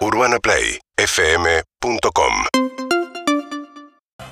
UrbanaPlayFM.com 0.00 2.32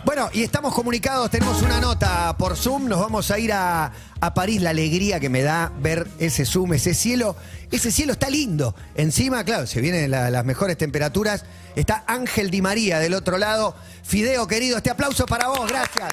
Bueno, 0.04 0.30
y 0.32 0.42
estamos 0.42 0.74
comunicados, 0.74 1.30
tenemos 1.30 1.60
una 1.62 1.80
nota 1.80 2.34
por 2.38 2.56
Zoom, 2.56 2.88
nos 2.88 2.98
vamos 3.00 3.30
a 3.30 3.38
ir 3.38 3.52
a, 3.52 3.92
a 4.20 4.34
París, 4.34 4.62
la 4.62 4.70
alegría 4.70 5.20
que 5.20 5.28
me 5.28 5.42
da 5.42 5.70
ver 5.78 6.06
ese 6.18 6.46
Zoom, 6.46 6.72
ese 6.72 6.94
cielo, 6.94 7.36
ese 7.70 7.90
cielo 7.92 8.12
está 8.12 8.30
lindo. 8.30 8.74
Encima, 8.94 9.44
claro, 9.44 9.66
se 9.66 9.80
vienen 9.82 10.10
la- 10.10 10.30
las 10.30 10.44
mejores 10.46 10.78
temperaturas, 10.78 11.44
está 11.76 12.02
Ángel 12.06 12.50
Di 12.50 12.62
María 12.62 12.98
del 12.98 13.12
otro 13.14 13.36
lado. 13.36 13.76
Fideo, 14.02 14.46
querido, 14.46 14.78
este 14.78 14.88
aplauso 14.90 15.26
para 15.26 15.48
vos, 15.48 15.68
gracias. 15.68 16.08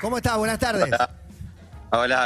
¿Cómo 0.00 0.18
estás? 0.18 0.36
Buenas 0.36 0.58
tardes. 0.58 0.84
Hola, 0.84 1.21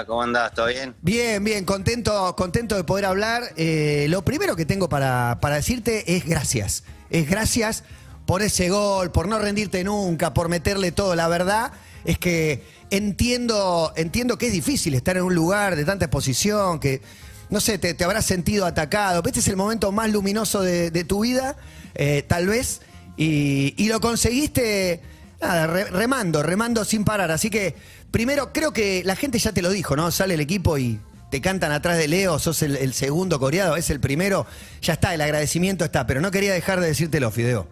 ¿cómo 0.07 0.23
andás? 0.23 0.55
¿Todo 0.55 0.67
bien? 0.67 0.95
Bien, 1.03 1.43
bien, 1.43 1.65
contento, 1.65 2.37
contento 2.37 2.77
de 2.77 2.85
poder 2.85 3.05
hablar. 3.05 3.43
Eh, 3.57 4.07
lo 4.09 4.25
primero 4.25 4.55
que 4.55 4.65
tengo 4.65 4.89
para, 4.89 5.39
para 5.41 5.57
decirte 5.57 6.17
es 6.17 6.25
gracias. 6.25 6.85
Es 7.11 7.29
gracias 7.29 7.83
por 8.27 8.43
ese 8.43 8.69
gol, 8.69 9.11
por 9.11 9.27
no 9.27 9.39
rendirte 9.41 9.83
nunca, 9.83 10.33
por 10.33 10.49
meterle 10.49 10.93
todo. 10.93 11.17
La 11.17 11.27
verdad 11.27 11.73
es 12.05 12.19
que 12.19 12.63
entiendo, 12.91 13.93
entiendo 13.97 14.39
que 14.39 14.47
es 14.47 14.53
difícil 14.53 14.95
estar 14.95 15.17
en 15.17 15.25
un 15.25 15.35
lugar 15.35 15.75
de 15.75 15.85
tanta 15.85 16.05
exposición, 16.05 16.79
que, 16.79 17.03
no 17.51 17.59
sé, 17.61 17.79
te, 17.79 18.05
habrás 18.05 18.25
sentido 18.25 18.67
atacado. 18.67 19.21
Este 19.27 19.41
es 19.41 19.49
el 19.49 19.57
momento 19.57 19.91
más 19.91 20.11
luminoso 20.11 20.63
de, 20.63 21.05
tu 21.05 21.21
vida, 21.21 21.57
eh, 21.97 22.25
tal 22.27 22.47
vez, 22.47 22.83
y, 23.17 23.89
lo 23.89 24.01
conseguiste 24.01 25.03
remando, 25.41 26.43
remando 26.45 26.85
sin 26.85 27.05
parar. 27.05 27.33
Así 27.33 27.51
que, 27.51 27.75
primero, 28.11 28.53
creo 28.53 28.73
que 28.73 29.03
la 29.05 29.17
gente 29.17 29.39
ya 29.39 29.53
te 29.53 29.63
lo 29.63 29.71
dijo, 29.71 29.97
¿no? 29.97 30.11
Sale 30.11 30.35
el 30.35 30.41
equipo 30.41 30.79
y 30.79 31.01
te 31.31 31.41
cantan 31.41 31.73
atrás 31.73 31.99
de 31.99 32.09
Leo, 32.09 32.39
sos 32.39 32.63
el, 32.63 32.77
el 32.77 32.95
segundo 32.95 33.39
coreado, 33.41 33.77
es 33.77 33.91
el 33.91 34.01
primero. 34.01 34.47
Ya 34.83 34.95
está, 34.95 35.15
el 35.15 35.21
agradecimiento 35.21 35.85
está, 35.85 36.07
pero 36.07 36.21
no 36.21 36.31
quería 36.31 36.53
dejar 36.53 36.81
de 36.81 36.89
decírtelo, 36.89 37.31
Fideo. 37.31 37.69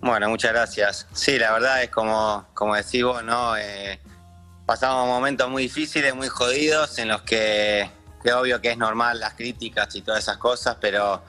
Bueno, 0.00 0.28
muchas 0.28 0.52
gracias. 0.52 1.06
Sí, 1.14 1.38
la 1.38 1.52
verdad 1.52 1.82
es 1.82 1.90
como, 1.90 2.46
como 2.54 2.74
decís 2.74 3.02
vos, 3.04 3.22
¿no? 3.24 3.56
Eh, 3.56 3.98
pasamos 4.66 5.06
momentos 5.06 5.48
muy 5.48 5.62
difíciles, 5.64 6.14
muy 6.14 6.28
jodidos, 6.28 6.98
en 6.98 7.08
los 7.08 7.22
que, 7.22 7.88
que 8.22 8.32
obvio 8.34 8.60
que 8.60 8.72
es 8.72 8.76
normal 8.78 9.20
las 9.20 9.34
críticas 9.34 9.94
y 9.94 10.02
todas 10.02 10.22
esas 10.24 10.36
cosas, 10.36 10.76
pero, 10.80 11.22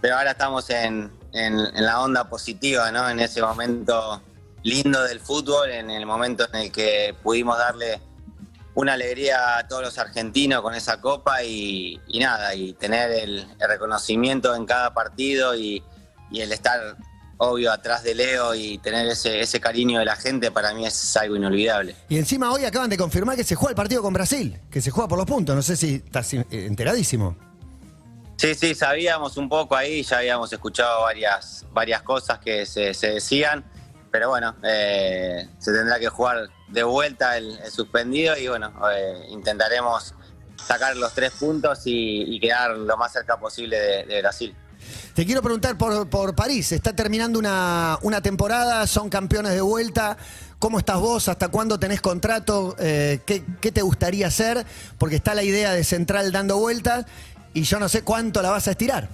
pero 0.00 0.16
ahora 0.16 0.32
estamos 0.32 0.70
en, 0.70 1.10
en- 1.32 1.58
en 1.58 1.84
la 1.86 2.00
onda 2.00 2.28
positiva, 2.28 2.92
¿no? 2.92 3.08
En 3.08 3.18
ese 3.18 3.42
momento 3.42 4.22
lindo 4.62 5.02
del 5.04 5.20
fútbol, 5.20 5.70
en 5.70 5.90
el 5.90 6.06
momento 6.06 6.46
en 6.52 6.60
el 6.60 6.72
que 6.72 7.14
pudimos 7.22 7.58
darle 7.58 8.00
una 8.74 8.92
alegría 8.94 9.58
a 9.58 9.68
todos 9.68 9.82
los 9.82 9.98
argentinos 9.98 10.62
con 10.62 10.74
esa 10.74 11.00
copa 11.00 11.42
y, 11.42 12.00
y 12.08 12.18
nada, 12.20 12.54
y 12.54 12.72
tener 12.74 13.10
el, 13.10 13.46
el 13.58 13.68
reconocimiento 13.68 14.54
en 14.54 14.64
cada 14.64 14.94
partido 14.94 15.54
y, 15.54 15.82
y 16.30 16.40
el 16.40 16.52
estar 16.52 16.96
obvio 17.42 17.72
atrás 17.72 18.02
de 18.02 18.14
Leo 18.14 18.54
y 18.54 18.76
tener 18.78 19.06
ese, 19.06 19.40
ese 19.40 19.60
cariño 19.60 19.98
de 19.98 20.04
la 20.04 20.14
gente 20.14 20.50
para 20.50 20.74
mí 20.74 20.84
es 20.86 21.16
algo 21.16 21.36
inolvidable. 21.36 21.96
Y 22.08 22.18
encima 22.18 22.52
hoy 22.52 22.66
acaban 22.66 22.90
de 22.90 22.98
confirmar 22.98 23.34
que 23.34 23.44
se 23.44 23.54
juega 23.54 23.70
el 23.70 23.76
partido 23.76 24.02
con 24.02 24.12
Brasil, 24.12 24.60
que 24.70 24.82
se 24.82 24.90
juega 24.90 25.08
por 25.08 25.18
los 25.18 25.26
puntos. 25.26 25.56
No 25.56 25.62
sé 25.62 25.76
si 25.76 25.94
estás 25.94 26.34
eh, 26.34 26.44
enteradísimo. 26.50 27.36
Sí, 28.36 28.54
sí, 28.54 28.74
sabíamos 28.74 29.36
un 29.36 29.48
poco 29.48 29.74
ahí, 29.74 30.02
ya 30.02 30.18
habíamos 30.18 30.52
escuchado 30.52 31.02
varias, 31.02 31.64
varias 31.72 32.02
cosas 32.02 32.38
que 32.38 32.66
se, 32.66 32.92
se 32.94 33.12
decían, 33.12 33.64
pero 34.10 34.28
bueno, 34.30 34.54
eh, 34.62 35.48
se 35.58 35.72
tendrá 35.72 35.98
que 35.98 36.08
jugar 36.08 36.48
de 36.68 36.82
vuelta 36.82 37.36
el, 37.36 37.58
suspendido 37.70 38.36
y 38.36 38.48
bueno, 38.48 38.72
eh, 38.92 39.26
intentaremos 39.30 40.14
sacar 40.66 40.96
los 40.96 41.12
tres 41.14 41.32
puntos 41.32 41.80
y, 41.84 42.38
quedar 42.40 42.72
lo 42.76 42.96
más 42.96 43.12
cerca 43.12 43.38
posible 43.38 43.78
de- 43.78 44.04
de 44.06 44.20
Brasil. 44.20 44.54
Te 45.14 45.26
quiero 45.26 45.42
preguntar 45.42 45.76
por, 45.76 46.08
por 46.08 46.34
París. 46.34 46.72
Está 46.72 46.94
terminando 46.94 47.38
una, 47.38 47.98
una 48.02 48.20
temporada, 48.22 48.86
son 48.86 49.10
campeones 49.10 49.52
de 49.52 49.60
vuelta. 49.60 50.16
¿Cómo 50.58 50.78
estás 50.78 50.98
vos? 50.98 51.28
¿Hasta 51.28 51.48
cuándo 51.48 51.78
tenés 51.78 52.00
contrato? 52.00 52.76
Eh, 52.78 53.20
¿qué, 53.26 53.44
qué 53.60 53.72
te 53.72 53.82
gustaría 53.82 54.26
hacer? 54.26 54.64
Porque 54.98 55.16
está 55.16 55.34
la 55.34 55.42
idea 55.42 55.72
de 55.72 55.84
Central 55.84 56.32
dando 56.32 56.56
vueltas 56.58 57.04
y 57.52 57.62
yo 57.62 57.78
no 57.78 57.88
sé 57.88 58.02
cuánto 58.02 58.40
la 58.42 58.50
vas 58.50 58.68
a 58.68 58.72
estirar. 58.72 59.08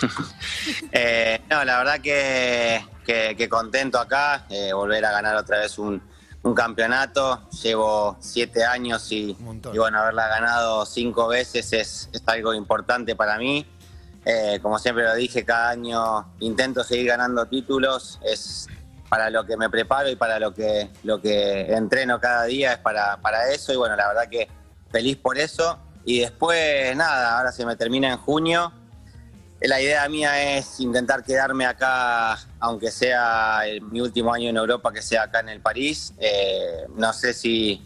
Eh, 0.92 1.40
no, 1.50 1.64
la 1.64 1.78
verdad 1.78 2.00
que, 2.00 2.84
que- 3.04 3.34
que 3.36 3.48
contento 3.48 3.98
acá, 3.98 4.46
eh, 4.48 4.72
volver 4.72 5.04
a 5.04 5.10
ganar 5.12 5.36
otra 5.36 5.58
vez 5.58 5.78
un, 5.78 6.02
un 6.42 6.54
campeonato. 6.54 7.48
Llevo 7.62 8.16
siete 8.20 8.64
años 8.64 9.10
y 9.12 9.36
bueno, 9.78 9.98
haberla 10.00 10.28
ganado 10.28 10.86
cinco 10.86 11.28
veces 11.28 11.72
es, 11.72 12.08
es 12.12 12.22
algo 12.26 12.54
importante 12.54 13.14
para 13.16 13.38
mí. 13.38 13.66
Eh, 14.24 14.58
como 14.62 14.78
siempre 14.78 15.04
lo 15.04 15.14
dije, 15.14 15.44
cada 15.44 15.70
año 15.70 16.34
intento 16.40 16.82
seguir 16.84 17.08
ganando 17.08 17.46
títulos. 17.46 18.18
Es 18.24 18.68
para 19.08 19.28
lo 19.30 19.44
que 19.44 19.56
me 19.56 19.68
preparo 19.68 20.08
y 20.08 20.16
para 20.16 20.38
lo 20.38 20.54
que, 20.54 20.90
lo 21.02 21.20
que 21.20 21.72
entreno 21.74 22.18
cada 22.20 22.44
día, 22.44 22.72
es 22.72 22.78
para, 22.78 23.18
para 23.18 23.50
eso. 23.50 23.72
Y 23.72 23.76
bueno, 23.76 23.96
la 23.96 24.08
verdad 24.08 24.28
que 24.30 24.48
feliz 24.90 25.16
por 25.18 25.36
eso. 25.38 25.78
Y 26.06 26.20
después, 26.20 26.94
nada, 26.96 27.38
ahora 27.38 27.52
se 27.52 27.66
me 27.66 27.76
termina 27.76 28.10
en 28.12 28.18
junio. 28.18 28.72
La 29.66 29.80
idea 29.80 30.06
mía 30.10 30.58
es 30.58 30.78
intentar 30.80 31.24
quedarme 31.24 31.64
acá, 31.64 32.38
aunque 32.60 32.90
sea 32.90 33.62
el- 33.66 33.80
mi 33.80 34.00
último 34.02 34.32
año 34.34 34.50
en 34.50 34.56
Europa, 34.58 34.92
que 34.92 35.00
sea 35.00 35.22
acá 35.22 35.40
en 35.40 35.48
el 35.48 35.60
París. 35.60 36.12
Eh, 36.18 36.86
no 36.94 37.12
sé 37.14 37.32
si, 37.32 37.82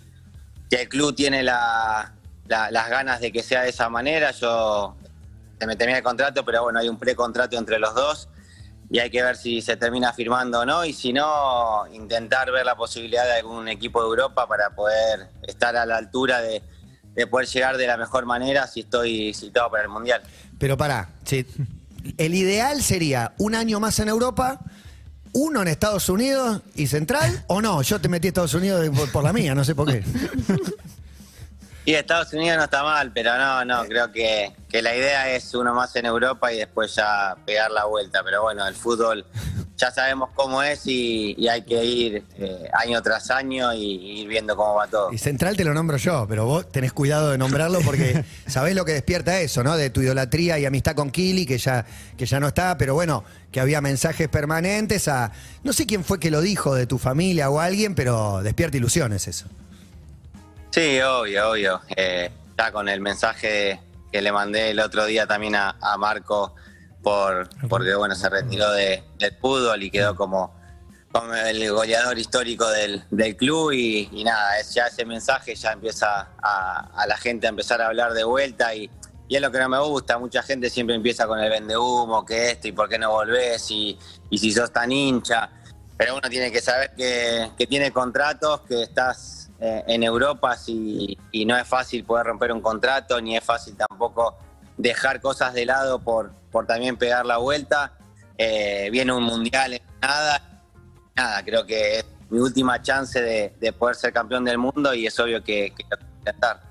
el 0.70 0.88
club 0.88 1.14
tiene 1.14 1.44
la- 1.44 2.12
la- 2.46 2.70
las 2.72 2.90
ganas 2.90 3.20
de 3.20 3.30
que 3.30 3.44
sea 3.44 3.62
de 3.62 3.68
esa 3.68 3.88
manera. 3.88 4.32
Yo 4.32 4.96
se 5.58 5.66
me 5.66 5.76
termina 5.76 5.98
el 5.98 6.04
contrato, 6.04 6.44
pero 6.44 6.64
bueno, 6.64 6.80
hay 6.80 6.88
un 6.88 6.98
precontrato 6.98 7.56
entre 7.56 7.78
los 7.78 7.94
dos 7.94 8.28
y 8.90 8.98
hay 8.98 9.08
que 9.10 9.22
ver 9.22 9.36
si 9.36 9.62
se 9.62 9.76
termina 9.76 10.12
firmando 10.12 10.60
o 10.60 10.64
no. 10.66 10.84
Y 10.84 10.92
si 10.92 11.12
no, 11.12 11.86
intentar 11.92 12.50
ver 12.50 12.66
la 12.66 12.74
posibilidad 12.76 13.24
de 13.24 13.34
algún 13.34 13.68
equipo 13.68 14.02
de 14.02 14.08
Europa 14.08 14.48
para 14.48 14.70
poder 14.70 15.28
estar 15.46 15.76
a 15.76 15.86
la 15.86 15.96
altura 15.96 16.40
de, 16.40 16.60
de 17.18 17.26
poder 17.26 17.48
llegar 17.48 17.76
de 17.76 17.86
la 17.88 17.96
mejor 17.96 18.26
manera 18.26 18.68
si 18.68 18.80
estoy 18.80 19.34
citado 19.34 19.68
para 19.72 19.82
el 19.82 19.88
Mundial. 19.88 20.22
Pero 20.56 20.76
pará, 20.76 21.10
che, 21.24 21.46
el 22.16 22.32
ideal 22.32 22.80
sería 22.80 23.34
un 23.38 23.56
año 23.56 23.80
más 23.80 23.98
en 23.98 24.08
Europa, 24.08 24.60
uno 25.32 25.62
en 25.62 25.66
Estados 25.66 26.08
Unidos 26.08 26.62
y 26.76 26.86
Central, 26.86 27.44
o 27.48 27.60
no, 27.60 27.82
yo 27.82 28.00
te 28.00 28.08
metí 28.08 28.28
a 28.28 28.30
Estados 28.30 28.54
Unidos 28.54 28.88
por, 28.96 29.10
por 29.10 29.24
la 29.24 29.32
mía, 29.32 29.52
no 29.52 29.64
sé 29.64 29.74
por 29.74 29.88
qué. 29.88 30.04
Y 31.84 31.94
Estados 31.94 32.32
Unidos 32.34 32.58
no 32.58 32.64
está 32.64 32.84
mal, 32.84 33.10
pero 33.12 33.36
no, 33.36 33.64
no, 33.64 33.84
creo 33.86 34.12
que, 34.12 34.52
que 34.68 34.80
la 34.80 34.94
idea 34.94 35.30
es 35.30 35.54
uno 35.54 35.74
más 35.74 35.96
en 35.96 36.04
Europa 36.04 36.52
y 36.52 36.58
después 36.58 36.94
ya 36.94 37.34
pegar 37.46 37.70
la 37.70 37.86
vuelta. 37.86 38.22
Pero 38.22 38.42
bueno, 38.42 38.66
el 38.68 38.74
fútbol 38.74 39.24
ya 39.78 39.92
sabemos 39.92 40.30
cómo 40.34 40.60
es 40.62 40.86
y, 40.86 41.34
y 41.38 41.46
hay 41.46 41.62
que 41.62 41.84
ir 41.84 42.24
eh, 42.36 42.68
año 42.72 43.00
tras 43.00 43.30
año 43.30 43.72
y, 43.72 43.78
y 43.78 44.20
ir 44.22 44.28
viendo 44.28 44.56
cómo 44.56 44.74
va 44.74 44.88
todo. 44.88 45.12
Y 45.12 45.18
Central 45.18 45.56
te 45.56 45.64
lo 45.64 45.72
nombro 45.72 45.96
yo, 45.96 46.26
pero 46.28 46.46
vos 46.46 46.70
tenés 46.70 46.92
cuidado 46.92 47.30
de 47.30 47.38
nombrarlo 47.38 47.78
porque 47.84 48.24
sabés 48.46 48.74
lo 48.74 48.84
que 48.84 48.92
despierta 48.92 49.38
eso, 49.40 49.62
¿no? 49.62 49.76
De 49.76 49.90
tu 49.90 50.02
idolatría 50.02 50.58
y 50.58 50.66
amistad 50.66 50.96
con 50.96 51.10
Kili, 51.10 51.46
que 51.46 51.58
ya, 51.58 51.86
que 52.16 52.26
ya 52.26 52.40
no 52.40 52.48
está, 52.48 52.76
pero 52.76 52.94
bueno, 52.94 53.22
que 53.52 53.60
había 53.60 53.80
mensajes 53.80 54.28
permanentes 54.28 55.06
a. 55.06 55.30
No 55.62 55.72
sé 55.72 55.86
quién 55.86 56.02
fue 56.02 56.18
que 56.18 56.32
lo 56.32 56.40
dijo 56.40 56.74
de 56.74 56.86
tu 56.86 56.98
familia 56.98 57.48
o 57.48 57.60
alguien, 57.60 57.94
pero 57.94 58.42
despierta 58.42 58.76
ilusiones 58.76 59.28
eso. 59.28 59.46
Sí, 60.70 61.00
obvio, 61.00 61.50
obvio. 61.50 61.80
Eh, 61.96 62.30
ya 62.58 62.72
con 62.72 62.88
el 62.88 63.00
mensaje 63.00 63.80
que 64.10 64.22
le 64.22 64.32
mandé 64.32 64.70
el 64.70 64.80
otro 64.80 65.06
día 65.06 65.26
también 65.28 65.54
a, 65.54 65.76
a 65.80 65.96
Marco 65.96 66.54
por 67.02 67.48
porque 67.68 67.94
bueno 67.94 68.14
se 68.14 68.28
retiró 68.28 68.70
de- 68.72 69.02
del 69.18 69.32
fútbol 69.36 69.82
y 69.82 69.90
quedó 69.90 70.14
como, 70.16 70.54
como 71.12 71.34
el 71.34 71.70
goleador 71.72 72.18
histórico 72.18 72.68
del, 72.68 73.04
del 73.10 73.36
club 73.36 73.72
y, 73.72 74.08
y 74.12 74.24
nada, 74.24 74.58
es, 74.58 74.74
ya 74.74 74.86
ese 74.86 75.04
mensaje 75.04 75.54
ya 75.54 75.72
empieza 75.72 76.28
a, 76.42 76.90
a 76.94 77.06
la 77.06 77.16
gente 77.16 77.46
a 77.46 77.50
empezar 77.50 77.80
a 77.80 77.86
hablar 77.86 78.12
de 78.12 78.24
vuelta 78.24 78.74
y, 78.74 78.90
y 79.28 79.36
es 79.36 79.42
lo 79.42 79.50
que 79.50 79.58
no 79.58 79.68
me 79.68 79.78
gusta, 79.80 80.18
mucha 80.18 80.42
gente 80.42 80.70
siempre 80.70 80.96
empieza 80.96 81.26
con 81.26 81.38
el 81.38 81.50
vende 81.50 81.76
humo, 81.76 82.24
que 82.24 82.50
esto 82.50 82.68
y 82.68 82.72
por 82.72 82.88
qué 82.88 82.98
no 82.98 83.10
volvés 83.10 83.70
y, 83.70 83.98
y 84.30 84.38
si 84.38 84.50
sos 84.52 84.72
tan 84.72 84.90
hincha, 84.90 85.50
pero 85.96 86.16
uno 86.16 86.28
tiene 86.28 86.50
que 86.50 86.60
saber 86.60 86.92
que, 86.96 87.50
que 87.56 87.66
tiene 87.66 87.90
contratos, 87.92 88.62
que 88.62 88.82
estás 88.82 89.50
eh, 89.60 89.82
en 89.86 90.02
Europa 90.02 90.56
si- 90.56 91.18
y 91.32 91.44
no 91.44 91.56
es 91.56 91.66
fácil 91.66 92.04
poder 92.04 92.26
romper 92.26 92.52
un 92.52 92.60
contrato, 92.60 93.20
ni 93.20 93.36
es 93.36 93.44
fácil 93.44 93.76
tampoco 93.76 94.36
dejar 94.76 95.20
cosas 95.20 95.52
de 95.54 95.66
lado 95.66 95.98
por, 95.98 96.30
por 96.50 96.66
también 96.66 96.96
pegar 96.96 97.26
la 97.26 97.38
vuelta. 97.38 97.92
Eh, 98.36 98.88
viene 98.92 99.12
un 99.12 99.24
mundial 99.24 99.74
en 99.74 99.82
nada, 100.00 100.62
nada, 101.16 101.44
creo 101.44 101.66
que 101.66 101.98
es 101.98 102.04
mi 102.30 102.38
última 102.38 102.80
chance 102.80 103.20
de, 103.20 103.54
de 103.58 103.72
poder 103.72 103.96
ser 103.96 104.12
campeón 104.12 104.44
del 104.44 104.58
mundo 104.58 104.94
y 104.94 105.06
es 105.06 105.18
obvio 105.18 105.42
que, 105.42 105.72
que 105.76 105.84
lo 105.90 105.96
tengo 105.96 106.12
que 106.12 106.18
intentar. 106.18 106.68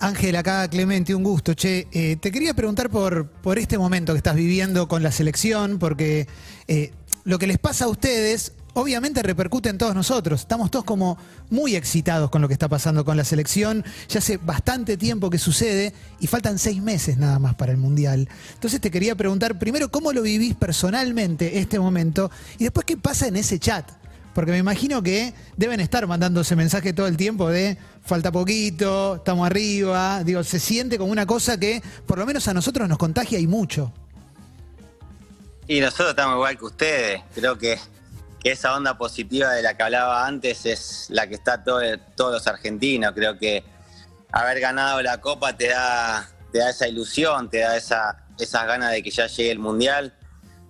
Ángel, 0.00 0.36
acá 0.36 0.68
Clemente, 0.68 1.14
un 1.14 1.22
gusto. 1.22 1.54
Che, 1.54 1.88
eh, 1.92 2.16
te 2.16 2.30
quería 2.30 2.54
preguntar 2.54 2.90
por, 2.90 3.28
por 3.28 3.58
este 3.58 3.78
momento 3.78 4.12
que 4.12 4.18
estás 4.18 4.34
viviendo 4.34 4.88
con 4.88 5.02
la 5.02 5.12
selección, 5.12 5.78
porque 5.78 6.26
eh, 6.68 6.92
lo 7.24 7.38
que 7.38 7.46
les 7.46 7.58
pasa 7.58 7.86
a 7.86 7.88
ustedes, 7.88 8.52
obviamente 8.74 9.22
repercute 9.22 9.68
en 9.68 9.78
todos 9.78 9.94
nosotros. 9.94 10.42
Estamos 10.42 10.70
todos 10.70 10.84
como 10.84 11.18
muy 11.50 11.74
excitados 11.74 12.30
con 12.30 12.42
lo 12.42 12.48
que 12.48 12.54
está 12.54 12.68
pasando 12.68 13.04
con 13.04 13.16
la 13.16 13.24
selección. 13.24 13.84
Ya 14.08 14.18
hace 14.18 14.36
bastante 14.36 14.96
tiempo 14.96 15.30
que 15.30 15.38
sucede 15.38 15.94
y 16.20 16.26
faltan 16.26 16.58
seis 16.58 16.82
meses 16.82 17.16
nada 17.16 17.38
más 17.38 17.54
para 17.54 17.72
el 17.72 17.78
Mundial. 17.78 18.28
Entonces 18.54 18.80
te 18.80 18.90
quería 18.90 19.14
preguntar 19.14 19.58
primero 19.58 19.90
cómo 19.90 20.12
lo 20.12 20.22
vivís 20.22 20.54
personalmente 20.54 21.58
este 21.58 21.78
momento 21.78 22.30
y 22.58 22.64
después 22.64 22.84
qué 22.84 22.96
pasa 22.96 23.26
en 23.26 23.36
ese 23.36 23.58
chat. 23.58 23.90
Porque 24.34 24.50
me 24.50 24.58
imagino 24.58 25.00
que 25.00 25.32
deben 25.56 25.78
estar 25.78 26.06
mandándose 26.08 26.56
mensaje 26.56 26.92
todo 26.92 27.06
el 27.06 27.16
tiempo 27.16 27.48
de 27.48 27.78
falta 28.04 28.32
poquito, 28.32 29.16
estamos 29.16 29.46
arriba. 29.46 30.24
Digo, 30.24 30.42
se 30.42 30.58
siente 30.58 30.98
como 30.98 31.12
una 31.12 31.24
cosa 31.24 31.58
que 31.58 31.80
por 32.04 32.18
lo 32.18 32.26
menos 32.26 32.48
a 32.48 32.54
nosotros 32.54 32.88
nos 32.88 32.98
contagia 32.98 33.38
y 33.38 33.46
mucho. 33.46 33.92
Y 35.68 35.80
nosotros 35.80 36.10
estamos 36.10 36.34
igual 36.34 36.58
que 36.58 36.64
ustedes. 36.64 37.22
Creo 37.34 37.56
que, 37.56 37.78
esa 38.50 38.74
onda 38.74 38.96
positiva 38.96 39.52
de 39.52 39.62
la 39.62 39.76
que 39.76 39.82
hablaba 39.82 40.26
antes 40.26 40.66
es 40.66 41.06
la 41.08 41.26
que 41.26 41.34
está 41.34 41.64
todo, 41.64 41.80
todos 42.16 42.32
los 42.32 42.46
argentinos. 42.46 43.12
Creo 43.14 43.38
que 43.38 43.64
haber 44.32 44.60
ganado 44.60 45.00
la 45.02 45.20
Copa 45.20 45.56
te 45.56 45.68
da, 45.68 46.28
te 46.52 46.58
da 46.58 46.70
esa 46.70 46.86
ilusión, 46.86 47.48
te 47.48 47.60
da 47.60 47.76
esa, 47.76 48.26
esas 48.38 48.66
ganas 48.66 48.92
de 48.92 49.02
que 49.02 49.10
ya 49.10 49.26
llegue 49.26 49.50
el 49.50 49.58
Mundial. 49.58 50.14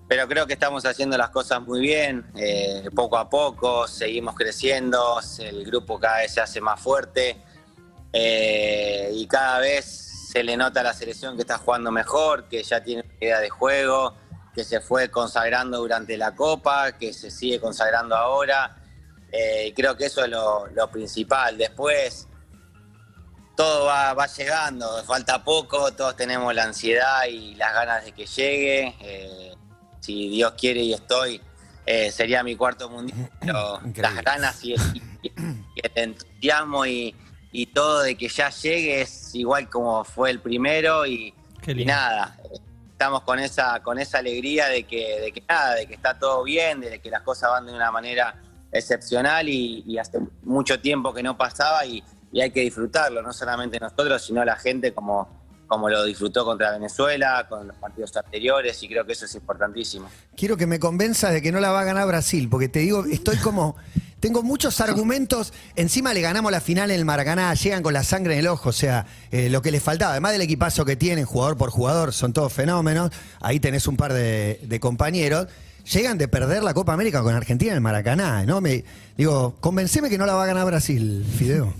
Pero 0.07 0.29
creo 0.29 0.47
que 0.47 0.53
estamos 0.53 0.85
haciendo 0.85 1.17
las 1.17 1.31
cosas 1.31 1.63
muy 1.63 1.81
bien, 1.81 2.27
eh, 2.37 2.89
poco 2.95 3.17
a 3.17 3.29
poco, 3.31 3.89
seguimos 3.89 4.35
creciendo, 4.35 5.19
el 5.39 5.65
grupo 5.65 5.99
cada 5.99 6.19
vez 6.19 6.35
se 6.35 6.43
hace 6.43 6.61
más 6.61 6.79
fuerte 6.79 7.39
eh, 8.13 9.11
y 9.15 9.27
cada 9.27 9.61
vez 9.61 10.29
se 10.31 10.45
le 10.45 10.57
nota 10.57 10.81
a 10.81 10.83
la 10.83 10.93
selección 10.93 11.37
que 11.37 11.43
está 11.43 11.57
jugando 11.57 11.91
mejor, 11.91 12.49
que 12.49 12.63
ya 12.63 12.83
tiene 12.85 13.03
una 13.03 13.15
idea 13.19 13.41
de 13.41 13.49
juego, 13.49 14.15
que 14.55 14.65
se 14.65 14.81
fue 14.81 15.11
consagrando 15.11 15.79
durante 15.79 16.17
la 16.17 16.35
Copa, 16.35 16.93
que 16.93 17.13
se 17.13 17.31
sigue 17.31 17.61
consagrando 17.61 18.17
ahora. 18.17 18.77
Eh, 19.33 19.69
y 19.69 19.73
creo 19.73 19.97
que 19.97 20.07
eso 20.07 20.25
es 20.25 20.31
lo, 20.31 20.91
principal. 20.93 21.59
Después 21.59 22.29
todo 23.57 23.87
va, 23.87 24.15
va, 24.15 24.27
llegando, 24.27 25.03
falta 25.05 25.43
poco, 25.43 25.93
todos 25.93 26.17
tenemos 26.17 26.55
la 26.55 26.65
ansiedad 26.65 27.25
y 27.27 27.55
las 27.55 27.73
ganas 27.73 28.05
de 28.05 28.13
que 28.13 28.27
llegue 28.27 29.55
si 30.05 30.29
Dios 30.29 30.53
quiere 30.59 30.83
y 30.83 30.93
estoy, 30.93 31.41
eh, 31.87 32.11
sería 32.11 32.43
mi 32.43 32.57
cuarto 32.57 32.91
mundial. 32.91 33.31
Pero 33.41 33.81
las 33.97 34.23
ganas 34.23 34.63
y 34.65 34.75
el, 34.75 35.93
entusiasmo 35.95 36.85
y, 36.85 37.15
todo 37.73 38.03
de 38.03 38.17
que 38.17 38.29
ya 38.29 38.51
llegue 38.51 39.01
es 39.01 39.35
igual 39.35 39.71
como 39.71 40.05
fue 40.05 40.31
el 40.31 40.41
primero 40.41 41.07
y, 41.07 41.33
nada. 41.87 42.37
Estamos 42.95 43.23
con 43.23 43.39
esa, 43.39 43.83
con 43.83 43.99
esa 43.99 44.19
alegría 44.19 44.69
de 44.69 44.85
que, 44.85 45.21
de 45.21 45.33
que 45.33 45.43
nada, 45.49 45.75
de 45.75 45.87
que 45.87 45.95
está 45.95 46.19
todo 46.19 46.45
bien, 46.45 46.81
de 46.81 47.01
que 47.01 47.11
las 47.11 47.23
cosas 47.23 47.51
van 47.51 47.67
de 47.67 47.75
una 47.75 47.91
manera 47.91 48.41
excepcional 48.73 49.49
y, 49.49 49.99
hace 49.99 50.19
mucho 50.43 50.81
tiempo 50.81 51.13
que 51.13 51.23
no 51.23 51.37
pasaba 51.37 51.85
y 51.85 52.03
hay 52.41 52.51
que 52.51 52.61
disfrutarlo, 52.61 53.23
no 53.23 53.33
solamente 53.33 53.79
nosotros, 53.79 54.25
sino 54.25 54.45
la 54.45 54.57
gente 54.57 54.95
como, 54.95 55.29
como 55.67 55.89
lo 55.89 56.05
disfrutó 56.05 56.45
contra 56.45 56.73
Venezuela, 56.73 57.47
con 57.49 57.67
los 57.67 57.77
partidos 57.77 58.17
anteriores, 58.17 58.83
y 58.83 58.89
creo 58.89 59.05
que 59.05 59.13
eso 59.13 59.25
es 59.25 59.35
importantísimo. 59.35 60.09
Quiero 60.37 60.57
que 60.57 60.67
me 60.67 60.79
convenza 60.79 61.31
de 61.31 61.43
que 61.43 61.53
no 61.53 61.61
la 61.61 61.71
va 61.71 61.81
a 61.81 61.85
ganar 61.85 62.07
Brasil, 62.07 62.49
porque 62.49 62.69
te 62.69 62.81
digo, 62.81 63.05
estoy 63.05 63.37
como. 63.39 63.77
Tengo 64.25 64.43
muchos 64.43 64.81
argumentos. 64.81 65.53
Encima 65.77 66.15
le 66.15 66.23
ganamos 66.23 66.51
la 66.51 66.63
final 66.63 66.91
en 66.91 66.99
el 66.99 67.05
Maracaná, 67.05 67.53
llegan 67.53 67.83
con 67.83 67.93
la 67.93 68.03
sangre 68.03 68.33
en 68.33 68.41
el 68.41 68.47
ojo, 68.47 68.71
o 68.71 68.73
sea, 68.73 69.05
eh, 69.31 69.51
lo 69.51 69.61
que 69.61 69.71
les 69.71 69.83
faltaba, 69.83 70.13
además 70.13 70.33
del 70.33 70.41
equipazo 70.41 70.87
que 70.87 70.97
tienen, 70.97 71.27
jugador 71.27 71.59
por 71.59 71.69
jugador, 71.69 72.15
son 72.15 72.33
todos 72.33 72.51
fenómenos. 72.51 73.11
Ahí 73.43 73.61
tenés 73.61 73.87
un 73.87 73.99
par 73.99 74.15
de, 74.15 74.79
compañeros. 74.81 75.49
Llegan 75.93 76.17
de 76.17 76.27
perder 76.27 76.63
la 76.63 76.73
Copa 76.73 76.95
América 76.95 77.23
con 77.23 77.35
Argentina 77.35 77.73
en 77.73 77.77
el 77.77 77.83
Maracaná, 77.83 78.47
¿no? 78.47 78.63
Me, 78.63 78.83
digo, 79.19 79.57
convenceme 79.61 80.09
que 80.09 80.17
no 80.17 80.25
la 80.25 80.33
va 80.33 80.45
a 80.45 80.47
ganar 80.47 80.65
Brasil, 80.65 81.23
Fideo. 81.37 81.75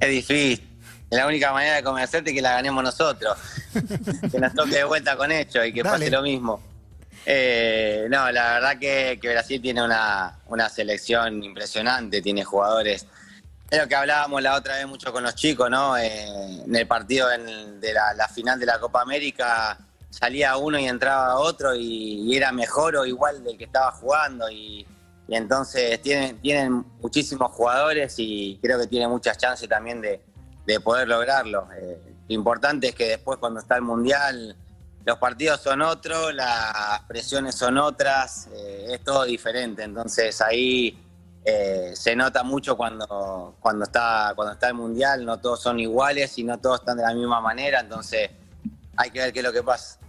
Es 0.00 0.08
difícil 0.08 0.70
la 1.10 1.26
única 1.26 1.52
manera 1.52 1.76
de 1.76 1.82
convencerte 1.82 2.30
es 2.30 2.36
que 2.36 2.40
la 2.40 2.52
ganemos 2.52 2.82
nosotros. 2.82 3.36
que 4.32 4.38
nos 4.38 4.54
toque 4.54 4.76
de 4.76 4.84
vuelta 4.84 5.16
con 5.16 5.30
ellos 5.30 5.66
y 5.66 5.72
que 5.72 5.82
pase 5.82 6.10
lo 6.10 6.22
mismo. 6.22 6.69
Eh, 7.26 8.06
no, 8.10 8.30
la 8.32 8.54
verdad 8.54 8.78
que, 8.78 9.18
Brasil 9.22 9.60
tiene 9.60 9.82
una, 9.82 10.38
selección 10.68 11.42
impresionante, 11.42 12.22
tiene 12.22 12.44
jugadores. 12.44 13.06
Es 13.70 13.78
lo 13.78 13.86
que 13.86 13.94
hablábamos 13.94 14.42
la 14.42 14.56
otra 14.56 14.76
vez 14.76 14.86
mucho 14.86 15.12
con 15.12 15.22
los 15.22 15.34
chicos, 15.34 15.70
¿no? 15.70 15.96
Eh, 15.96 16.62
en 16.64 16.74
el 16.74 16.86
partido 16.86 17.28
de 17.28 17.92
la, 17.92 18.28
final 18.28 18.58
de 18.58 18.66
la 18.66 18.80
Copa 18.80 19.02
América 19.02 19.78
salía 20.10 20.56
uno 20.56 20.76
y 20.78 20.86
entraba 20.86 21.36
otro 21.36 21.74
y, 21.74 22.36
era 22.36 22.50
mejor 22.50 22.96
o 22.96 23.06
igual 23.06 23.44
del 23.44 23.56
que 23.56 23.64
estaba 23.64 23.92
jugando 23.92 24.50
y, 24.50 24.86
entonces 25.28 26.02
tienen, 26.02 26.40
tienen 26.40 26.84
muchísimos 27.00 27.52
jugadores 27.52 28.16
y 28.18 28.58
creo 28.60 28.80
que 28.80 28.88
tiene 28.88 29.06
muchas 29.06 29.38
chances 29.38 29.68
también 29.68 30.00
de, 30.00 30.20
de 30.66 30.80
poder 30.80 31.06
lograrlo. 31.06 31.68
Eh, 31.76 31.98
lo 32.28 32.34
importante 32.34 32.88
es 32.88 32.94
que 32.96 33.08
después 33.08 33.38
cuando 33.38 33.60
está 33.60 33.76
el 33.76 33.82
Mundial 33.82 34.56
los 35.04 35.18
partidos 35.18 35.60
son 35.60 35.82
otros, 35.82 36.34
las 36.34 37.00
presiones 37.08 37.54
son 37.54 37.78
otras, 37.78 38.48
eh, 38.54 38.88
es 38.92 39.04
todo 39.04 39.24
diferente. 39.24 39.82
Entonces 39.82 40.40
ahí 40.40 40.98
eh, 41.44 41.92
se 41.94 42.14
nota 42.14 42.42
mucho 42.42 42.76
cuando, 42.76 43.56
cuando, 43.60 43.84
está, 43.84 44.32
cuando 44.34 44.52
está 44.54 44.68
el 44.68 44.74
Mundial, 44.74 45.24
no 45.24 45.38
todos 45.38 45.60
son 45.60 45.80
iguales 45.80 46.36
y 46.38 46.44
no 46.44 46.58
todos 46.58 46.80
están 46.80 46.98
de 46.98 47.02
la 47.02 47.14
misma 47.14 47.40
manera, 47.40 47.80
entonces 47.80 48.30
hay 48.96 49.10
que 49.10 49.20
ver 49.20 49.32
qué 49.32 49.38
es 49.38 49.44
lo 49.44 49.52
que 49.52 49.62
pasa. 49.62 49.99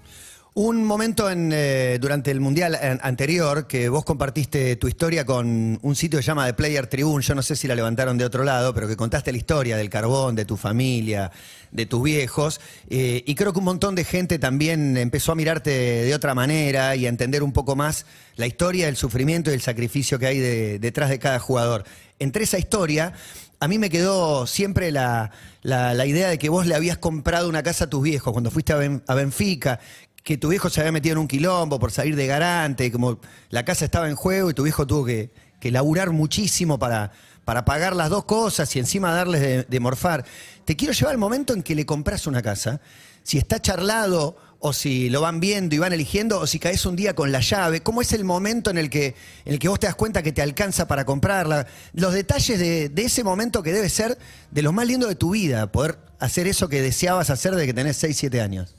Un 0.54 0.84
momento 0.84 1.32
en, 1.32 1.52
eh, 1.54 1.98
durante 2.02 2.30
el 2.30 2.42
Mundial 2.42 2.78
anterior 3.02 3.68
que 3.68 3.88
vos 3.88 4.04
compartiste 4.04 4.76
tu 4.76 4.90
historia 4.90 5.26
con 5.26 5.80
un 5.82 5.96
sitio 5.96 6.20
que 6.20 6.24
se 6.24 6.28
llama 6.28 6.46
The 6.46 6.54
Player 6.54 6.88
Tribune, 6.88 7.24
yo 7.24 7.36
no 7.36 7.42
sé 7.42 7.56
si 7.56 7.70
la 7.70 7.76
levantaron 7.76 8.18
de 8.18 8.26
otro 8.26 8.44
lado, 8.44 8.74
pero 8.74 8.86
que 8.86 8.98
contaste 8.98 9.32
la 9.32 9.38
historia 9.38 9.78
del 9.78 9.90
carbón, 9.90 10.36
de 10.36 10.44
tu 10.44 10.58
familia, 10.58 11.32
de 11.72 11.86
tus 11.86 12.04
viejos, 12.04 12.60
eh, 12.90 13.24
y 13.26 13.34
creo 13.36 13.54
que 13.54 13.60
un 13.60 13.66
montón 13.66 13.96
de 13.96 14.04
gente 14.04 14.40
también 14.40 14.98
empezó 14.98 15.32
a 15.32 15.36
mirarte 15.36 15.70
de 15.70 16.14
otra 16.14 16.36
manera 16.36 16.98
y 16.98 17.06
a 17.06 17.10
entender 17.10 17.44
un 17.44 17.54
poco 17.54 17.78
más 17.78 18.06
la 18.36 18.46
historia, 18.46 18.90
el 18.90 18.98
sufrimiento 18.98 19.52
y 19.52 19.54
el 19.54 19.62
sacrificio 19.62 20.20
que 20.20 20.28
hay 20.28 20.40
detrás 20.80 21.10
de 21.10 21.20
cada 21.20 21.40
jugador. 21.40 21.86
Entre 22.20 22.44
esa 22.44 22.60
historia, 22.60 23.14
a 23.62 23.68
mí 23.68 23.78
me 23.78 23.92
quedó 23.92 24.48
siempre 24.48 24.92
la, 24.92 25.32
idea 25.64 26.30
de 26.30 26.40
que 26.40 26.50
vos 26.50 26.66
le 26.66 26.74
habías 26.74 26.98
comprado 26.98 27.48
una 27.48 27.62
casa 27.62 27.86
a 27.86 27.90
tus 27.90 28.02
viejos 28.02 28.34
cuando 28.34 28.50
fuiste 28.50 28.74
a 28.74 29.14
Benfica, 29.14 29.80
que 30.24 30.38
tu 30.38 30.50
viejo 30.50 30.70
se 30.70 30.82
había 30.82 30.92
metido 30.92 31.14
en 31.14 31.20
un 31.20 31.28
quilombo 31.28 31.80
por 31.80 31.92
salir 31.92 32.16
de 32.16 32.28
garante, 32.28 32.92
como 32.92 33.20
la 33.50 33.66
casa 33.66 33.86
estaba 33.86 34.08
en 34.10 34.16
juego 34.16 34.50
y 34.50 34.54
tu 34.54 34.64
viejo 34.64 34.86
tuvo 34.86 35.06
que, 35.06 35.32
que 35.60 35.72
laburar 35.72 36.12
muchísimo 36.12 36.78
para, 36.78 37.12
para 37.46 37.66
pagar 37.66 37.96
las 37.96 38.10
dos 38.10 38.26
cosas 38.26 38.76
y 38.76 38.80
encima 38.80 39.14
darles 39.14 39.68
de, 39.68 39.80
morfar. 39.80 40.26
Te 40.66 40.76
quiero 40.76 40.94
llevar 40.94 41.14
al 41.14 41.18
momento 41.18 41.54
en 41.54 41.64
que 41.64 41.76
le 41.76 41.86
compras 41.86 42.28
una 42.28 42.42
casa, 42.42 42.82
si 43.24 43.38
está 43.38 43.62
charlado 43.62 44.36
o 44.60 44.74
si 44.74 45.10
lo 45.10 45.22
van 45.22 45.40
viendo 45.40 45.74
y 45.76 45.80
van 45.80 45.92
eligiendo, 45.92 46.40
o 46.40 46.46
si 46.46 46.60
caes 46.60 46.86
un 46.86 46.96
día 46.96 47.16
con 47.16 47.32
la 47.32 47.40
llave, 47.40 47.82
¿cómo 47.82 48.02
es 48.02 48.14
el 48.14 48.24
momento 48.24 48.70
en 48.70 48.78
el 48.78 48.90
que, 48.92 49.16
en 49.46 49.54
el 49.54 49.60
que 49.60 49.68
vos 49.68 49.80
te 49.80 49.88
das 49.88 49.96
cuenta 49.96 50.22
que 50.22 50.32
te 50.32 50.42
alcanza 50.42 50.88
para 50.88 51.04
comprarla? 51.04 51.66
Los 51.94 52.14
detalles 52.14 52.60
de, 52.60 52.90
de 52.90 53.02
ese 53.04 53.24
momento 53.24 53.64
que 53.64 53.74
debe 53.74 53.90
ser 53.90 54.20
de 54.52 54.62
lo 54.62 54.72
más 54.72 54.86
lindo 54.86 55.08
de 55.08 55.16
tu 55.16 55.32
vida, 55.32 55.72
poder 55.72 55.98
hacer 56.20 56.46
eso 56.46 56.70
que 56.70 56.82
deseabas 56.82 57.32
hacer 57.32 57.54
desde 57.54 57.66
que 57.66 57.74
tenés 57.74 57.98
6, 57.98 58.16
7 58.16 58.40
años. 58.42 58.76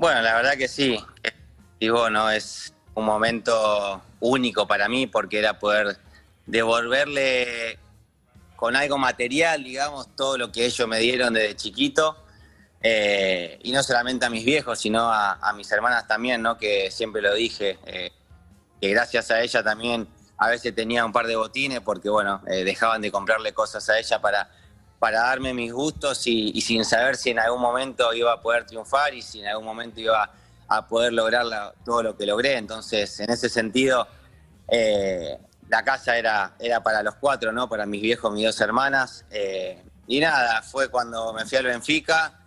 Bueno, 0.00 0.22
la 0.22 0.34
verdad 0.34 0.56
que 0.56 0.66
sí. 0.66 0.98
Digo, 1.78 2.08
no 2.08 2.30
es 2.30 2.72
un 2.94 3.04
momento 3.04 4.00
único 4.20 4.66
para 4.66 4.88
mí 4.88 5.06
porque 5.06 5.38
era 5.38 5.58
poder 5.58 5.98
devolverle 6.46 7.78
con 8.56 8.76
algo 8.76 8.96
material, 8.96 9.62
digamos, 9.62 10.16
todo 10.16 10.38
lo 10.38 10.50
que 10.50 10.64
ellos 10.64 10.88
me 10.88 11.00
dieron 11.00 11.34
desde 11.34 11.54
chiquito. 11.54 12.16
Eh, 12.82 13.58
y 13.62 13.72
no 13.72 13.82
solamente 13.82 14.24
a 14.24 14.30
mis 14.30 14.42
viejos, 14.42 14.78
sino 14.78 15.12
a, 15.12 15.52
mis 15.54 15.70
hermanas 15.70 16.08
también, 16.08 16.40
¿no? 16.40 16.56
Que 16.56 16.90
siempre 16.90 17.20
lo 17.20 17.34
dije, 17.34 17.78
eh, 17.84 18.10
que 18.80 18.88
gracias 18.88 19.30
a 19.30 19.42
ella 19.42 19.62
también 19.62 20.08
a 20.38 20.48
veces 20.48 20.74
tenía 20.74 21.04
un 21.04 21.12
par 21.12 21.26
de 21.26 21.36
botines 21.36 21.82
porque, 21.82 22.08
bueno, 22.08 22.40
eh, 22.46 22.64
dejaban 22.64 23.02
de 23.02 23.12
comprarle 23.12 23.52
cosas 23.52 23.86
a 23.90 23.98
ella 23.98 24.18
para 24.18 24.50
para 25.00 25.20
darme 25.20 25.54
mis 25.54 25.72
gustos 25.72 26.26
y, 26.26 26.60
sin 26.60 26.84
saber 26.84 27.16
si 27.16 27.30
en 27.30 27.38
algún 27.38 27.60
momento 27.60 28.12
iba 28.12 28.34
a 28.34 28.40
poder 28.40 28.66
triunfar 28.66 29.14
y 29.14 29.22
si 29.22 29.40
en 29.40 29.46
algún 29.46 29.64
momento 29.64 29.98
iba 29.98 30.30
a 30.68 30.86
poder 30.86 31.14
lograr 31.14 31.46
todo 31.86 32.02
lo 32.02 32.16
que 32.18 32.26
logré. 32.26 32.58
Entonces, 32.58 33.18
en 33.18 33.30
ese 33.30 33.48
sentido, 33.48 34.06
eh, 34.68 35.38
la 35.68 35.82
casa 35.82 36.18
era, 36.18 36.52
era 36.58 36.82
para 36.82 37.02
los 37.02 37.14
cuatro, 37.14 37.50
¿no? 37.50 37.66
Para 37.66 37.86
mis 37.86 38.02
viejos, 38.02 38.30
mis 38.30 38.44
dos 38.44 38.60
hermanas. 38.60 39.24
Eh, 39.30 39.82
y 40.06 40.20
nada, 40.20 40.60
fue 40.62 40.90
cuando 40.90 41.32
me 41.32 41.46
fui 41.46 41.56
al 41.56 41.64
Benfica 41.64 42.38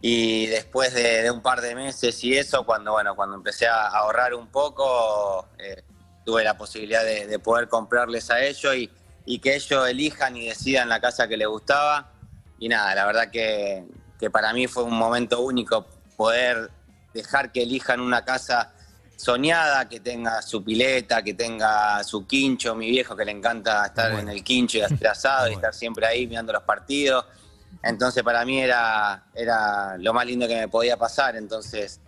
y 0.00 0.46
después 0.46 0.94
de, 0.94 1.28
un 1.32 1.42
par 1.42 1.60
de 1.60 1.74
meses 1.74 2.22
y 2.22 2.38
eso, 2.38 2.64
cuando, 2.64 2.92
bueno, 2.92 3.16
cuando 3.16 3.34
empecé 3.34 3.66
a 3.66 3.88
ahorrar 3.88 4.34
un 4.34 4.46
poco, 4.46 5.48
eh, 5.58 5.82
tuve 6.24 6.44
la 6.44 6.56
posibilidad 6.56 7.02
de, 7.02 7.26
de 7.26 7.38
poder 7.40 7.68
comprarles 7.68 8.30
a 8.30 8.40
ellos 8.40 8.76
y 8.76 8.88
y 9.30 9.40
que 9.40 9.56
ellos 9.56 9.86
elijan 9.86 10.38
y 10.38 10.46
decidan 10.46 10.88
la 10.88 11.00
casa 11.00 11.28
que 11.28 11.36
les 11.36 11.46
gustaba. 11.46 12.12
Y 12.58 12.66
nada, 12.66 12.94
la 12.94 13.04
verdad 13.04 13.30
que, 13.30 13.84
para 14.32 14.54
mí 14.54 14.66
fue 14.66 14.84
un 14.84 14.96
momento 14.96 15.42
único 15.42 15.86
poder 16.16 16.70
dejar 17.12 17.52
que 17.52 17.62
elijan 17.62 18.00
una 18.00 18.24
casa 18.24 18.72
soñada, 19.16 19.86
que 19.86 20.00
tenga 20.00 20.40
su 20.40 20.64
pileta, 20.64 21.22
que 21.22 21.34
tenga 21.34 22.02
su 22.04 22.26
quincho, 22.26 22.74
mi 22.74 22.88
viejo 22.88 23.14
que 23.14 23.26
le 23.26 23.32
encanta 23.32 23.84
estar 23.84 24.18
en 24.18 24.30
el 24.30 24.42
quincho 24.42 24.78
y 24.78 24.80
hacer 24.80 25.08
asado 25.08 25.50
y 25.50 25.52
estar 25.52 25.74
siempre 25.74 26.06
ahí 26.06 26.26
mirando 26.26 26.54
los 26.54 26.62
partidos. 26.62 27.26
Entonces 27.82 28.22
para 28.22 28.46
mí 28.46 28.58
era, 28.58 29.24
era 29.34 29.98
lo 29.98 30.14
más 30.14 30.24
lindo 30.24 30.48
que 30.48 30.56
me 30.56 30.68
podía 30.68 30.96
pasar. 30.96 31.36
Entonces 31.36 32.00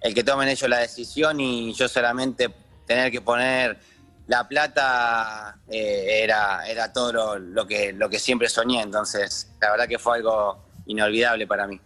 el 0.00 0.12
que 0.12 0.24
tomen 0.24 0.48
ellos 0.48 0.68
la 0.68 0.78
decisión 0.78 1.38
y 1.38 1.72
yo 1.72 1.86
solamente 1.86 2.52
tener 2.84 3.12
que 3.12 3.20
poner 3.20 3.78
la 4.26 4.48
plata 4.48 5.58
eh, 5.68 6.20
era, 6.22 6.66
era 6.66 6.92
todo 6.92 7.12
lo, 7.12 7.38
lo 7.38 7.66
que, 7.66 7.92
lo 7.92 8.08
que 8.08 8.18
siempre 8.18 8.48
soñé. 8.48 8.82
Entonces 8.82 9.48
la 9.60 9.70
verdad 9.70 9.88
que 9.88 9.98
fue 9.98 10.16
algo 10.16 10.64
inolvidable 10.86 11.46
para 11.46 11.66
mí. 11.66 11.80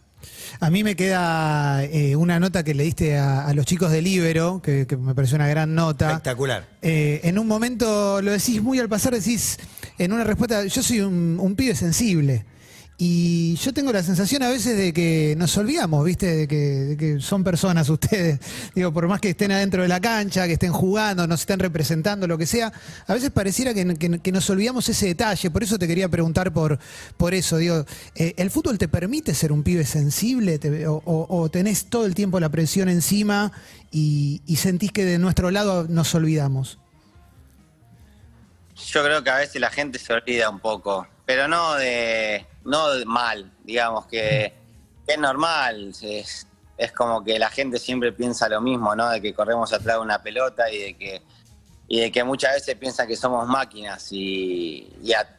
A 0.61 0.71
mí 0.71 0.83
me 0.83 0.97
queda 0.97 1.85
eh, 1.85 2.17
una 2.17 2.41
nota 2.41 2.65
que 2.65 2.75
le 2.75 2.83
diste 2.83 3.17
a, 3.17 3.47
a 3.47 3.55
los 3.55 3.65
chicos 3.67 3.93
del 3.93 4.07
Ibero, 4.07 4.61
que, 4.61 4.87
que 4.87 4.97
me 4.97 5.15
pareció 5.15 5.37
una 5.37 5.47
gran 5.47 5.75
nota. 5.75 6.09
Espectacular. 6.11 6.65
Eh, 6.83 7.21
en 7.23 7.39
un 7.39 7.47
momento 7.47 8.21
lo 8.21 8.33
decís 8.33 8.61
muy 8.61 8.81
al 8.81 8.89
pasar, 8.89 9.15
decís 9.15 9.59
en 9.99 10.13
una 10.13 10.25
respuesta, 10.25 10.65
yo 10.65 10.83
soy 10.83 11.01
un, 11.01 11.39
un 11.41 11.55
pibe 11.55 11.77
sensible. 11.77 12.45
Y 13.01 13.55
yo 13.55 13.73
tengo 13.73 13.93
la 13.93 14.03
sensación 14.03 14.43
a 14.43 14.49
veces 14.49 14.77
de 14.77 14.93
que 14.93 15.37
nos 15.39 15.57
olvidamos, 15.57 16.05
¿viste? 16.05 16.35
De 16.35 16.49
que, 16.49 17.21
son 17.21 17.45
personas 17.45 17.89
ustedes. 17.91 18.41
Digo, 18.75 18.93
por 18.93 19.07
más 19.07 19.21
que 19.21 19.31
estén 19.31 19.53
adentro 19.53 19.83
de 19.83 19.89
la 19.89 20.01
cancha, 20.01 20.49
que 20.49 20.55
estén 20.55 20.73
jugando, 20.73 21.25
nos 21.29 21.41
estén 21.41 21.61
representando, 21.61 22.27
lo 22.27 22.37
que 22.37 22.47
sea, 22.47 22.73
a 23.07 23.15
veces 23.15 23.31
pareciera 23.31 23.73
que, 23.73 24.33
nos 24.33 24.51
olvidamos 24.51 24.89
ese 24.89 25.07
detalle. 25.07 25.49
Por 25.51 25.63
eso 25.63 25.79
te 25.79 25.87
quería 25.87 26.09
preguntar 26.09 26.53
por, 26.53 26.81
por 27.17 27.35
eso. 27.35 27.57
Digo, 27.59 27.85
eh, 28.17 28.35
¿el 28.37 28.51
fútbol 28.51 28.79
te 28.79 28.89
permite 28.89 29.33
ser 29.33 29.53
un 29.53 29.63
pibe 29.63 29.85
sensible? 29.87 30.59
O, 31.05 31.49
tenés 31.51 31.87
todo 31.87 32.05
el 32.05 32.17
tiempo 32.17 32.41
la 32.41 32.49
presión 32.49 32.89
encima 32.89 33.53
y 33.93 34.57
sentís 34.57 34.91
que 34.91 35.05
de 35.05 35.19
nuestro 35.19 35.53
lado 35.53 35.87
nos 35.89 36.13
olvidamos? 36.17 36.79
Yo 38.87 39.05
creo 39.05 39.23
que 39.23 39.31
a 39.31 39.37
veces 39.37 39.61
la 39.61 39.71
gente 39.71 39.99
se 39.99 40.13
olvida 40.13 40.49
un 40.49 40.61
poco, 40.61 41.07
pero 41.27 41.49
no 41.49 41.75
de, 41.75 42.47
no 42.69 43.05
mal, 43.07 43.51
digamos 43.65 44.07
que, 44.07 44.55
es 45.07 45.19
normal, 45.19 45.93
es, 46.03 46.47
es 46.77 46.93
como 46.93 47.25
que 47.25 47.39
la 47.39 47.49
gente 47.49 47.79
siempre 47.79 48.13
piensa 48.13 48.49
lo 48.49 48.61
mismo, 48.61 48.95
¿no? 48.95 49.09
De 49.09 49.21
que 49.21 49.33
corremos 49.33 49.73
atrás 49.73 49.97
de 49.97 50.03
una 50.03 50.23
pelota 50.23 50.71
y 50.71 50.79
de 50.79 50.95
que, 50.97 51.23
y 51.89 52.01
de 52.01 52.13
que 52.13 52.23
muchas 52.23 52.53
veces 52.53 52.75
piensan 52.77 53.09
que 53.09 53.17
somos 53.17 53.49
máquinas 53.49 54.13
y, 54.13 54.93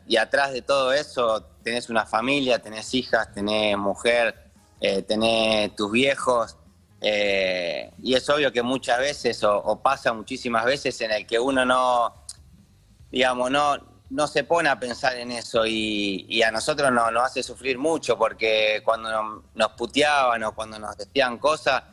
y 0.07 0.17
atrás 0.17 0.51
de 0.51 0.63
todo 0.63 0.91
eso 0.91 1.45
tenés 1.63 1.89
una 1.89 2.05
familia, 2.07 2.59
tenés 2.59 2.93
hijas, 2.95 3.31
tenés 3.31 3.77
mujer, 3.77 4.35
eh, 4.81 5.03
tenés 5.03 5.75
tus 5.75 5.91
viejos. 5.91 6.57
eh, 7.01 7.91
y 8.01 8.15
es 8.15 8.27
obvio 8.29 8.51
que 8.51 8.63
muchas 8.63 8.99
veces, 8.99 9.43
o, 9.43 9.55
o 9.55 9.81
pasa 9.81 10.11
muchísimas 10.13 10.65
veces, 10.65 10.99
en 11.01 11.11
el 11.11 11.27
que 11.27 11.39
uno 11.39 11.63
no, 11.63 12.13
digamos, 13.11 13.51
no, 13.51 13.77
no 14.09 14.27
se 14.27 14.43
pone 14.43 14.69
a 14.69 14.79
pensar 14.79 15.17
en 15.17 15.31
eso 15.31 15.65
y, 15.65 16.41
a 16.41 16.51
nosotros 16.51 16.91
no, 16.91 17.11
nos 17.11 17.23
hace 17.23 17.43
sufrir 17.43 17.77
mucho 17.77 18.17
porque 18.17 18.81
cuando 18.83 19.11
nos, 19.11 19.43
nos 19.53 19.71
puteaban 19.73 20.43
o 20.43 20.55
cuando 20.55 20.79
nos 20.79 20.97
decían 20.97 21.37
cosas, 21.37 21.83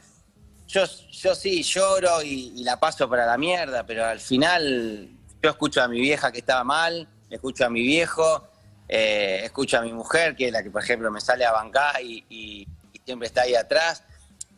yo, 0.67 0.85
yo 1.11 1.35
sí 1.35 1.63
lloro 1.63 2.23
y, 2.23 2.63
la 2.65 2.81
paso 2.81 3.09
para 3.09 3.27
la 3.27 3.37
mierda, 3.37 3.85
pero 3.85 4.07
al 4.07 4.21
final 4.21 5.11
yo 5.43 5.51
escucho 5.51 5.83
a 5.83 5.89
mi 5.89 6.01
vieja 6.01 6.33
que 6.33 6.39
estaba 6.39 6.65
mal, 6.65 7.07
escucho 7.29 7.67
a 7.67 7.71
mi 7.71 7.83
viejo, 7.83 8.49
eh, 8.89 9.43
escucho 9.45 9.79
a 9.79 9.83
mi 9.83 9.93
mujer, 9.93 10.35
que 10.35 10.47
es 10.47 10.53
la 10.53 10.63
que 10.63 10.71
por 10.71 10.83
ejemplo 10.83 11.11
me 11.11 11.21
sale 11.21 11.45
a 11.45 11.53
bancar 11.53 12.01
y- 12.03 12.25
y 12.31 12.67
siempre 13.05 13.29
está 13.29 13.43
ahí 13.43 13.55
atrás. 13.55 14.03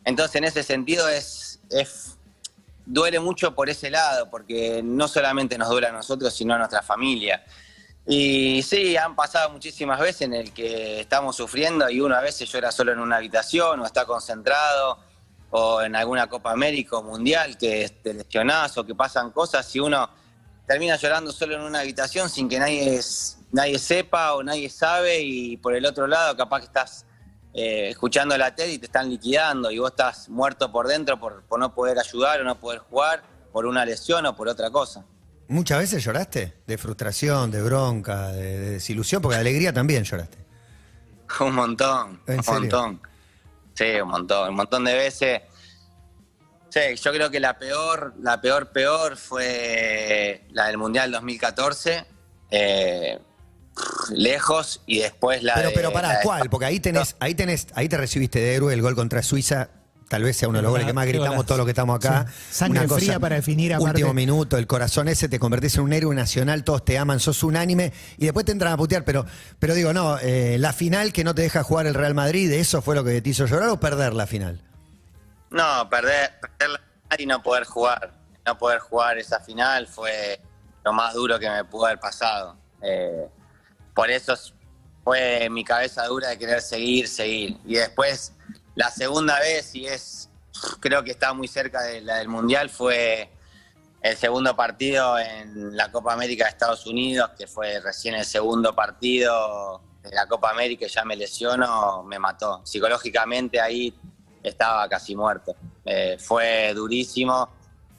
Entonces 0.05 0.37
en 0.37 0.45
ese 0.45 0.63
sentido 0.63 1.09
es, 1.09 1.61
es 1.71 2.18
duele 2.89 3.21
mucho 3.21 3.55
por 3.55 3.69
ese 3.69 3.91
lado, 3.91 4.31
porque 4.31 4.81
no 4.83 5.07
solamente 5.09 5.59
nos 5.59 5.69
duele 5.69 5.89
a 5.89 5.93
nosotros, 5.93 6.35
sino 6.35 6.55
a 6.55 6.59
nuestra 6.59 6.83
familia. 6.83 7.45
Y 8.07 8.63
sí, 8.63 8.97
han 8.97 9.15
pasado 9.15 9.51
muchísimas 9.51 10.01
veces 10.01 10.23
en 10.23 10.33
el 10.33 10.55
que 10.55 11.01
estamos 11.01 11.37
sufriendo 11.37 11.91
y 11.91 12.01
uno 12.01 12.17
a 12.17 12.23
veces 12.23 12.51
llora 12.51 12.73
solo 12.73 12.93
en 12.93 13.01
una 13.01 13.17
habitación 13.17 13.81
o 13.81 13.85
está 13.85 14.07
concentrado 14.07 14.99
o 15.51 15.83
en 15.83 15.95
alguna 15.95 16.27
Copa 16.27 16.51
América 16.51 16.97
o 16.97 17.03
Mundial 17.03 17.59
que 17.59 17.87
te 18.03 18.15
lesionás 18.15 18.79
o 18.79 18.85
que 18.87 18.95
pasan 18.95 19.31
cosas 19.31 19.77
y 19.77 19.81
uno 19.81 20.09
termina 20.67 20.97
llorando 20.97 21.33
solo 21.33 21.57
en 21.57 21.61
una 21.61 21.81
habitación 21.81 22.31
sin 22.31 22.49
que 22.49 22.59
nadie, 22.59 22.99
nadie 23.53 23.79
sepa 23.79 24.35
o 24.35 24.43
nadie 24.43 24.71
sabe 24.71 25.21
y 25.21 25.59
por 25.59 25.75
el 25.75 25.85
otro 25.85 26.07
lado 26.07 26.35
capaz 26.35 26.61
que 26.61 26.67
estás 26.67 27.05
eh, 27.55 27.89
escuchando 27.91 28.37
la 28.39 28.55
tele 28.55 28.75
y 28.75 28.79
te 28.79 28.87
están 28.87 29.09
liquidando 29.09 29.71
y 29.71 29.79
vos 29.79 29.91
estás 29.91 30.29
muerto 30.29 30.71
por 30.71 30.87
dentro 30.87 31.19
por, 31.19 31.43
por 31.45 31.59
no 31.59 31.75
poder 31.75 31.99
ayudar 31.99 32.41
o 32.41 32.45
no 32.45 32.59
poder 32.61 32.81
jugar 32.81 33.23
por 33.53 33.67
una 33.67 33.85
lesión 33.85 34.27
o 34.27 34.37
por 34.37 34.49
otra 34.49 34.71
cosa. 34.71 35.05
¿Muchas 35.49 35.79
veces 35.79 36.05
lloraste? 36.05 36.55
De 36.67 36.77
frustración, 36.77 37.51
de 37.51 37.63
bronca, 37.63 38.29
de, 38.29 38.59
de 38.59 38.71
desilusión, 38.73 39.23
porque 39.23 39.37
de 39.37 39.41
alegría 39.41 39.73
también 39.73 40.05
lloraste. 40.05 40.39
Un 41.41 41.55
montón, 41.55 42.21
¿En 42.27 42.37
un 42.39 42.43
serio? 42.45 42.61
montón. 42.61 43.01
Sí, 43.75 43.85
un 44.03 44.09
montón, 44.09 44.49
un 44.51 44.55
montón 44.57 44.85
de 44.85 44.95
veces. 44.95 45.41
Sí, 46.69 46.81
yo 47.03 47.13
creo 47.13 47.31
que 47.31 47.39
la 47.41 47.57
peor, 47.59 48.13
la 48.21 48.41
peor, 48.41 48.73
peor 48.73 49.17
fue 49.17 50.45
la 50.51 50.67
del 50.67 50.77
Mundial 50.79 51.11
2014. 51.13 52.05
eh, 52.51 53.19
lejos 54.11 54.83
y 54.87 54.99
después 55.01 55.43
la 55.43 55.55
Pero, 55.55 55.69
de. 55.69 55.75
pero 55.75 55.93
pará, 55.93 56.21
¿cuál? 56.23 56.49
Porque 56.51 56.67
ahí 56.67 56.81
tenés, 56.81 57.17
ahí 57.21 57.35
tenés, 57.35 57.69
ahí 57.75 57.89
te 57.89 57.97
recibiste 57.97 58.39
de 58.39 58.55
héroe 58.55 58.75
el 58.75 58.83
gol 58.83 58.95
contra 58.95 59.23
Suiza. 59.23 59.71
Tal 60.09 60.23
vez 60.23 60.39
sea 60.39 60.49
uno 60.49 60.59
de 60.59 60.63
los 60.63 60.71
goles 60.71 60.87
que 60.87 60.95
más 60.95 61.07
gritamos 61.07 61.45
todos 61.45 61.59
los 61.59 61.67
que 61.67 61.73
estamos 61.73 61.97
acá. 61.97 62.25
Sí. 62.29 62.55
Sangre 62.55 62.87
Una 62.87 62.95
fría 62.95 63.21
para 63.21 63.37
definir, 63.37 63.75
aparte. 63.75 63.91
Último 63.91 64.15
minuto, 64.15 64.57
el 64.57 64.67
corazón 64.67 65.07
ese, 65.09 65.29
te 65.29 65.39
convertís 65.39 65.77
en 65.77 65.83
un 65.83 65.93
héroe 65.93 66.15
nacional, 66.15 66.65
todos 66.65 66.83
te 66.83 66.97
aman, 66.97 67.21
sos 67.21 67.43
unánime 67.43 67.93
y 68.17 68.25
después 68.25 68.47
te 68.47 68.53
entran 68.53 68.73
a 68.73 68.79
putear. 68.79 69.05
Pero, 69.05 69.27
pero 69.59 69.75
digo, 69.75 69.93
no, 69.93 70.19
eh, 70.19 70.57
la 70.59 70.73
final 70.73 71.13
que 71.13 71.25
no 71.25 71.35
te 71.35 71.43
deja 71.43 71.63
jugar 71.63 71.87
el 71.87 71.93
Real 71.93 72.15
Madrid, 72.15 72.51
¿eso 72.53 72.81
fue 72.81 72.95
lo 72.95 73.05
que 73.05 73.21
te 73.21 73.29
hizo 73.29 73.45
llorar 73.45 73.69
o 73.69 73.79
perder 73.79 74.15
la 74.15 74.27
final? 74.27 74.63
No, 75.51 75.89
perder, 75.91 76.41
perder 76.41 76.71
la 76.71 76.79
final 76.79 77.21
y 77.21 77.27
no 77.27 77.43
poder 77.43 77.65
jugar. 77.65 78.15
No 78.47 78.57
poder 78.57 78.79
jugar 78.79 79.19
esa 79.19 79.41
final 79.41 79.87
fue 79.87 80.41
lo 80.87 80.93
más 80.95 81.13
duro 81.13 81.39
que 81.39 81.51
me 81.51 81.65
pudo 81.65 81.85
haber 81.85 82.01
pasado. 82.01 82.57
Eh, 82.81 83.29
por 83.99 84.13
eso 84.13 84.35
es- 84.35 84.55
fue 85.03 85.51
mi 85.51 85.65
cabeza 85.65 86.07
dura 86.07 86.29
de 86.29 86.39
querer 86.39 86.63
seguir, 86.63 87.09
seguir. 87.09 87.57
Y 87.67 87.75
después, 87.75 88.33
la 88.77 88.93
segunda 88.93 89.41
vez, 89.41 89.75
y 89.75 89.87
es, 89.87 90.31
creo 90.79 91.03
que 91.03 91.11
está 91.11 91.33
muy 91.33 91.49
cerca 91.49 91.83
de 91.83 92.01
la 92.03 92.19
del 92.19 92.29
Mundial, 92.29 92.71
fue 92.71 93.29
el 94.01 94.17
segundo 94.17 94.55
partido 94.55 95.19
en 95.19 95.77
la 95.77 95.91
Copa 95.91 96.13
América 96.13 96.45
de 96.45 96.51
Estados 96.51 96.87
Unidos, 96.87 97.33
que 97.37 97.49
fue 97.49 97.81
recién 97.81 98.15
el 98.15 98.25
segundo 98.25 98.73
partido 98.73 99.81
de 100.01 100.13
la 100.13 100.29
Copa 100.29 100.51
América 100.51 100.87
ya 100.87 101.05
me 101.05 101.17
lesiono, 101.17 102.05
me 102.05 102.21
mató. 102.21 102.61
Psicológicamente 102.65 103.61
ahí 103.61 103.93
estaba 104.45 104.89
casi 104.89 105.17
muerto. 105.17 105.57
Eh, 105.85 106.19
fue 106.21 106.73
durísimo 106.73 107.49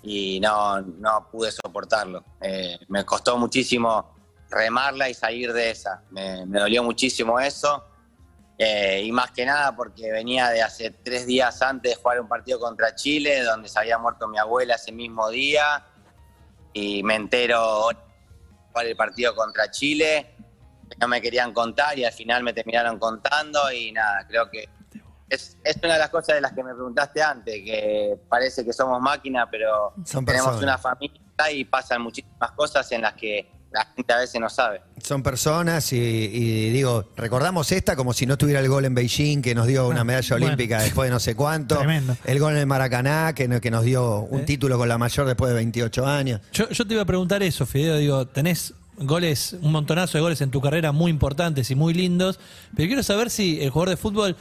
y 0.01 0.39
no, 0.39 0.79
no 0.79 1.27
pude 1.29 1.51
soportarlo. 1.51 2.23
Eh, 2.39 2.79
me 2.87 3.03
costó 3.03 3.37
muchísimo 3.37 4.17
remarla 4.49 5.09
y 5.09 5.13
salir 5.13 5.53
de 5.53 5.71
esa. 5.71 6.03
Me, 6.09 6.45
me 6.45 6.59
dolió 6.59 6.83
muchísimo 6.83 7.39
eso. 7.39 7.85
Eh, 8.61 9.03
y 9.05 9.11
más 9.13 9.31
que 9.31 9.45
nada 9.45 9.73
porque 9.73 10.11
venía 10.11 10.49
de 10.49 10.61
hace 10.61 10.91
tres 10.91 11.25
días 11.25 11.61
antes 11.61 11.95
de 11.95 12.01
jugar 12.01 12.19
un 12.19 12.27
partido 12.27 12.59
contra 12.59 12.93
Chile, 12.93 13.41
donde 13.43 13.69
se 13.69 13.79
había 13.79 13.97
muerto 13.97 14.27
mi 14.27 14.37
abuela 14.37 14.75
ese 14.75 14.91
mismo 14.91 15.29
día. 15.29 15.85
Y 16.73 17.01
me 17.03 17.15
entero 17.15 17.89
jugar 18.67 18.85
el 18.85 18.97
partido 18.97 19.33
contra 19.33 19.71
Chile. 19.71 20.35
No 20.99 21.07
me 21.07 21.21
querían 21.21 21.53
contar 21.53 21.97
y 21.97 22.03
al 22.03 22.11
final 22.11 22.43
me 22.43 22.51
terminaron 22.51 22.99
contando. 22.99 23.71
Y 23.71 23.93
nada, 23.93 24.25
creo 24.27 24.49
que 24.49 24.67
es, 25.29 25.57
es 25.63 25.77
una 25.81 25.93
de 25.93 25.99
las 25.99 26.09
cosas 26.09 26.35
de 26.35 26.41
las 26.41 26.51
que 26.51 26.63
me 26.63 26.73
preguntaste 26.73 27.21
antes, 27.21 27.55
que 27.63 28.19
parece 28.27 28.65
que 28.65 28.73
somos 28.73 28.99
máquina, 28.99 29.49
pero 29.49 29.93
Son 30.03 30.25
tenemos 30.25 30.61
una 30.61 30.77
familia 30.77 31.21
y 31.49 31.63
pasan 31.63 32.01
muchísimas 32.01 32.51
cosas 32.51 32.91
en 32.91 33.03
las 33.03 33.13
que 33.13 33.58
la 33.71 33.85
gente 33.95 34.13
a 34.13 34.17
veces 34.17 34.41
no 34.41 34.49
sabe. 34.49 34.81
Son 35.03 35.21
personas 35.21 35.93
y, 35.93 35.97
y 35.97 36.69
digo, 36.71 37.09
recordamos 37.15 37.71
esta 37.71 37.95
como 37.95 38.13
si 38.13 38.25
no 38.25 38.37
tuviera 38.37 38.59
el 38.59 38.67
gol 38.67 38.85
en 38.85 38.95
Beijing 38.95 39.41
que 39.41 39.53
nos 39.53 39.67
dio 39.67 39.87
una 39.87 40.01
Ah, 40.01 40.03
medalla 40.03 40.29
bueno. 40.35 40.45
olímpica 40.47 40.81
después 40.81 41.07
de 41.09 41.13
no 41.13 41.19
sé 41.19 41.35
cuánto. 41.35 41.77
Tremendo. 41.77 42.17
El 42.25 42.39
gol 42.39 42.53
en 42.53 42.59
el 42.59 42.65
Maracaná 42.67 43.33
que, 43.33 43.47
que 43.61 43.71
nos 43.71 43.83
dio 43.83 44.21
un 44.21 44.41
¿Eh? 44.41 44.43
título 44.43 44.77
con 44.77 44.89
la 44.89 44.97
mayor 44.97 45.27
después 45.27 45.49
de 45.49 45.55
28 45.55 46.05
años. 46.07 46.41
Yo, 46.51 46.67
yo 46.69 46.87
te 46.87 46.93
iba 46.95 47.03
a 47.03 47.05
preguntar 47.05 47.43
eso, 47.43 47.65
Fideo. 47.65 47.97
Digo, 47.97 48.25
tenés 48.27 48.73
goles, 48.97 49.55
un 49.61 49.71
montonazo 49.71 50.17
de 50.17 50.21
goles 50.21 50.41
en 50.41 50.51
tu 50.51 50.59
carrera 50.61 50.91
muy 50.91 51.09
importantes 51.11 51.69
y 51.71 51.75
muy 51.75 51.93
lindos, 51.93 52.39
pero 52.75 52.87
quiero 52.87 53.03
saber 53.03 53.29
si 53.29 53.61
el 53.61 53.69
jugador 53.69 53.89
de 53.91 53.97
fútbol 53.97 54.35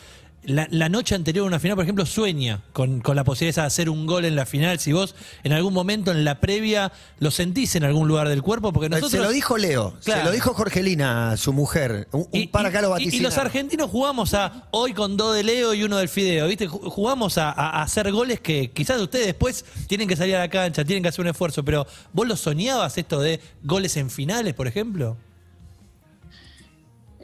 la, 0.44 0.66
la 0.70 0.88
noche 0.88 1.14
anterior 1.14 1.44
a 1.44 1.46
una 1.48 1.58
final, 1.58 1.74
por 1.76 1.84
ejemplo, 1.84 2.06
sueña 2.06 2.62
con, 2.72 3.00
con 3.00 3.16
la 3.16 3.24
posibilidad 3.24 3.62
de 3.64 3.66
hacer 3.66 3.90
un 3.90 4.06
gol 4.06 4.24
en 4.24 4.34
la 4.36 4.46
final. 4.46 4.78
Si 4.78 4.92
vos 4.92 5.14
en 5.42 5.52
algún 5.52 5.74
momento 5.74 6.10
en 6.10 6.24
la 6.24 6.40
previa 6.40 6.90
lo 7.18 7.30
sentís 7.30 7.74
en 7.76 7.84
algún 7.84 8.08
lugar 8.08 8.28
del 8.28 8.42
cuerpo, 8.42 8.72
porque 8.72 8.88
nosotros. 8.88 9.10
Se 9.12 9.18
lo 9.18 9.30
dijo 9.30 9.58
Leo, 9.58 9.94
Claro. 10.04 10.20
se 10.20 10.26
lo 10.26 10.32
dijo 10.32 10.54
Jorgelina, 10.54 11.36
su 11.36 11.52
mujer. 11.52 12.08
Un, 12.12 12.28
un 12.32 12.48
par 12.50 12.64
acá 12.66 12.80
lo 12.80 12.98
y- 12.98 13.08
y 13.14 13.20
los 13.20 13.36
argentinos 13.36 13.90
jugamos 13.90 14.32
a 14.32 14.68
hoy 14.70 14.94
con 14.94 15.16
dos 15.16 15.34
de 15.34 15.42
Leo 15.42 15.74
y 15.74 15.82
uno 15.82 15.98
del 15.98 16.08
Fideo, 16.08 16.46
¿viste? 16.46 16.68
Ju- 16.68 16.88
Jugamos 16.88 17.36
a 17.36 17.82
hacer 17.82 18.10
goles 18.12 18.40
que 18.40 18.70
quizás 18.70 19.00
ustedes 19.00 19.26
después 19.26 19.64
tienen 19.86 20.08
que 20.08 20.16
salir 20.16 20.36
a 20.36 20.38
la 20.38 20.48
cancha, 20.48 20.84
tienen 20.84 21.02
que 21.02 21.08
hacer 21.10 21.20
un 21.22 21.28
esfuerzo, 21.28 21.62
pero 21.64 21.86
¿vos 22.12 22.26
lo 22.26 22.36
soñabas 22.36 22.96
esto 22.96 23.20
de 23.20 23.40
goles 23.64 23.96
en 23.98 24.08
finales, 24.08 24.54
por 24.54 24.66
ejemplo? 24.66 25.16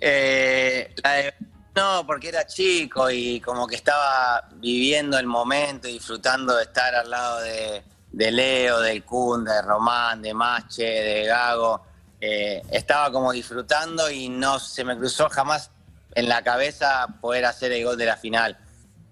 Eh, 0.00 0.92
la 1.02 1.12
de- 1.12 1.34
no, 1.74 2.06
porque 2.06 2.28
era 2.28 2.46
chico 2.46 3.10
y 3.10 3.40
como 3.40 3.66
que 3.66 3.74
estaba 3.74 4.48
viviendo 4.54 5.18
el 5.18 5.26
momento, 5.26 5.88
disfrutando 5.88 6.56
de 6.56 6.64
estar 6.64 6.94
al 6.94 7.10
lado 7.10 7.40
de, 7.40 7.82
de 8.12 8.30
Leo, 8.30 8.80
del 8.80 9.04
Kun, 9.04 9.44
de 9.44 9.60
Román, 9.60 10.22
de 10.22 10.32
Mache, 10.32 10.84
de 10.84 11.24
Gago. 11.26 11.82
Eh, 12.20 12.62
estaba 12.70 13.10
como 13.10 13.32
disfrutando 13.32 14.08
y 14.08 14.28
no 14.28 14.58
se 14.60 14.84
me 14.84 14.96
cruzó 14.96 15.28
jamás 15.28 15.70
en 16.14 16.28
la 16.28 16.42
cabeza 16.42 17.08
poder 17.20 17.44
hacer 17.44 17.72
el 17.72 17.84
gol 17.84 17.98
de 17.98 18.06
la 18.06 18.16
final. 18.16 18.56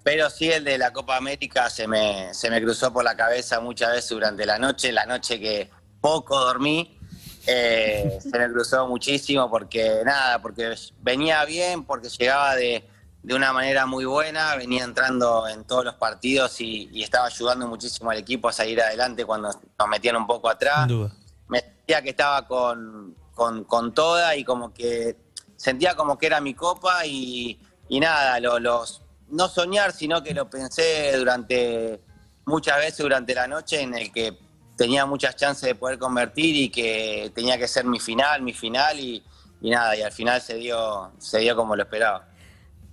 Pero 0.05 0.31
sí 0.31 0.51
el 0.51 0.65
de 0.65 0.79
la 0.79 0.93
Copa 0.93 1.17
América 1.17 1.69
se 1.69 1.89
me, 1.89 2.33
se 2.33 2.49
me 2.49 2.63
cruzó 2.63 2.93
por 2.93 3.05
la 3.05 3.17
cabeza 3.17 3.61
muchas 3.61 3.91
veces 3.91 4.11
durante 4.11 4.47
la 4.47 4.59
noche, 4.59 4.93
la 4.93 5.07
noche 5.07 5.41
que 5.41 5.69
poco 6.01 6.39
dormí, 6.39 6.99
eh, 7.47 8.19
se 8.21 8.39
me 8.39 8.51
cruzó 8.51 8.87
muchísimo 8.87 9.51
porque 9.51 10.03
nada, 10.05 10.41
porque 10.41 10.75
venía 11.01 11.45
bien, 11.45 11.85
porque 11.85 12.09
llegaba 12.09 12.55
de, 12.55 12.85
de 13.23 13.35
una 13.35 13.53
manera 13.53 13.87
muy 13.87 14.05
buena, 14.05 14.55
venía 14.57 14.85
entrando 14.85 15.47
en 15.49 15.65
todos 15.65 15.85
los 15.85 15.95
partidos 15.95 16.61
y, 16.61 16.89
y 16.93 17.03
estaba 17.03 17.27
ayudando 17.27 17.67
muchísimo 17.69 18.11
al 18.11 18.19
equipo 18.19 18.49
a 18.49 18.53
salir 18.53 18.81
adelante 18.81 19.25
cuando 19.25 19.49
nos 19.79 19.89
metían 19.89 20.17
un 20.17 20.27
poco 20.27 20.49
atrás. 20.49 20.87
Me 21.49 21.61
sentía 21.61 22.03
que 22.03 22.11
estaba 22.11 22.47
con, 22.47 23.17
con, 23.35 23.65
con 23.65 23.93
toda 23.93 24.37
y 24.37 24.45
como 24.45 24.73
que 24.73 25.17
sentía 25.57 25.95
como 25.95 26.19
que 26.19 26.27
era 26.27 26.41
mi 26.41 26.55
copa 26.55 27.05
y, 27.07 27.61
y 27.89 28.01
nada, 28.01 28.39
lo- 28.41 28.59
los, 28.59 29.03
no 29.29 29.49
soñar, 29.49 29.93
sino 29.93 30.23
que 30.23 30.35
lo 30.35 30.49
pensé 30.51 31.17
durante 31.17 32.01
muchas 32.45 32.77
veces 32.79 32.99
durante 32.99 33.35
la 33.35 33.47
noche 33.47 33.81
en 33.81 33.95
el 33.95 34.13
que 34.13 34.37
tenía 34.77 35.07
muchas 35.07 35.37
chances 35.37 35.69
de 35.69 35.75
poder 35.75 35.99
convertir 35.99 36.57
y 36.57 36.69
que 36.69 37.31
tenía 37.35 37.59
que 37.59 37.69
ser 37.69 37.85
mi 37.85 38.01
final, 38.01 38.43
mi 38.43 38.53
final 38.53 38.99
y, 38.99 39.23
nada, 39.63 39.97
y 39.97 40.03
al 40.03 40.13
final 40.13 40.41
se 40.41 40.57
dio, 40.57 41.11
se 41.19 41.39
dio 41.41 41.55
como 41.57 41.77
lo 41.77 41.83
esperaba. 41.83 42.29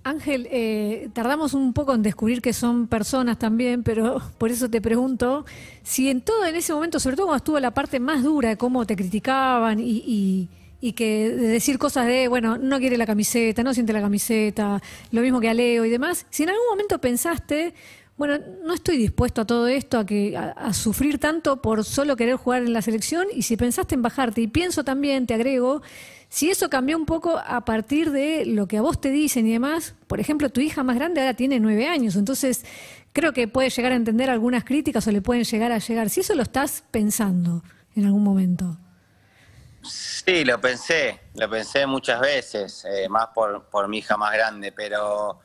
Ángel, 0.02 0.48
eh, 0.50 1.10
tardamos 1.12 1.52
un 1.52 1.74
poco 1.74 1.92
en 1.94 2.02
descubrir 2.02 2.40
que 2.40 2.54
son 2.54 2.86
personas 2.86 3.38
también, 3.38 3.82
pero 3.82 4.18
por 4.38 4.50
eso 4.50 4.70
te 4.70 4.80
pregunto 4.80 5.44
si 5.82 6.08
en 6.08 6.22
todo 6.22 6.46
en 6.46 6.56
ese 6.56 6.72
momento, 6.72 6.98
sobre 6.98 7.16
todo 7.16 7.26
cuando 7.26 7.36
estuvo 7.36 7.60
la 7.60 7.72
parte 7.72 8.00
más 8.00 8.22
dura 8.22 8.48
de 8.48 8.56
cómo 8.56 8.86
te 8.86 8.96
criticaban 8.96 9.78
y, 9.78 10.48
y- 10.80 10.92
que 10.94 11.28
de 11.28 11.48
decir 11.48 11.78
cosas 11.78 12.06
de, 12.06 12.28
bueno, 12.28 12.56
no 12.56 12.78
quiere 12.78 12.96
la 12.96 13.04
camiseta, 13.04 13.62
no 13.62 13.74
siente 13.74 13.92
la 13.92 14.00
camiseta, 14.00 14.80
lo 15.12 15.20
mismo 15.20 15.38
que 15.38 15.50
a 15.50 15.54
Leo 15.54 15.84
y 15.84 15.90
demás, 15.90 16.24
si 16.30 16.44
en 16.44 16.48
algún 16.48 16.64
momento 16.70 16.98
pensaste, 16.98 17.74
bueno, 18.20 18.44
no 18.62 18.74
estoy 18.74 18.98
dispuesto 18.98 19.40
a 19.40 19.46
todo 19.46 19.66
esto, 19.66 19.98
a, 19.98 20.04
que, 20.04 20.36
a, 20.36 20.50
a 20.50 20.74
sufrir 20.74 21.18
tanto 21.18 21.62
por 21.62 21.86
solo 21.86 22.16
querer 22.16 22.36
jugar 22.36 22.60
en 22.60 22.74
la 22.74 22.82
selección, 22.82 23.26
y 23.34 23.44
si 23.44 23.56
pensaste 23.56 23.94
en 23.94 24.02
bajarte, 24.02 24.42
y 24.42 24.46
pienso 24.46 24.84
también, 24.84 25.26
te 25.26 25.32
agrego, 25.32 25.80
si 26.28 26.50
eso 26.50 26.68
cambió 26.68 26.98
un 26.98 27.06
poco 27.06 27.38
a 27.38 27.64
partir 27.64 28.10
de 28.10 28.44
lo 28.44 28.68
que 28.68 28.76
a 28.76 28.82
vos 28.82 29.00
te 29.00 29.08
dicen 29.08 29.46
y 29.46 29.52
demás, 29.52 29.94
por 30.06 30.20
ejemplo, 30.20 30.50
tu 30.50 30.60
hija 30.60 30.82
más 30.82 30.96
grande 30.96 31.22
ahora 31.22 31.32
tiene 31.32 31.60
nueve 31.60 31.88
años, 31.88 32.14
entonces 32.14 32.66
creo 33.14 33.32
que 33.32 33.48
puede 33.48 33.70
llegar 33.70 33.92
a 33.92 33.96
entender 33.96 34.28
algunas 34.28 34.64
críticas 34.64 35.06
o 35.06 35.12
le 35.12 35.22
pueden 35.22 35.44
llegar 35.44 35.72
a 35.72 35.78
llegar. 35.78 36.10
Si 36.10 36.20
eso 36.20 36.34
lo 36.34 36.42
estás 36.42 36.84
pensando 36.90 37.62
en 37.96 38.04
algún 38.04 38.22
momento. 38.22 38.76
Sí, 39.82 40.44
lo 40.44 40.60
pensé, 40.60 41.20
lo 41.36 41.48
pensé 41.48 41.86
muchas 41.86 42.20
veces, 42.20 42.84
eh, 42.84 43.08
más 43.08 43.28
por, 43.34 43.88
mi 43.88 43.98
hija 43.98 44.18
más 44.18 44.34
grande, 44.34 44.72
pero 44.72 45.40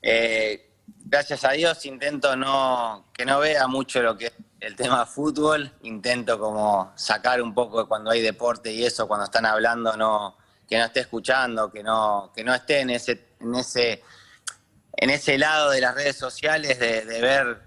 eh, 0.00 0.69
gracias 1.10 1.44
a 1.44 1.50
Dios 1.50 1.84
intento 1.86 2.36
no 2.36 3.06
que 3.12 3.24
no 3.24 3.40
vea 3.40 3.66
mucho 3.66 4.00
lo 4.00 4.16
que 4.16 4.26
es 4.26 4.32
el 4.60 4.76
tema 4.76 5.06
fútbol, 5.06 5.72
intento 5.82 6.38
como 6.38 6.92
sacar 6.94 7.42
un 7.42 7.52
poco 7.52 7.88
cuando 7.88 8.10
hay 8.10 8.20
deporte 8.20 8.70
y 8.70 8.84
eso, 8.84 9.08
cuando 9.08 9.24
están 9.24 9.46
hablando, 9.46 9.96
no 9.96 10.36
que 10.68 10.78
no 10.78 10.84
esté 10.84 11.00
escuchando, 11.00 11.72
que 11.72 11.82
no 11.82 12.30
que 12.34 12.44
no 12.44 12.54
esté 12.54 12.80
en 12.80 12.90
ese 12.90 13.34
en 13.40 13.54
ese 13.56 14.04
en 14.92 15.10
ese 15.10 15.36
lado 15.36 15.70
de 15.70 15.80
las 15.80 15.94
redes 15.94 16.16
sociales 16.16 16.78
de, 16.78 17.20
ver 17.20 17.60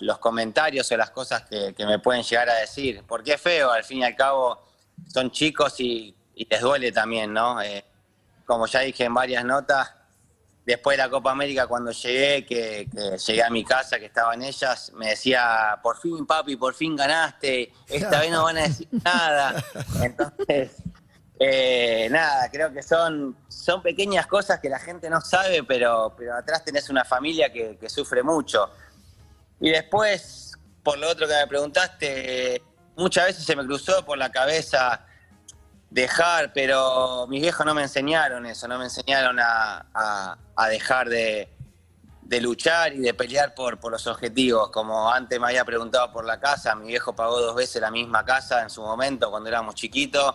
los, 0.00 0.18
comentarios 0.18 0.90
o 0.90 0.96
las 0.96 1.10
cosas 1.10 1.42
que, 1.42 1.74
me 1.78 1.98
pueden 1.98 2.22
llegar 2.22 2.48
a 2.48 2.54
decir, 2.54 3.02
porque 3.06 3.34
es 3.34 3.40
feo, 3.40 3.72
al 3.72 3.82
fin 3.84 3.98
y 3.98 4.04
al 4.04 4.14
cabo 4.14 4.62
son 5.06 5.30
chicos 5.30 5.80
y, 5.80 6.14
y 6.34 6.46
les 6.48 6.60
duele 6.60 6.92
también, 6.92 7.32
¿no? 7.32 7.60
Eh, 7.60 7.84
como 8.46 8.66
ya 8.66 8.80
dije 8.80 9.04
en 9.04 9.14
varias 9.14 9.44
notas, 9.44 9.92
después 10.64 10.96
de 10.96 11.02
la 11.02 11.10
Copa 11.10 11.30
América 11.30 11.66
cuando 11.66 11.90
llegué, 11.90 12.44
que, 12.44 12.88
que 12.92 13.18
llegué 13.18 13.42
a 13.42 13.50
mi 13.50 13.64
casa, 13.64 13.98
que 13.98 14.06
estaban 14.06 14.42
ellas, 14.42 14.92
me 14.94 15.10
decía, 15.10 15.78
por 15.82 15.98
fin 15.98 16.26
papi, 16.26 16.56
por 16.56 16.74
fin 16.74 16.96
ganaste, 16.96 17.72
esta 17.88 18.20
vez 18.20 18.30
no 18.30 18.44
van 18.44 18.58
a 18.58 18.62
decir 18.62 18.88
nada. 19.04 19.64
Entonces, 20.02 20.76
eh, 21.38 22.08
nada, 22.10 22.50
creo 22.50 22.72
que 22.72 22.82
son, 22.82 23.36
son 23.48 23.82
pequeñas 23.82 24.26
cosas 24.26 24.60
que 24.60 24.68
la 24.68 24.78
gente 24.78 25.08
no 25.08 25.20
sabe, 25.20 25.62
pero, 25.64 26.14
pero 26.16 26.34
atrás 26.34 26.64
tenés 26.64 26.90
una 26.90 27.04
familia 27.04 27.52
que, 27.52 27.78
que 27.78 27.88
sufre 27.88 28.22
mucho. 28.22 28.70
Y 29.58 29.70
después, 29.70 30.52
por 30.82 30.98
lo 30.98 31.08
otro 31.08 31.26
que 31.26 31.34
me 31.34 31.46
preguntaste, 31.46 32.62
muchas 32.96 33.26
veces 33.26 33.44
se 33.44 33.56
me 33.56 33.64
cruzó 33.64 34.04
por 34.04 34.18
la 34.18 34.30
cabeza 34.30 35.06
dejar, 35.90 36.52
pero 36.52 37.26
mis 37.28 37.40
viejos 37.42 37.66
no 37.66 37.74
me 37.74 37.82
enseñaron 37.82 38.46
eso, 38.46 38.68
no 38.68 38.78
me 38.78 38.84
enseñaron 38.84 39.38
a, 39.40 39.86
a- 39.94 40.68
dejar 40.68 41.08
de, 41.08 41.48
de 42.22 42.40
luchar 42.40 42.92
y 42.92 42.98
de 43.00 43.14
pelear 43.14 43.54
por, 43.54 43.80
por 43.80 43.92
los 43.92 44.06
objetivos. 44.06 44.70
Como 44.70 45.10
antes 45.10 45.40
me 45.40 45.46
había 45.48 45.64
preguntado 45.64 46.12
por 46.12 46.24
la 46.24 46.38
casa, 46.38 46.74
mi 46.74 46.86
viejo 46.88 47.14
pagó 47.14 47.40
dos 47.40 47.54
veces 47.56 47.80
la 47.82 47.90
misma 47.90 48.24
casa 48.24 48.62
en 48.62 48.70
su 48.70 48.82
momento 48.82 49.30
cuando 49.30 49.48
éramos 49.48 49.74
chiquitos. 49.74 50.34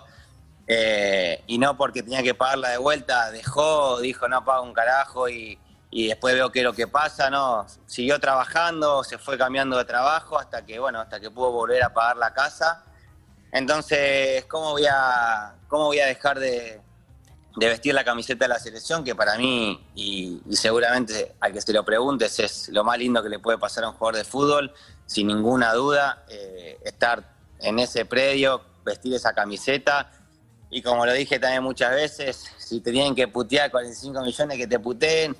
eh, 0.67 1.43
y 1.47 1.57
no 1.59 1.77
porque 1.77 2.01
tenía 2.03 2.23
que 2.23 2.33
pagarla 2.33 2.69
de 2.69 2.77
vuelta, 2.77 3.31
dejó, 3.31 3.99
dijo 3.99 4.27
no 4.27 4.43
pago 4.43 4.63
un 4.63 4.73
carajo 4.73 5.29
y, 5.29 5.59
y 5.91 6.07
después 6.07 6.33
veo 6.33 6.51
qué 6.51 6.59
es 6.59 6.65
lo 6.65 6.73
que 6.73 6.87
pasa, 6.87 7.29
no, 7.29 7.65
siguió 7.85 8.19
trabajando, 8.19 9.03
se 9.03 9.17
fue 9.19 9.37
cambiando 9.37 9.77
de 9.77 9.85
trabajo 9.85 10.39
hasta 10.39 10.65
que, 10.65 10.79
bueno, 10.79 10.99
hasta 11.01 11.19
que 11.19 11.29
pudo 11.31 11.51
volver 11.51 11.83
a 11.83 11.93
pagar 11.93 12.17
la 12.17 12.33
casa. 12.33 12.83
Entonces, 13.55 14.43
¿cómo 14.49 14.71
voy 14.71 14.85
a, 14.85 15.55
cómo 15.69 15.85
voy 15.85 15.99
a 15.99 16.07
dejar 16.07 16.39
de, 16.39 16.81
vestir 17.55 17.93
la 17.93 18.03
camiseta 18.03 18.43
de 18.43 18.49
la 18.49 18.59
selección? 18.59 19.01
Que 19.01 19.15
para 19.15 19.37
mí, 19.37 19.81
y, 19.95 20.41
y 20.45 20.55
seguramente 20.57 21.35
al 21.39 21.53
que 21.53 21.61
se 21.61 21.71
lo 21.71 21.85
preguntes, 21.85 22.37
es 22.39 22.67
lo 22.67 22.83
más 22.83 22.99
lindo 22.99 23.23
que 23.23 23.29
le 23.29 23.39
puede 23.39 23.57
pasar 23.57 23.85
a 23.85 23.89
un 23.91 23.95
jugador 23.95 24.17
de 24.17 24.25
fútbol, 24.25 24.73
sin 25.05 25.27
ninguna 25.27 25.71
duda, 25.71 26.25
eh, 26.27 26.79
estar 26.83 27.33
en 27.61 27.79
ese 27.79 28.03
predio, 28.03 28.61
vestir 28.83 29.13
esa 29.13 29.31
camiseta. 29.33 30.11
Y 30.69 30.81
como 30.81 31.05
lo 31.05 31.13
dije 31.13 31.39
también 31.39 31.63
muchas 31.63 31.91
veces, 31.91 32.51
si 32.57 32.81
te 32.81 32.91
tienen 32.91 33.15
que 33.15 33.29
putear 33.29 33.71
45 33.71 34.21
millones, 34.21 34.57
que 34.57 34.67
te 34.67 34.79
puteen. 34.79 35.33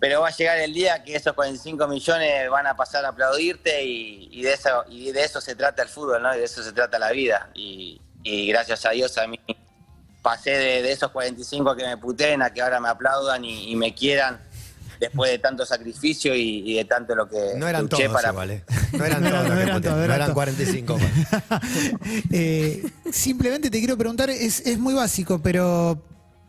Pero 0.00 0.22
va 0.22 0.28
a 0.28 0.36
llegar 0.36 0.58
el 0.58 0.72
día 0.72 1.04
que 1.04 1.14
esos 1.14 1.34
45 1.34 1.86
millones 1.86 2.50
van 2.50 2.66
a 2.66 2.74
pasar 2.74 3.04
a 3.04 3.08
aplaudirte 3.08 3.84
y, 3.84 4.28
y 4.32 4.42
de, 4.42 4.54
eso, 4.54 4.84
y 4.88 5.12
de 5.12 5.22
eso 5.22 5.40
se 5.40 5.54
trata 5.54 5.82
el 5.82 5.88
fútbol, 5.90 6.22
¿no? 6.22 6.34
Y 6.34 6.38
de 6.38 6.44
eso 6.44 6.62
se 6.62 6.72
trata 6.72 6.98
la 6.98 7.10
vida. 7.10 7.50
Y, 7.54 8.00
y 8.22 8.46
gracias 8.48 8.86
a 8.86 8.90
Dios 8.90 9.16
a 9.18 9.26
mí 9.26 9.38
pasé 10.22 10.50
de, 10.50 10.82
de 10.82 10.92
esos 10.92 11.10
45 11.10 11.76
que 11.76 11.84
me 11.84 11.96
puteen 11.96 12.42
a 12.42 12.52
que 12.52 12.62
ahora 12.62 12.80
me 12.80 12.88
aplaudan 12.88 13.44
y, 13.44 13.70
y 13.70 13.76
me 13.76 13.94
quieran 13.94 14.40
después 15.00 15.30
de 15.30 15.38
tanto 15.38 15.64
sacrificio 15.64 16.34
y, 16.34 16.62
y 16.70 16.74
de 16.76 16.84
tanto 16.84 17.14
lo 17.14 17.26
que 17.28 17.54
No 17.56 17.66
eran 17.66 17.82
luché 17.82 18.06
todos 18.06 18.22
para... 18.22 18.44
¿eh? 18.44 18.62
No 18.92 19.04
eran 19.04 19.22
todos, 19.30 19.48
no 19.48 19.60
eran 19.60 19.82
todos, 19.82 19.96
no 19.96 20.04
eran 20.04 20.16
eran 20.16 20.20
todos. 20.20 20.34
45. 20.34 20.98
Eh, 22.32 22.84
simplemente 23.10 23.70
te 23.70 23.78
quiero 23.78 23.96
preguntar, 23.96 24.30
es, 24.30 24.60
es 24.66 24.78
muy 24.78 24.94
básico, 24.94 25.40
pero 25.42 26.00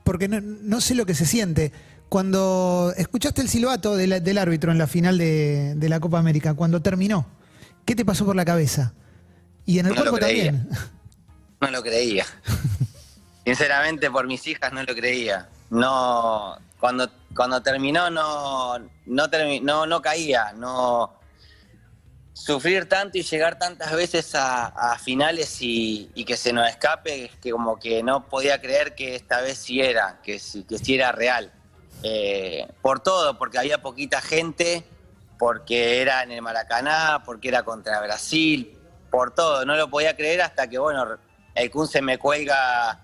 porque 0.03 0.27
no, 0.27 0.41
no 0.41 0.81
sé 0.81 0.95
lo 0.95 1.05
que 1.05 1.15
se 1.15 1.25
siente. 1.25 1.71
Cuando 2.21 2.93
escuchaste 2.97 3.41
el 3.41 3.47
silbato 3.47 3.95
de 3.95 4.05
la- 4.05 4.19
del 4.19 4.37
árbitro 4.37 4.69
en 4.73 4.77
la 4.77 4.85
final 4.85 5.17
de, 5.17 5.75
de 5.77 5.87
la 5.87 6.01
Copa 6.01 6.19
América, 6.19 6.53
cuando 6.55 6.81
terminó, 6.81 7.25
¿qué 7.85 7.95
te 7.95 8.03
pasó 8.03 8.25
por 8.25 8.35
la 8.35 8.43
cabeza? 8.43 8.93
Y 9.65 9.79
en 9.79 9.85
el 9.85 9.93
No 9.95 10.01
cuerpo 10.01 10.19
también. 10.19 10.67
No 11.61 11.71
lo 11.71 11.81
creía. 11.81 12.25
Sinceramente, 13.45 14.11
por 14.11 14.27
mis 14.27 14.45
hijas 14.45 14.73
no 14.73 14.83
lo 14.83 14.93
creía. 14.93 15.47
No, 15.69 16.57
cuando, 16.81 17.09
cuando 17.33 17.63
terminó 17.63 18.09
no, 18.09 18.77
no, 19.05 19.27
termi- 19.31 19.61
no, 19.61 19.85
no 19.85 20.01
caía. 20.01 20.51
No, 20.51 21.13
sufrir 22.33 22.89
tanto 22.89 23.19
y 23.19 23.23
llegar 23.23 23.57
tantas 23.57 23.93
veces 23.95 24.35
a, 24.35 24.65
a 24.65 24.99
finales 24.99 25.61
y, 25.61 26.11
y 26.13 26.25
que 26.25 26.35
se 26.35 26.51
nos 26.51 26.67
escape, 26.67 27.23
es 27.23 27.31
que 27.37 27.51
como 27.51 27.79
que 27.79 28.03
no 28.03 28.27
podía 28.27 28.59
creer 28.59 28.95
que 28.95 29.15
esta 29.15 29.39
vez 29.39 29.57
sí 29.59 29.79
era, 29.79 30.19
que 30.21 30.39
sí, 30.39 30.65
que 30.65 30.77
sí 30.77 30.95
era 30.95 31.13
real. 31.13 31.53
Eh, 32.03 32.67
por 32.81 32.99
todo, 32.99 33.37
porque 33.37 33.59
había 33.59 33.81
poquita 33.81 34.21
gente, 34.21 34.83
porque 35.37 36.01
era 36.01 36.23
en 36.23 36.31
el 36.31 36.41
Maracaná, 36.41 37.23
porque 37.25 37.49
era 37.49 37.63
contra 37.63 38.01
Brasil, 38.01 38.77
por 39.09 39.33
todo. 39.33 39.65
No 39.65 39.75
lo 39.75 39.89
podía 39.89 40.15
creer 40.15 40.41
hasta 40.41 40.67
que, 40.67 40.77
bueno, 40.77 41.17
el 41.55 41.71
Kun 41.71 41.87
se 41.87 42.01
me 42.01 42.17
cuelga 42.17 42.99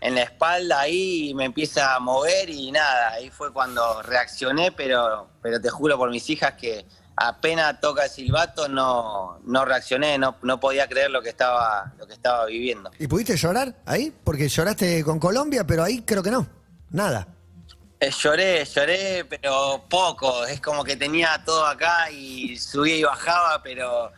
en 0.00 0.14
la 0.14 0.22
espalda 0.22 0.80
ahí 0.80 1.30
y 1.30 1.34
me 1.34 1.44
empieza 1.44 1.94
a 1.94 1.98
mover 2.00 2.48
y 2.48 2.72
nada, 2.72 3.12
ahí 3.12 3.30
fue 3.30 3.52
cuando 3.52 4.02
reaccioné, 4.02 4.72
pero, 4.72 5.28
pero 5.42 5.60
te 5.60 5.68
juro 5.68 5.98
por 5.98 6.10
mis 6.10 6.28
hijas 6.30 6.54
que 6.54 6.86
apenas 7.16 7.80
toca 7.80 8.04
el 8.04 8.10
silbato 8.10 8.66
no, 8.66 9.40
no 9.44 9.64
reaccioné, 9.66 10.16
no, 10.16 10.36
no 10.42 10.58
podía 10.58 10.88
creer 10.88 11.10
lo 11.10 11.20
que 11.20 11.28
estaba, 11.28 11.92
lo 11.98 12.06
que 12.06 12.14
estaba 12.14 12.46
viviendo. 12.46 12.90
¿Y 12.98 13.06
pudiste 13.06 13.36
llorar 13.36 13.74
ahí? 13.84 14.12
Porque 14.24 14.48
lloraste 14.48 15.04
con 15.04 15.18
Colombia, 15.18 15.66
pero 15.66 15.84
ahí 15.84 16.02
creo 16.02 16.22
que 16.22 16.30
no. 16.30 16.46
Nada. 16.90 17.28
Eh, 18.02 18.10
lloré, 18.10 18.64
lloré, 18.64 19.26
pero 19.26 19.84
poco. 19.88 20.46
Es 20.46 20.58
como 20.60 20.82
que 20.82 20.96
tenía 20.96 21.42
todo 21.44 21.66
acá 21.66 22.10
y 22.10 22.56
subía 22.56 22.96
y 22.96 23.02
bajaba, 23.02 23.62
pero, 23.62 24.10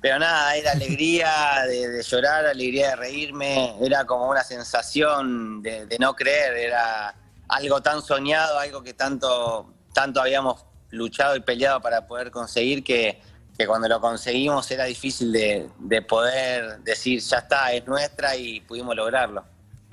pero 0.00 0.18
nada, 0.18 0.56
era 0.56 0.72
alegría 0.72 1.64
de, 1.68 2.02
llorar, 2.02 2.46
alegría 2.46 2.90
de 2.90 2.96
reírme. 2.96 3.76
Era 3.80 4.04
como 4.04 4.28
una 4.28 4.42
sensación 4.42 5.62
de, 5.62 5.86
de 5.86 5.98
no 6.00 6.16
creer. 6.16 6.56
Era 6.56 7.14
algo 7.48 7.80
tan 7.80 8.02
soñado, 8.02 8.58
algo 8.58 8.82
que 8.82 8.94
tanto, 8.94 9.72
tanto 9.94 10.20
habíamos 10.20 10.64
luchado 10.90 11.36
y 11.36 11.40
peleado 11.40 11.80
para 11.80 12.08
poder 12.08 12.32
conseguir 12.32 12.82
que, 12.82 13.22
que 13.56 13.66
cuando 13.68 13.86
lo 13.86 14.00
conseguimos 14.00 14.68
era 14.72 14.84
difícil 14.86 15.30
de, 15.30 15.68
de 15.78 16.02
poder 16.02 16.80
decir 16.80 17.20
ya 17.20 17.38
está, 17.38 17.72
es 17.72 17.86
nuestra 17.86 18.34
y 18.34 18.62
pudimos 18.62 18.96
lograrlo. 18.96 19.44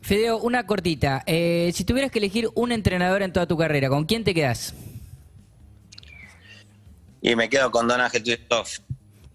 Fideo, 0.06 0.38
una 0.38 0.68
cortita. 0.68 1.24
Eh, 1.26 1.72
si 1.74 1.84
tuvieras 1.84 2.12
que 2.12 2.20
elegir 2.20 2.48
un 2.54 2.72
entrenador 2.72 3.24
en 3.24 3.34
toda 3.34 3.48
tu 3.48 3.58
carrera, 3.58 3.90
¿con 3.90 4.06
quién 4.06 4.24
te 4.24 4.36
quedas? 4.36 4.76
Y 7.24 7.36
me 7.36 7.50
quedo 7.50 7.72
con 7.72 7.88
Don 7.88 8.00
Ángel 8.00 8.22
Twistov, 8.22 8.68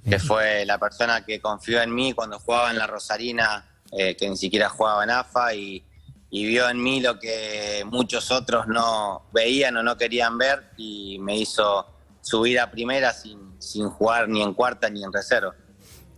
que 0.09 0.21
fue 0.21 0.65
la 0.65 0.79
persona 0.79 1.25
que 1.25 1.41
confió 1.41 1.83
en 1.83 1.93
mí 1.93 2.13
cuando 2.13 2.39
jugaba 2.39 2.71
en 2.71 2.79
la 2.79 2.87
Rosarina, 2.87 3.69
eh, 3.91 4.15
que 4.15 4.31
ni 4.31 4.37
siquiera 4.37 4.69
jugaba 4.69 5.03
en 5.03 5.11
AFA, 5.11 5.55
y, 5.55 5.85
y 6.31 6.47
vio 6.47 6.71
en 6.71 6.81
mí 6.81 7.01
lo 7.01 7.19
que 7.19 7.83
muchos 7.87 8.31
otros 8.31 8.69
no 8.69 9.23
veían 9.33 9.77
o 9.77 9.83
no 9.83 9.97
querían 9.97 10.39
ver, 10.39 10.71
y 10.77 11.19
me 11.19 11.37
hizo 11.37 11.85
subir 12.21 12.61
a 12.61 12.71
primera 12.71 13.13
sin, 13.13 13.57
sin 13.59 13.89
jugar 13.89 14.29
ni 14.29 14.41
en 14.41 14.55
cuarta 14.55 14.89
ni 14.89 15.03
en 15.03 15.13
reserva. 15.13 15.53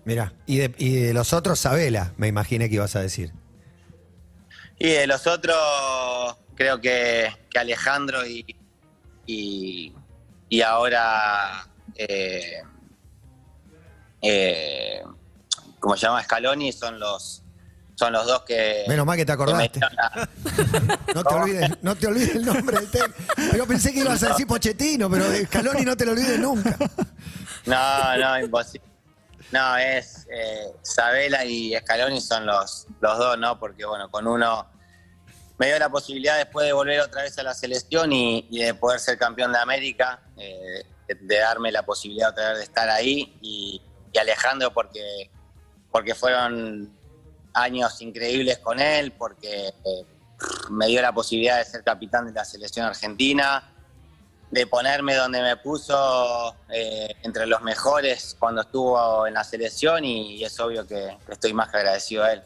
Mira, 0.05 0.35
y 0.45 0.59
de, 0.59 0.75
y 0.77 0.97
de 0.97 1.15
los 1.15 1.33
otros, 1.33 1.59
Sabela, 1.59 2.13
me 2.19 2.29
imaginé 2.29 2.69
que 2.69 2.75
ibas 2.75 2.97
a 2.97 3.01
decir. 3.01 3.33
Y 4.79 4.89
de 4.89 5.07
los 5.07 5.27
otros, 5.27 5.57
creo 6.55 6.81
que, 6.81 7.31
que 7.51 7.59
Alejandro 7.59 8.27
y, 8.27 8.45
y, 9.27 9.93
y 10.49 10.61
ahora, 10.63 11.67
eh, 11.95 12.63
eh, 14.21 15.03
¿cómo 15.81 15.97
se 15.97 16.07
llama? 16.07 16.23
Scaloni 16.23 16.73
son 16.73 16.99
los, 16.99 17.43
son 17.95 18.13
los 18.13 18.27
dos 18.27 18.43
que... 18.43 18.85
Menos 18.89 19.07
mal 19.07 19.17
que 19.17 19.25
te 19.25 19.33
acordaste. 19.33 19.81
la- 19.81 20.29
No 21.15 21.23
te 21.25 21.35
olvides, 21.35 21.71
no 21.83 21.95
te 21.95 22.07
olvides 22.07 22.35
el 22.37 22.45
nombre 22.45 22.79
del 22.81 22.91
técnico. 22.91 23.15
Pero 23.53 23.67
pensé 23.67 23.93
que 23.93 24.01
ibas 24.01 24.23
a 24.23 24.29
decir 24.29 24.47
Pochettino, 24.47 25.09
pero 25.11 25.25
Scaloni 25.47 25.83
no 25.85 25.97
te 25.97 26.05
lo 26.07 26.13
olvides 26.13 26.39
nunca. 26.41 26.77
No, 27.67 28.17
no, 28.17 28.41
imposible. 28.41 28.87
No, 29.53 29.77
es 29.77 30.27
eh, 30.33 30.73
Sabela 30.81 31.45
y 31.45 31.77
Scaloni 31.77 32.21
son 32.21 32.47
los, 32.47 32.87
los 33.01 33.19
dos, 33.19 33.39
¿no? 33.39 33.59
Porque, 33.59 33.85
bueno, 33.85 34.11
con 34.11 34.27
uno 34.27 34.67
me 35.59 35.67
dio 35.67 35.79
la 35.79 35.91
posibilidad 35.91 36.39
después 36.39 36.67
de 36.67 36.73
volver 36.73 37.01
otra 37.01 37.23
vez 37.23 37.39
a 37.39 37.43
la 37.43 37.53
selección 37.53 38.13
y, 38.13 38.49
de 38.51 38.75
poder 38.75 38.99
ser 38.99 39.19
campeón 39.19 39.53
de 39.53 39.59
América, 39.59 40.23
eh, 40.39 40.85
de, 41.07 41.39
darme 41.39 41.71
la 41.71 41.83
posibilidad 41.85 42.31
otra 42.31 42.49
vez 42.51 42.59
de 42.59 42.65
estar 42.65 42.89
ahí. 42.89 43.39
Y, 43.43 43.83
y 44.11 44.19
Alejandro 44.19 44.73
porque, 44.73 45.31
porque 45.91 46.15
fueron 46.15 46.91
años 47.53 48.01
increíbles 48.01 48.59
con 48.59 48.81
él, 48.81 49.13
porque 49.13 49.69
eh, 49.69 50.05
me 50.71 50.87
dio 50.87 51.03
la 51.03 51.13
posibilidad 51.13 51.59
de 51.59 51.65
ser 51.67 51.85
capitán 51.85 52.27
de 52.27 52.33
la 52.33 52.45
selección 52.45 52.87
argentina 52.87 53.72
de 54.53 54.67
ponerme 54.67 55.15
donde 55.15 55.41
me 55.41 55.57
puso 55.57 56.55
eh, 56.69 57.17
entre 57.23 57.47
los 57.47 57.63
mejores 57.63 58.37
cuando 58.39 58.61
estuvo 58.61 59.27
en 59.27 59.33
la 59.35 59.43
selección 59.43 60.05
y, 60.05 60.45
es 60.45 60.61
obvio 60.61 60.87
que, 60.87 61.17
que 61.27 61.33
estoy 61.33 61.55
más 61.55 61.71
que 61.71 61.79
agradecido 61.79 62.23
a 62.23 62.35
él. 62.35 62.43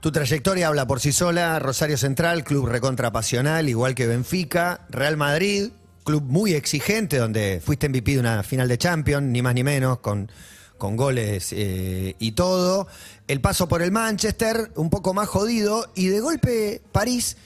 Tu 0.00 0.12
trayectoria 0.12 0.68
habla 0.68 0.86
por 0.86 1.00
sí 1.00 1.12
sola. 1.12 1.58
Rosario 1.58 1.96
Central, 1.96 2.44
club 2.44 2.66
recontra 2.66 3.10
pasional, 3.10 3.68
igual 3.68 3.94
que 3.94 4.06
Benfica. 4.06 4.82
Real 4.90 5.16
Madrid, 5.16 5.70
club 6.04 6.22
muy 6.22 6.52
exigente, 6.52 7.16
donde 7.16 7.62
fuiste 7.64 7.88
MVP 7.88 8.12
de 8.12 8.20
una 8.20 8.42
final 8.42 8.68
de 8.68 8.76
Champions, 8.76 9.26
ni 9.26 9.40
más 9.40 9.54
ni 9.54 9.64
menos, 9.64 10.00
con, 10.00 10.30
con 10.76 10.96
goles 10.96 11.52
eh, 11.52 12.16
y 12.18 12.32
todo. 12.32 12.86
El 13.28 13.40
paso 13.40 13.66
por 13.66 13.80
el 13.80 13.92
Manchester, 13.92 14.72
un 14.74 14.90
poco 14.90 15.14
más 15.14 15.28
jodido. 15.28 15.90
Y 15.94 16.08
de 16.08 16.20
golpe, 16.20 16.82
París, 16.92 17.38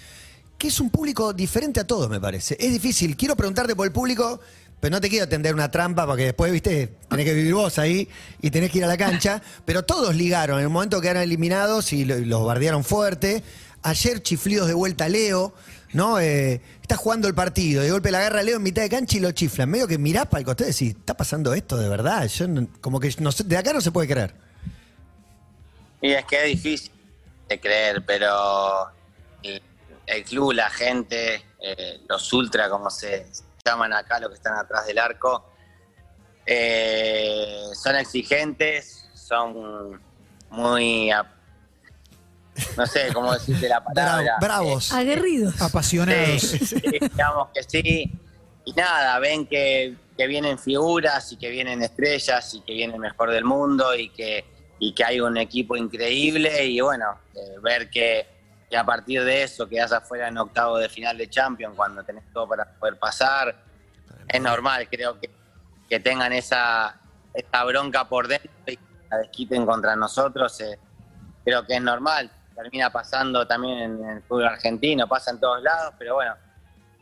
que 0.59 0.69
es 0.69 0.81
un 0.81 0.91
público 0.91 1.33
diferente 1.33 1.81
a 1.81 1.87
todos, 1.87 2.09
me 2.09 2.21
parece. 2.21 2.57
Es 2.59 2.73
difícil. 2.73 3.17
Quiero 3.17 3.37
preguntarte 3.37 3.75
por 3.77 3.87
el 3.87 3.93
público, 3.93 4.41
pero 4.81 4.93
no 4.93 5.01
te 5.01 5.09
quiero 5.09 5.29
tender 5.29 5.55
una 5.55 5.71
trampa 5.71 6.07
porque 6.07 6.25
después, 6.27 6.53
viste, 6.53 6.95
tenés 7.09 7.25
que 7.27 7.35
vivir 7.35 7.55
vos 7.55 7.79
ahí 7.79 8.09
y 8.41 8.51
tenés 8.51 8.71
que 8.71 8.79
ir 8.79 8.85
a 8.85 8.89
la 8.89 8.97
cancha. 8.97 9.43
Pero 9.65 9.83
todos 9.85 10.15
ligaron. 10.15 10.59
En 10.59 10.65
el 10.65 10.69
momento 10.71 11.01
que 11.01 11.09
eran 11.09 11.23
eliminados 11.23 11.93
y 11.93 12.05
lo- 12.05 12.19
y 12.19 12.25
los 12.25 12.45
bardearon 12.45 12.85
fuerte. 12.85 13.43
Ayer 13.83 14.23
chiflidos 14.23 14.69
de 14.69 14.75
vuelta 14.75 15.07
a 15.07 15.09
Leo, 15.09 15.55
¿no? 15.93 16.19
Eh, 16.21 16.61
está 16.83 16.97
jugando 16.97 17.29
el 17.29 17.35
partido. 17.35 17.83
De 17.83 17.91
golpe 17.91 18.11
la 18.11 18.19
agarra 18.19 18.43
Leo 18.43 18.57
en 18.57 18.63
mitad 18.63 18.83
de 18.83 18.89
cancha 18.91 19.17
y 19.17 19.21
lo 19.21 19.31
chiflan. 19.33 19.69
Medio 19.71 19.87
que 19.89 19.99
mirás 19.99 20.27
para 20.27 20.41
el 20.41 20.45
costado 20.47 20.69
y 20.71 20.73
decís, 20.73 20.91
¿está 20.99 21.15
pasando 21.17 21.53
esto 21.55 21.77
de 21.77 21.89
verdad? 21.89 22.27
Yo 22.29 22.47
no- 22.49 22.69
como 22.81 23.01
que 23.01 23.15
no 23.21 23.33
sé, 23.33 23.45
de 23.45 23.57
acá 23.57 23.73
no 23.73 23.81
se 23.81 23.91
puede 23.91 24.07
creer. 24.09 24.35
Y 26.03 26.13
es 26.13 26.25
que 26.27 26.37
es 26.43 26.47
difícil 26.63 26.91
de 27.49 27.61
creer, 27.61 28.05
pero 28.07 28.87
el 30.07 30.25
club, 30.25 30.53
la 30.53 30.71
gente, 30.71 31.45
eh, 31.61 32.01
los 32.09 32.33
ultra, 32.33 32.69
como 32.69 32.91
se 32.91 33.27
llaman 33.65 33.93
acá, 33.93 34.21
los 34.21 34.31
que 34.31 34.37
están 34.37 34.57
atrás 34.59 34.87
del 34.87 34.99
arco, 34.99 35.51
eh, 36.47 37.63
son 37.75 37.97
exigentes, 37.97 39.09
son 39.15 40.01
muy... 40.51 41.11
No 42.77 42.87
sé 42.87 43.13
cómo 43.13 43.33
decirte 43.33 43.69
la 43.69 43.81
Bra- 43.85 43.95
palabra. 43.95 44.37
bravos. 44.41 44.93
Aguerridos. 44.93 45.61
Apasionados. 45.61 46.41
Sí, 46.43 46.59
sí, 46.65 46.77
digamos 47.01 47.49
que 47.53 47.63
sí. 47.65 48.13
Y 48.65 48.73
nada, 48.75 49.19
ven 49.19 49.47
que, 49.47 49.97
que 50.17 50.27
vienen 50.29 50.59
figuras 50.59 51.33
y 51.33 51.37
que 51.37 51.51
vienen 51.51 51.83
estrellas 51.83 52.55
y 52.55 52.61
que 52.61 52.73
viene 52.75 52.95
el 52.95 53.01
mejor 53.01 53.31
del 53.33 53.45
mundo 53.45 53.95
y 53.97 54.09
que, 54.11 54.45
y 54.79 54.95
que 54.95 55.05
hay 55.05 55.21
un 55.21 55.37
equipo 55.37 55.77
increíble 55.77 56.65
y 56.67 56.81
bueno, 56.81 57.19
eh, 57.35 57.41
ver 57.61 57.91
que, 57.91 58.27
que 58.69 58.77
a 58.77 58.85
partir 58.85 59.23
de 59.25 59.43
eso 59.43 59.69
quedas 59.69 59.93
afuera 59.93 60.29
en 60.29 60.39
octavo 60.39 60.79
de 60.79 60.89
final 60.89 61.17
de 61.19 61.29
Champions 61.29 61.75
cuando 61.77 62.03
tenés 62.03 62.25
todo 62.33 62.49
para 62.49 62.65
poder 62.65 62.99
pasar, 62.99 63.55
es 64.29 64.41
normal, 64.41 64.89
creo 64.91 65.21
que, 65.21 65.31
que 65.89 66.01
tengan 66.01 66.33
esa, 66.33 66.97
esa 67.35 67.65
bronca 67.65 68.09
por 68.09 68.27
dentro 68.27 68.51
y 68.67 68.79
la 69.11 69.19
desquiten 69.19 69.67
contra 69.67 69.95
nosotros, 69.97 70.61
eh, 70.61 70.79
creo 71.45 71.67
que 71.67 71.77
es 71.77 71.83
normal, 71.83 72.31
termina 72.55 72.91
pasando 72.91 73.47
también 73.47 73.79
en 74.01 74.09
el 74.09 74.23
fútbol 74.23 74.47
argentino, 74.47 75.07
pasa 75.07 75.31
en 75.31 75.41
todos 75.41 75.63
lados, 75.63 75.95
pero 75.99 76.15
bueno, 76.15 76.35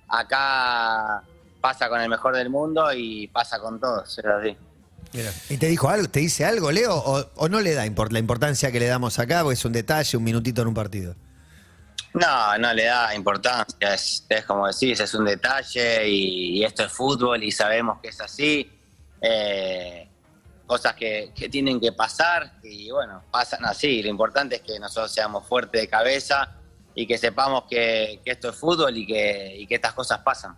acá 0.08 1.22
pasa 1.60 1.88
con 1.88 2.00
el 2.00 2.08
mejor 2.08 2.34
del 2.34 2.50
mundo 2.50 2.92
y 2.92 3.28
pasa 3.28 3.58
con 3.60 3.80
todos, 3.80 4.18
es 4.18 4.24
así. 4.24 4.56
¿Y 5.50 5.58
te 5.58 5.66
dijo 5.66 5.90
algo? 5.90 6.08
¿Te 6.08 6.20
dice 6.20 6.44
algo, 6.46 6.72
Leo? 6.72 6.94
¿O, 6.96 7.24
o 7.36 7.48
no 7.48 7.60
le 7.60 7.74
da 7.74 7.86
import- 7.86 8.12
la 8.12 8.18
importancia 8.18 8.72
que 8.72 8.80
le 8.80 8.86
damos 8.86 9.18
acá? 9.18 9.42
Porque 9.42 9.54
es 9.54 9.64
un 9.64 9.72
detalle, 9.72 10.16
un 10.16 10.24
minutito 10.24 10.62
en 10.62 10.68
un 10.68 10.74
partido. 10.74 11.14
No, 12.14 12.58
no 12.58 12.74
le 12.74 12.84
da 12.84 13.14
importancia, 13.14 13.94
es, 13.94 14.26
es 14.28 14.44
como 14.44 14.66
decís, 14.66 15.00
es 15.00 15.14
un 15.14 15.24
detalle 15.24 16.08
y, 16.08 16.58
y 16.58 16.64
esto 16.64 16.84
es 16.84 16.92
fútbol 16.92 17.42
y 17.42 17.50
sabemos 17.50 18.00
que 18.00 18.08
es 18.08 18.20
así. 18.20 18.70
Eh, 19.20 20.08
cosas 20.66 20.94
que, 20.94 21.32
que 21.34 21.48
tienen 21.48 21.80
que 21.80 21.92
pasar 21.92 22.54
y 22.62 22.90
bueno, 22.90 23.22
pasan 23.30 23.64
así. 23.64 24.02
Lo 24.02 24.08
importante 24.08 24.56
es 24.56 24.62
que 24.62 24.78
nosotros 24.78 25.12
seamos 25.12 25.46
fuertes 25.46 25.80
de 25.80 25.88
cabeza 25.88 26.56
y 26.94 27.06
que 27.06 27.18
sepamos 27.18 27.64
que, 27.68 28.20
que 28.24 28.32
esto 28.32 28.50
es 28.50 28.56
fútbol 28.56 28.96
y 28.96 29.06
que, 29.06 29.56
y 29.58 29.66
que 29.66 29.74
estas 29.74 29.92
cosas 29.92 30.20
pasan. 30.20 30.56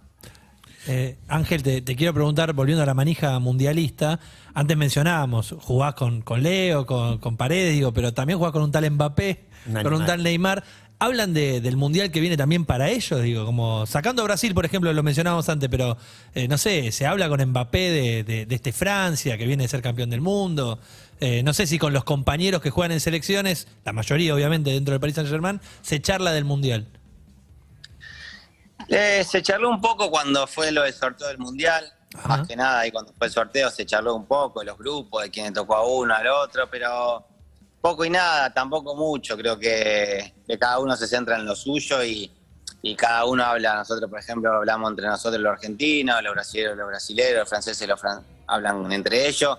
Eh, 0.86 1.16
Ángel, 1.28 1.62
te, 1.62 1.80
te 1.80 1.96
quiero 1.96 2.12
preguntar, 2.12 2.52
volviendo 2.52 2.82
a 2.82 2.86
la 2.86 2.94
manija 2.94 3.38
mundialista, 3.38 4.20
antes 4.52 4.76
mencionábamos, 4.76 5.54
jugás 5.60 5.94
con, 5.94 6.20
con 6.22 6.42
Leo, 6.42 6.84
con, 6.84 7.18
con 7.18 7.36
Paredes, 7.36 7.72
digo, 7.72 7.92
pero 7.92 8.12
también 8.12 8.38
jugás 8.38 8.52
con 8.52 8.62
un 8.62 8.70
tal 8.70 8.90
Mbappé, 8.90 9.46
Un 9.66 9.82
con 9.82 9.94
un 9.94 10.04
tal 10.04 10.22
Neymar. 10.22 10.62
Hablan 11.04 11.34
de- 11.34 11.60
del 11.60 11.76
mundial 11.76 12.10
que 12.10 12.20
viene 12.20 12.36
también 12.36 12.64
para 12.64 12.88
ellos, 12.88 13.20
digo, 13.22 13.44
como 13.44 13.84
sacando 13.86 14.22
a 14.22 14.24
Brasil, 14.24 14.54
por 14.54 14.64
ejemplo, 14.64 14.90
lo 14.92 15.02
mencionábamos 15.02 15.48
antes, 15.50 15.68
pero 15.68 15.98
eh, 16.34 16.48
no 16.48 16.56
sé, 16.56 16.92
se 16.92 17.04
habla 17.06 17.28
con 17.28 17.44
Mbappé 17.44 17.90
de, 17.90 18.24
de- 18.24 18.46
de 18.46 18.54
este 18.54 18.72
Francia, 18.72 19.36
que 19.36 19.46
viene 19.46 19.64
a 19.64 19.68
ser 19.68 19.82
campeón 19.82 20.08
del 20.08 20.22
mundo. 20.22 20.78
Eh, 21.20 21.42
no 21.42 21.52
sé 21.52 21.66
si 21.66 21.78
con 21.78 21.92
los 21.92 22.04
compañeros 22.04 22.62
que 22.62 22.70
juegan 22.70 22.92
en 22.92 23.00
selecciones, 23.00 23.68
la 23.84 23.92
mayoría 23.92 24.34
obviamente 24.34 24.70
dentro 24.70 24.92
del 24.92 25.00
Paris 25.00 25.14
Saint 25.16 25.28
Germain, 25.30 25.60
se 25.82 26.00
charla 26.00 26.32
del 26.32 26.44
mundial. 26.44 26.86
Eh, 28.88 29.24
se 29.28 29.42
charló 29.42 29.70
un 29.70 29.80
poco 29.80 30.10
cuando 30.10 30.46
fue 30.46 30.70
lo 30.72 30.82
del 30.82 30.92
sorteo 30.92 31.28
del 31.28 31.38
Mundial. 31.38 31.84
Ajá. 32.16 32.28
Más 32.28 32.48
que 32.48 32.54
nada, 32.56 32.80
ahí 32.80 32.90
cuando 32.92 33.12
fue 33.16 33.26
el 33.26 33.32
sorteo 33.32 33.70
se 33.70 33.84
charló 33.86 34.14
un 34.14 34.26
poco 34.26 34.60
de 34.60 34.66
los 34.66 34.78
grupos, 34.78 35.22
de 35.22 35.30
quién 35.30 35.52
tocó 35.52 35.74
a 35.76 35.86
uno, 35.86 36.14
al 36.14 36.26
otro, 36.28 36.68
pero 36.70 37.26
poco 37.84 38.02
y 38.06 38.08
nada, 38.08 38.48
tampoco 38.54 38.96
mucho. 38.96 39.36
Creo 39.36 39.58
que, 39.58 40.32
que 40.46 40.58
cada 40.58 40.78
uno 40.78 40.96
se 40.96 41.06
centra 41.06 41.36
en 41.36 41.44
lo 41.44 41.54
suyo 41.54 42.02
y, 42.02 42.30
y 42.80 42.96
cada 42.96 43.26
uno 43.26 43.44
habla. 43.44 43.74
Nosotros, 43.74 44.08
por 44.08 44.18
ejemplo, 44.18 44.50
hablamos 44.54 44.88
entre 44.88 45.06
nosotros 45.06 45.38
los 45.42 45.52
argentinos, 45.52 46.22
los 46.22 46.32
brasileños, 46.32 46.78
los 46.78 46.86
brasileños, 46.88 47.40
los 47.40 47.48
franceses 47.50 47.86
los 47.86 48.00
fran- 48.00 48.22
hablan 48.46 48.90
entre 48.90 49.28
ellos 49.28 49.58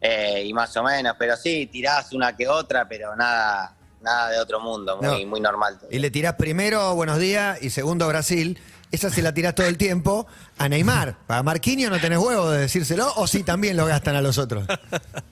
eh, 0.00 0.42
y 0.46 0.54
más 0.54 0.74
o 0.78 0.82
menos. 0.82 1.16
Pero 1.18 1.36
sí, 1.36 1.66
tirás 1.66 2.14
una 2.14 2.34
que 2.34 2.48
otra, 2.48 2.88
pero 2.88 3.14
nada, 3.14 3.74
nada 4.00 4.30
de 4.30 4.40
otro 4.40 4.58
mundo, 4.58 4.96
muy, 4.96 5.24
No. 5.24 5.28
muy 5.28 5.40
normal. 5.42 5.78
todo. 5.78 5.90
Y 5.92 5.98
le 5.98 6.10
tirás 6.10 6.32
primero 6.36 6.94
buenos 6.94 7.18
días 7.18 7.62
y 7.62 7.68
segundo 7.68 8.08
Brasil. 8.08 8.58
Esa 8.96 9.10
se 9.10 9.20
la 9.20 9.34
tirás 9.34 9.54
todo 9.54 9.66
el 9.66 9.76
tiempo 9.76 10.26
a 10.56 10.70
Neymar. 10.70 11.16
A 11.28 11.42
Marquinhos 11.42 11.90
no 11.90 12.00
tenés 12.00 12.18
huevo 12.18 12.50
de 12.50 12.60
decírselo 12.60 13.12
o 13.16 13.26
si 13.26 13.42
también 13.42 13.76
lo 13.76 13.84
gastan 13.84 14.16
a 14.16 14.22
los 14.22 14.38
otros. 14.38 14.66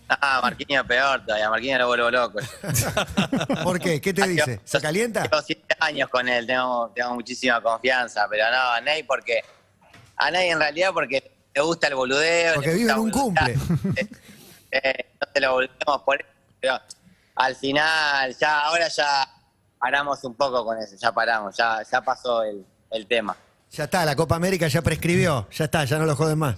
Ah, 0.07 0.40
Marquinhos 0.42 0.87
peor 0.87 1.24
todavía, 1.24 1.50
Marquinhos 1.50 1.81
lo 1.81 1.87
vuelvo 1.88 2.11
loco. 2.11 2.38
¿Por 3.64 3.81
qué? 3.81 4.00
¿Qué 4.00 4.12
te 4.12 4.29
dice? 4.29 4.61
¿Se 4.62 4.81
calienta? 4.81 5.22
Llevo 5.22 5.42
siete 5.42 5.74
años 5.81 6.09
con 6.09 6.29
él, 6.29 6.46
tengo, 6.46 6.92
tengo 6.94 7.14
muchísima 7.14 7.61
confianza, 7.61 8.27
pero 8.31 8.44
no, 8.50 8.72
a 8.72 8.81
Ney 8.81 9.03
porque. 9.03 9.40
A 10.16 10.31
Ney 10.31 10.50
en 10.50 10.61
realidad 10.61 10.90
porque 10.92 11.33
le 11.55 11.61
gusta 11.62 11.88
el 11.88 11.94
boludeo. 11.94 12.55
Porque 12.55 12.74
vive 12.74 12.92
en 12.92 12.98
un 12.98 13.11
cumple. 13.11 13.55
Eh, 13.96 14.09
eh, 14.70 15.07
no 15.20 15.27
te 15.33 15.40
lo 15.40 15.53
volvemos 15.53 16.03
por 16.05 16.20
eso, 16.20 16.31
pero 16.61 16.81
al 17.35 17.57
final, 17.57 18.37
ya, 18.38 18.61
ahora 18.61 18.88
ya 18.88 19.29
paramos 19.79 20.22
un 20.22 20.35
poco 20.35 20.64
con 20.64 20.79
eso, 20.79 20.96
ya 20.96 21.12
paramos, 21.12 21.57
ya, 21.57 21.83
ya 21.90 22.00
pasó 22.03 22.42
el, 22.44 22.64
el 22.90 23.07
tema. 23.07 23.37
Ya 23.76 23.84
está, 23.84 24.04
la 24.04 24.14
Copa 24.16 24.37
América 24.37 24.68
ya 24.68 24.82
prescribió. 24.82 25.48
Ya 25.56 25.64
está, 25.64 25.84
ya 25.84 25.98
no 25.98 26.06
lo 26.06 26.14
joden 26.16 26.38
más. 26.38 26.56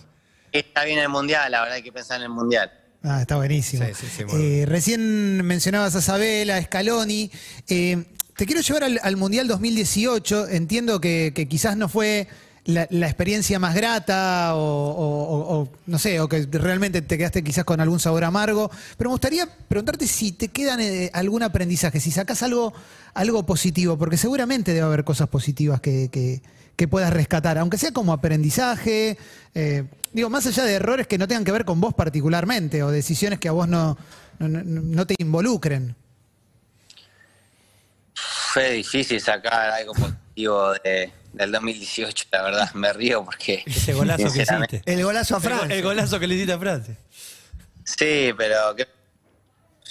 Está 0.53 0.85
bien 0.85 0.99
el 0.99 1.09
mundial, 1.09 1.51
la 1.51 1.61
verdad 1.61 1.77
hay 1.77 1.83
que 1.83 1.93
pensar 1.93 2.19
en 2.19 2.25
el 2.25 2.29
mundial. 2.31 2.71
Ah, 3.03 3.21
está 3.23 3.37
buenísimo. 3.37 3.85
Sí, 3.87 3.93
sí, 3.95 4.07
sí, 4.17 4.23
Eh, 4.35 4.65
recién 4.67 5.45
mencionabas 5.45 5.95
a 5.95 6.01
Sabela, 6.03 6.57
a 6.57 6.63
Scaloni. 6.63 7.31
Eh, 7.69 8.05
te 8.37 8.47
quiero 8.47 8.61
llevar 8.61 8.85
al, 8.85 9.01
al 9.03 9.17
Mundial 9.17 9.47
2018. 9.49 10.49
Entiendo 10.49 11.01
que, 11.01 11.33
que 11.35 11.47
quizás 11.47 11.77
no 11.77 11.89
fue 11.89 12.27
la, 12.65 12.87
la 12.91 13.07
experiencia 13.07 13.59
más 13.59 13.75
grata 13.75 14.55
o, 14.57 14.59
o- 14.59 15.25
o- 15.25 15.61
o, 15.63 15.69
no 15.87 15.99
sé, 15.99 16.21
o 16.21 16.29
que 16.29 16.47
realmente 16.51 17.01
te 17.01 17.17
quedaste 17.17 17.45
quizás 17.45 17.65
con 17.65 17.81
algún 17.81 18.01
sabor 18.01 18.25
amargo. 18.25 18.71
Pero 18.99 19.11
me 19.11 19.15
gustaría 19.15 19.47
preguntarte 19.69 20.07
si 20.07 20.33
te 20.33 20.49
quedan 20.49 20.81
eh, 20.81 21.11
algún 21.15 21.43
aprendizaje, 21.45 22.01
si 22.01 22.11
sacas 22.11 22.43
algo, 22.43 22.73
algo 23.15 23.47
positivo, 23.47 23.97
porque 23.97 24.17
seguramente 24.17 24.75
debe 24.75 24.87
haber 24.87 25.05
cosas 25.05 25.29
positivas 25.29 25.81
que, 25.81 26.09
que- 26.11 26.43
que 26.77 26.87
puedas 26.89 27.13
rescatar, 27.13 27.59
aunque 27.59 27.79
sea 27.79 27.93
como 27.93 28.13
aprendizaje. 28.13 29.17
eh, 29.55 29.85
digo, 30.13 30.31
más 30.31 30.47
allá 30.47 30.65
de 30.65 30.75
errores 30.75 31.07
que 31.07 31.19
no 31.19 31.27
tengan 31.27 31.45
que 31.45 31.53
ver 31.53 31.65
con 31.65 31.81
vos 31.81 31.95
particularmente 31.95 32.83
o 32.83 32.91
decisiones 32.91 33.39
que 33.39 33.49
a 33.49 33.53
vos 33.53 33.67
no, 33.69 33.97
no, 34.39 35.07
te 35.07 35.15
involucren. 35.19 35.95
Fue 38.15 38.73
difícil 38.73 39.21
sacar 39.21 39.71
algo 39.71 39.93
positivo 39.95 40.73
de- 40.85 41.13
del 41.33 41.53
2018, 41.53 42.25
la 42.33 42.43
verdad, 42.43 42.73
me 42.75 42.91
río 42.95 43.23
porque... 43.25 43.63
Ese 43.67 43.93
golazo 43.93 44.33
que 44.33 44.43
hiciste. 44.43 44.83
El 44.87 45.05
golazo 45.05 45.35
a 45.35 45.39
El, 45.39 45.43
Francia. 45.45 45.77
el 45.77 45.83
golazo 45.83 46.19
que 46.19 46.27
le 46.27 46.35
hiciste 46.35 46.53
a 46.55 46.59
Francia. 46.59 46.97
Sí, 47.85 48.31
pero 48.39 48.75
que- 48.75 48.89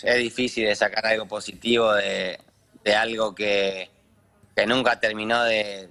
es 0.03 0.17
difícil 0.17 0.65
de 0.65 0.75
sacar 0.75 1.05
algo 1.05 1.27
positivo 1.27 1.93
de, 1.93 2.39
de 2.83 2.95
algo 2.95 3.33
que, 3.35 3.89
que 4.55 4.65
nunca 4.65 4.99
terminó 4.99 5.43
de, 5.43 5.87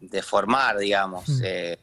de 0.00 0.22
formar, 0.22 0.78
digamos. 0.78 1.24
Eh, 1.42 1.78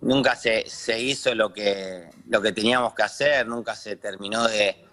nunca 0.00 0.36
se, 0.36 0.68
se 0.68 0.98
hizo 1.00 1.34
lo 1.34 1.52
que, 1.52 2.10
lo 2.28 2.40
que 2.40 2.52
teníamos 2.52 2.94
que 2.94 3.02
hacer, 3.02 3.46
nunca 3.46 3.74
se 3.74 3.96
terminó 3.96 4.46
de... 4.46 4.84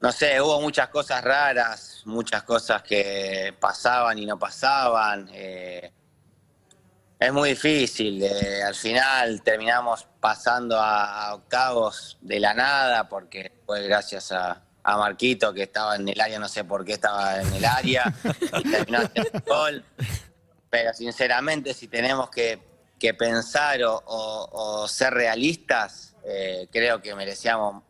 No 0.00 0.12
sé, 0.12 0.40
hubo 0.40 0.60
muchas 0.60 0.88
cosas 0.88 1.24
raras, 1.24 2.02
muchas 2.04 2.42
cosas 2.42 2.82
que 2.82 3.54
pasaban 3.58 4.18
y 4.18 4.26
no 4.26 4.38
pasaban. 4.38 5.30
eh, 5.32 5.90
es 7.18 7.32
muy 7.32 7.50
difícil. 7.50 8.22
eh, 8.22 8.62
al 8.62 8.74
final 8.74 9.40
terminamos 9.42 10.06
pasando 10.20 10.78
a, 10.78 11.28
a 11.28 11.34
octavos 11.34 12.18
de 12.20 12.38
la 12.38 12.52
nada 12.52 13.08
porque 13.08 13.50
fue 13.64 13.82
gracias 13.84 14.30
a, 14.32 14.60
a 14.82 14.98
Marquito 14.98 15.54
que 15.54 15.62
estaba 15.62 15.96
en 15.96 16.06
el 16.06 16.20
área, 16.20 16.38
no 16.38 16.48
sé 16.48 16.64
por 16.64 16.84
qué 16.84 16.94
estaba 16.94 17.40
en 17.40 17.50
el 17.54 17.64
área 17.64 18.12
y 18.58 18.70
terminó 18.70 18.98
haciendo 18.98 19.30
el 19.32 19.40
gol. 19.46 19.84
Pero 20.74 20.92
sinceramente, 20.92 21.72
si 21.72 21.86
tenemos 21.86 22.28
que, 22.30 22.58
que 22.98 23.14
pensar 23.14 23.78
o, 23.84 24.88
ser 24.88 25.14
realistas, 25.14 26.16
eh, 26.24 26.66
creo 26.72 27.00
que 27.00 27.14
merecíamos 27.14 27.84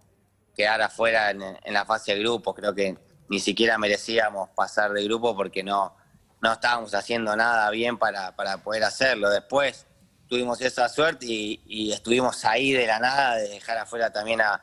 quedar 0.54 0.82
afuera 0.82 1.30
en, 1.30 1.72
la 1.72 1.86
fase 1.86 2.12
de 2.12 2.20
grupos. 2.20 2.54
Creo 2.54 2.74
que 2.74 2.98
ni 3.30 3.40
siquiera 3.40 3.78
merecíamos 3.78 4.50
pasar 4.50 4.92
de 4.92 5.02
grupo 5.02 5.34
porque 5.34 5.62
no, 5.62 5.96
no 6.42 6.52
estábamos 6.52 6.94
haciendo 6.94 7.34
nada 7.34 7.70
bien 7.70 7.96
para, 7.96 8.36
para 8.36 8.58
poder 8.58 8.84
hacerlo. 8.84 9.30
Después 9.30 9.86
tuvimos 10.28 10.60
esa 10.60 10.86
suerte 10.90 11.24
y, 11.24 11.62
y 11.64 11.90
estuvimos 11.90 12.44
ahí 12.44 12.72
de 12.72 12.86
la 12.86 12.98
nada 12.98 13.36
de 13.36 13.48
dejar 13.48 13.78
afuera 13.78 14.12
también 14.12 14.42
a, 14.42 14.62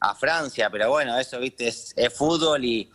a 0.00 0.14
Francia. 0.16 0.70
Pero 0.70 0.90
bueno, 0.90 1.16
eso, 1.16 1.38
viste, 1.38 1.68
es, 1.68 1.92
es 1.96 2.12
fútbol 2.12 2.64
y, 2.64 2.90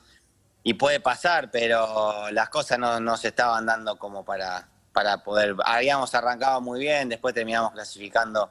y 0.68 0.74
puede 0.74 1.00
pasar, 1.00 1.52
pero 1.52 2.30
las 2.32 2.50
cosas 2.50 2.80
no, 2.80 3.00
no 3.00 3.16
se 3.18 3.28
estaban 3.28 3.68
dando 3.68 3.98
como 4.00 4.26
para, 4.26 4.68
para 4.92 5.24
poder. 5.24 5.56
Habíamos 5.64 6.14
arrancado 6.16 6.60
muy 6.60 6.80
bien, 6.80 7.08
después 7.08 7.36
terminamos 7.36 7.72
clasificando 7.72 8.50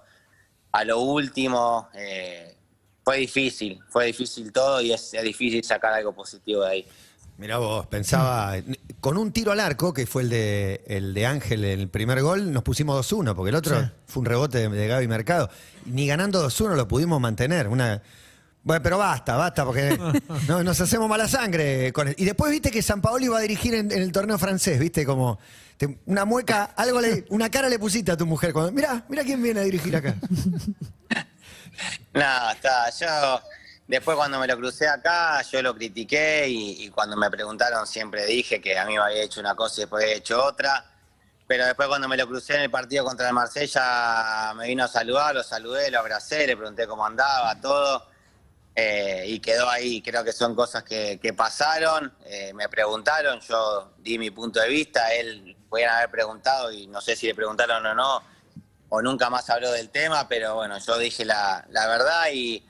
a 0.70 0.84
lo 0.84 1.00
último. 1.00 1.88
eh, 1.92 2.56
fue 3.04 3.18
difícil, 3.18 3.80
fue 3.90 4.06
difícil 4.06 4.50
todo 4.52 4.80
y 4.80 4.92
es, 4.92 5.12
es 5.12 5.22
difícil 5.24 5.62
sacar 5.64 5.92
algo 5.92 6.12
positivo 6.14 6.62
de 6.62 6.70
ahí. 6.70 6.86
Mirá 7.36 7.58
vos, 7.58 7.84
pensaba, 7.88 8.54
con 9.00 9.18
un 9.18 9.32
tiro 9.32 9.50
al 9.50 9.58
arco, 9.58 9.92
que 9.92 10.06
fue 10.06 10.22
el 10.22 10.30
de, 10.30 10.84
el 10.86 11.12
de 11.14 11.26
Ángel 11.26 11.64
en 11.64 11.80
el 11.80 11.88
primer 11.88 12.22
gol, 12.22 12.52
nos 12.52 12.62
pusimos 12.62 12.96
2-1, 13.12 13.34
porque 13.34 13.50
el 13.50 13.56
otro 13.56 13.78
Sí. 13.80 13.86
fue 14.06 14.20
un 14.20 14.26
rebote 14.26 14.58
de, 14.58 14.68
de 14.68 14.86
Gaby 14.86 15.08
Mercado. 15.08 15.50
Ni 15.84 16.06
ganando 16.06 16.46
2-1 16.48 16.76
lo 16.76 16.86
pudimos 16.86 17.20
mantener. 17.20 17.66
Una, 17.66 18.00
bueno, 18.64 18.82
pero 18.82 18.98
basta, 18.98 19.36
basta, 19.36 19.64
porque 19.64 19.96
no, 20.48 20.62
nos 20.62 20.80
hacemos 20.80 21.08
mala 21.08 21.28
sangre. 21.28 21.92
Con 21.92 22.08
el- 22.08 22.14
y 22.18 22.24
después 22.24 22.50
viste 22.50 22.70
que 22.70 22.82
San 22.82 23.00
Paolo 23.00 23.24
iba 23.24 23.38
a 23.38 23.40
dirigir 23.42 23.74
en, 23.74 23.92
en 23.92 24.02
el 24.02 24.10
torneo 24.10 24.38
francés, 24.38 24.78
viste, 24.80 25.04
como 25.06 25.38
te- 25.76 25.98
una 26.06 26.24
mueca, 26.24 26.70
algo 26.76 27.00
le, 27.00 27.24
una 27.28 27.50
cara 27.50 27.68
le 27.68 27.78
pusiste 27.78 28.10
a 28.12 28.16
tu 28.16 28.26
mujer. 28.26 28.52
Cuando, 28.52 28.72
mirá, 28.72 29.04
mirá 29.08 29.22
quién 29.22 29.42
viene 29.42 29.60
a 29.60 29.64
dirigir 29.64 29.94
acá. 29.94 30.14
Nada, 32.12 32.52
está. 32.52 32.90
Yo, 32.90 33.40
después 33.88 34.16
cuando 34.16 34.38
me 34.38 34.46
lo 34.46 34.56
crucé 34.56 34.88
acá, 34.88 35.42
yo 35.42 35.60
lo 35.62 35.74
critiqué 35.74 36.48
y, 36.48 36.84
y 36.84 36.90
cuando 36.90 37.16
me 37.16 37.30
preguntaron 37.30 37.86
siempre 37.86 38.24
dije 38.26 38.60
que 38.60 38.78
a 38.78 38.84
mí 38.86 38.94
me 38.94 39.00
había 39.02 39.22
hecho 39.22 39.40
una 39.40 39.54
cosa 39.54 39.80
y 39.80 39.80
después 39.82 40.04
había 40.04 40.16
hecho 40.16 40.42
otra. 40.42 40.84
Pero 41.46 41.66
después 41.66 41.88
cuando 41.88 42.08
me 42.08 42.16
lo 42.16 42.26
crucé 42.26 42.54
en 42.54 42.62
el 42.62 42.70
partido 42.70 43.04
contra 43.04 43.28
el 43.28 43.34
Marsella, 43.34 44.54
me 44.56 44.66
vino 44.68 44.84
a 44.84 44.88
saludar, 44.88 45.34
lo 45.34 45.42
saludé, 45.42 45.90
lo 45.90 45.98
abracé, 45.98 46.46
le 46.46 46.56
pregunté 46.56 46.86
cómo 46.86 47.04
andaba, 47.04 47.60
todo. 47.60 48.13
Eh, 48.76 49.24
y 49.26 49.40
quedó 49.40 49.68
ahí. 49.68 50.02
Creo 50.02 50.24
que 50.24 50.32
son 50.32 50.54
cosas 50.54 50.82
que, 50.82 51.18
que 51.20 51.32
pasaron. 51.32 52.12
eh, 52.26 52.52
me 52.54 52.68
preguntaron, 52.68 53.40
yo 53.40 53.92
di 53.98 54.18
mi 54.18 54.30
punto 54.30 54.60
de 54.60 54.68
vista, 54.68 55.12
él 55.14 55.56
podían 55.68 55.94
haber 55.94 56.10
preguntado 56.10 56.72
y 56.72 56.86
no 56.86 57.00
sé 57.00 57.16
si 57.16 57.26
le 57.26 57.34
preguntaron 57.34 57.84
o 57.84 57.94
no, 57.94 58.22
o 58.88 59.02
nunca 59.02 59.28
más 59.30 59.50
habló 59.50 59.72
del 59.72 59.90
tema, 59.90 60.28
pero 60.28 60.54
bueno, 60.54 60.78
yo 60.78 60.98
dije 60.98 61.24
la, 61.24 61.64
la 61.70 61.86
verdad 61.88 62.26
y, 62.32 62.64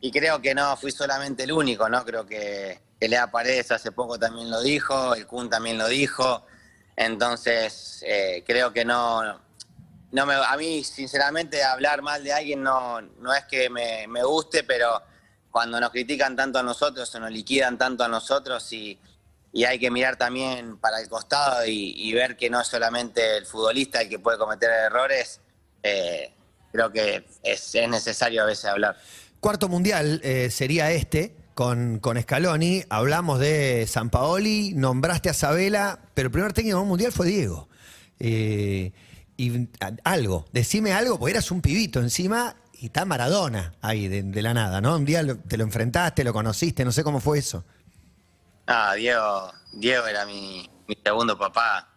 y 0.00 0.10
creo 0.10 0.40
que 0.40 0.54
no 0.54 0.76
fui 0.76 0.90
solamente 0.90 1.42
el 1.42 1.52
único, 1.52 1.88
¿no? 1.88 2.04
Creo 2.04 2.24
que, 2.24 2.80
que 2.98 3.08
Lea 3.08 3.30
Paredes 3.30 3.70
hace 3.72 3.92
poco 3.92 4.18
también 4.18 4.50
lo 4.50 4.62
dijo, 4.62 5.14
el 5.14 5.26
Kun 5.26 5.50
también 5.50 5.76
lo 5.76 5.86
dijo, 5.88 6.46
entonces 6.96 8.02
eh, 8.06 8.42
creo 8.46 8.72
que 8.72 8.86
no, 8.86 9.22
no 10.12 10.26
me, 10.26 10.34
a 10.34 10.56
mí 10.56 10.82
sinceramente 10.82 11.62
hablar 11.62 12.00
mal 12.00 12.24
de 12.24 12.32
alguien 12.32 12.62
no, 12.62 13.02
no 13.02 13.34
es 13.34 13.44
que 13.44 13.68
me, 13.68 14.06
me 14.06 14.22
guste, 14.22 14.64
pero 14.64 15.02
cuando 15.56 15.80
nos 15.80 15.88
critican 15.88 16.36
tanto 16.36 16.58
a 16.58 16.62
nosotros 16.62 17.14
o 17.14 17.18
nos 17.18 17.30
liquidan 17.30 17.78
tanto 17.78 18.04
a 18.04 18.08
nosotros 18.08 18.70
y, 18.74 18.98
y 19.54 19.64
hay 19.64 19.78
que 19.78 19.90
mirar 19.90 20.16
también 20.16 20.76
para 20.76 21.00
el 21.00 21.08
costado 21.08 21.64
y, 21.66 22.12
ver 22.12 22.36
que 22.36 22.50
no 22.50 22.60
es 22.60 22.66
solamente 22.68 23.38
el 23.38 23.46
futbolista 23.46 24.02
el 24.02 24.10
que 24.10 24.18
puede 24.18 24.36
cometer 24.36 24.68
errores, 24.68 25.40
eh, 25.82 26.30
creo 26.70 26.92
que 26.92 27.24
es, 27.42 27.74
es 27.74 27.88
necesario 27.88 28.42
a 28.42 28.44
veces 28.44 28.66
hablar. 28.66 28.98
Cuarto 29.40 29.70
mundial 29.70 30.20
eh, 30.22 30.50
sería 30.50 30.90
este, 30.90 31.34
con, 31.54 32.00
con 32.00 32.20
Scaloni. 32.20 32.84
Hablamos 32.90 33.40
de 33.40 33.86
San 33.88 34.10
Paoli, 34.10 34.74
nombraste 34.74 35.30
a 35.30 35.32
Sabela, 35.32 36.00
pero 36.12 36.26
el 36.26 36.32
primer 36.32 36.52
técnico 36.52 36.84
mundial 36.84 37.12
fue 37.12 37.28
Diego. 37.28 37.70
Eh, 38.20 38.92
y 39.38 39.68
algo, 40.04 40.44
decime 40.52 40.92
algo, 40.92 41.18
porque 41.18 41.32
eras 41.32 41.50
un 41.50 41.62
pibito 41.62 42.00
encima 42.00 42.56
y 42.80 42.86
está 42.86 43.04
Maradona 43.04 43.74
ahí 43.82 44.08
de, 44.08 44.22
de 44.22 44.42
la 44.42 44.54
nada, 44.54 44.80
¿no? 44.80 44.96
Un 44.96 45.04
día 45.04 45.22
lo- 45.22 45.36
te 45.36 45.56
lo 45.56 45.64
enfrentaste, 45.64 46.24
lo 46.24 46.32
conociste, 46.32 46.84
no 46.84 46.92
sé 46.92 47.02
cómo 47.04 47.20
fue 47.20 47.38
eso. 47.38 47.64
Ah, 48.66 48.94
Diego, 48.94 49.52
Diego 49.72 50.06
era 50.06 50.26
mi, 50.26 50.68
mi 50.88 50.96
segundo 51.04 51.38
papá, 51.38 51.88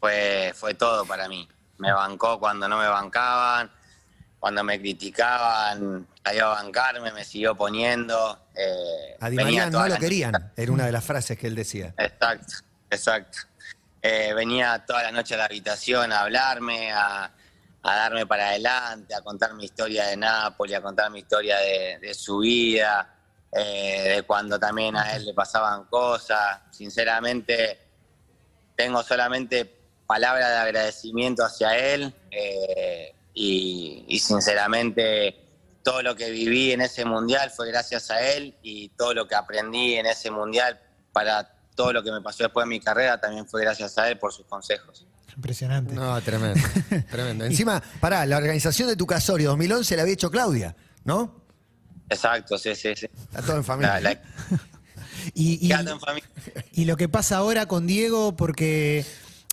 fue, 0.00 0.52
fue 0.54 0.74
todo 0.74 1.04
para 1.06 1.28
mí. 1.28 1.48
me 1.78 1.92
bancó 1.92 2.38
cuando 2.40 2.68
no 2.68 2.76
me 2.78 2.88
bancaban, 2.88 3.70
cuando 4.40 4.64
me 4.64 4.78
criticaban, 4.80 6.06
salió 6.24 6.46
a 6.46 6.62
bancarme, 6.62 7.12
me 7.12 7.24
siguió 7.24 7.54
poniendo. 7.56 8.38
eh, 8.56 9.16
A 9.20 9.30
Di 9.30 9.36
venía 9.36 9.64
María 9.66 9.70
no 9.70 9.86
lo 9.88 9.96
querían, 9.98 10.52
era 10.56 10.72
una 10.72 10.86
de 10.86 10.92
las 10.92 11.04
frases 11.04 11.38
que 11.38 11.46
él 11.46 11.54
decía. 11.54 11.94
Exacto, 11.98 12.54
exacto. 12.90 13.38
Eh, 14.02 14.32
venía 14.34 14.84
toda 14.86 15.02
la 15.04 15.12
noche 15.12 15.34
a 15.34 15.38
la 15.38 15.44
habitación 15.46 16.12
a 16.12 16.20
hablarme, 16.20 16.92
a, 16.92 17.30
a 17.82 17.96
darme 17.96 18.26
para 18.26 18.48
adelante, 18.48 19.14
a 19.14 19.22
contar 19.22 19.54
mi 19.54 19.64
historia 19.64 20.06
de 20.06 20.16
Nápoles, 20.16 20.76
a 20.76 20.82
contar 20.82 21.10
mi 21.10 21.20
historia 21.20 21.56
de, 21.58 22.14
su 22.14 22.38
vida, 22.38 23.14
eh, 23.52 24.14
de 24.16 24.22
cuando 24.22 24.58
también 24.58 24.96
a 24.96 25.14
él 25.16 25.26
le 25.26 25.34
pasaban 25.34 25.84
cosas. 25.84 26.60
Sinceramente, 26.70 27.78
tengo 28.76 29.02
solamente 29.02 29.64
palabras 30.06 30.48
de 30.50 30.56
agradecimiento 30.56 31.44
hacia 31.44 31.76
él 31.76 32.12
eh, 32.30 33.14
y 33.34 34.18
sinceramente 34.18 35.48
todo 35.88 36.02
lo 36.02 36.14
que 36.14 36.30
viví 36.30 36.72
en 36.72 36.82
ese 36.82 37.06
mundial 37.06 37.50
fue 37.50 37.68
gracias 37.68 38.10
a 38.10 38.20
él 38.20 38.54
y 38.62 38.90
todo 38.90 39.14
lo 39.14 39.26
que 39.26 39.34
aprendí 39.34 39.94
en 39.94 40.04
ese 40.04 40.30
mundial 40.30 40.78
para 41.12 41.50
todo 41.74 41.94
lo 41.94 42.02
que 42.02 42.12
me 42.12 42.20
pasó 42.20 42.42
después 42.42 42.64
de 42.66 42.68
mi 42.68 42.78
carrera 42.78 43.18
también 43.18 43.48
fue 43.48 43.62
gracias 43.62 43.96
a 43.96 44.10
él 44.10 44.18
por 44.18 44.30
sus 44.30 44.44
consejos. 44.44 45.06
Impresionante. 45.38 45.94
No, 45.94 46.20
tremendo. 46.20 46.60
tremendo. 47.12 47.44
Encima, 47.44 47.80
pará, 48.00 48.26
la 48.26 48.36
organización 48.38 48.88
de 48.88 48.96
tu 48.96 49.06
casorio 49.06 49.50
2011 49.50 49.94
la 49.94 50.02
había 50.02 50.14
hecho 50.14 50.32
Claudia, 50.32 50.74
¿no? 51.04 51.44
Exacto, 52.10 52.58
sí, 52.58 52.74
sí, 52.74 52.88
sí. 52.96 53.06
Está 53.22 53.42
todo 53.42 53.56
en 53.58 53.62
familia. 53.64 54.00
La- 54.00 54.14
la- 54.14 54.20
Y, 55.34 55.64
y- 55.64 55.68
quedando 55.68 55.92
en 55.92 56.00
familia. 56.00 56.28
y 56.72 56.86
lo 56.86 56.96
que 56.96 57.08
pasa 57.08 57.36
ahora 57.36 57.66
con 57.66 57.86
Diego, 57.86 58.34
porque 58.34 59.04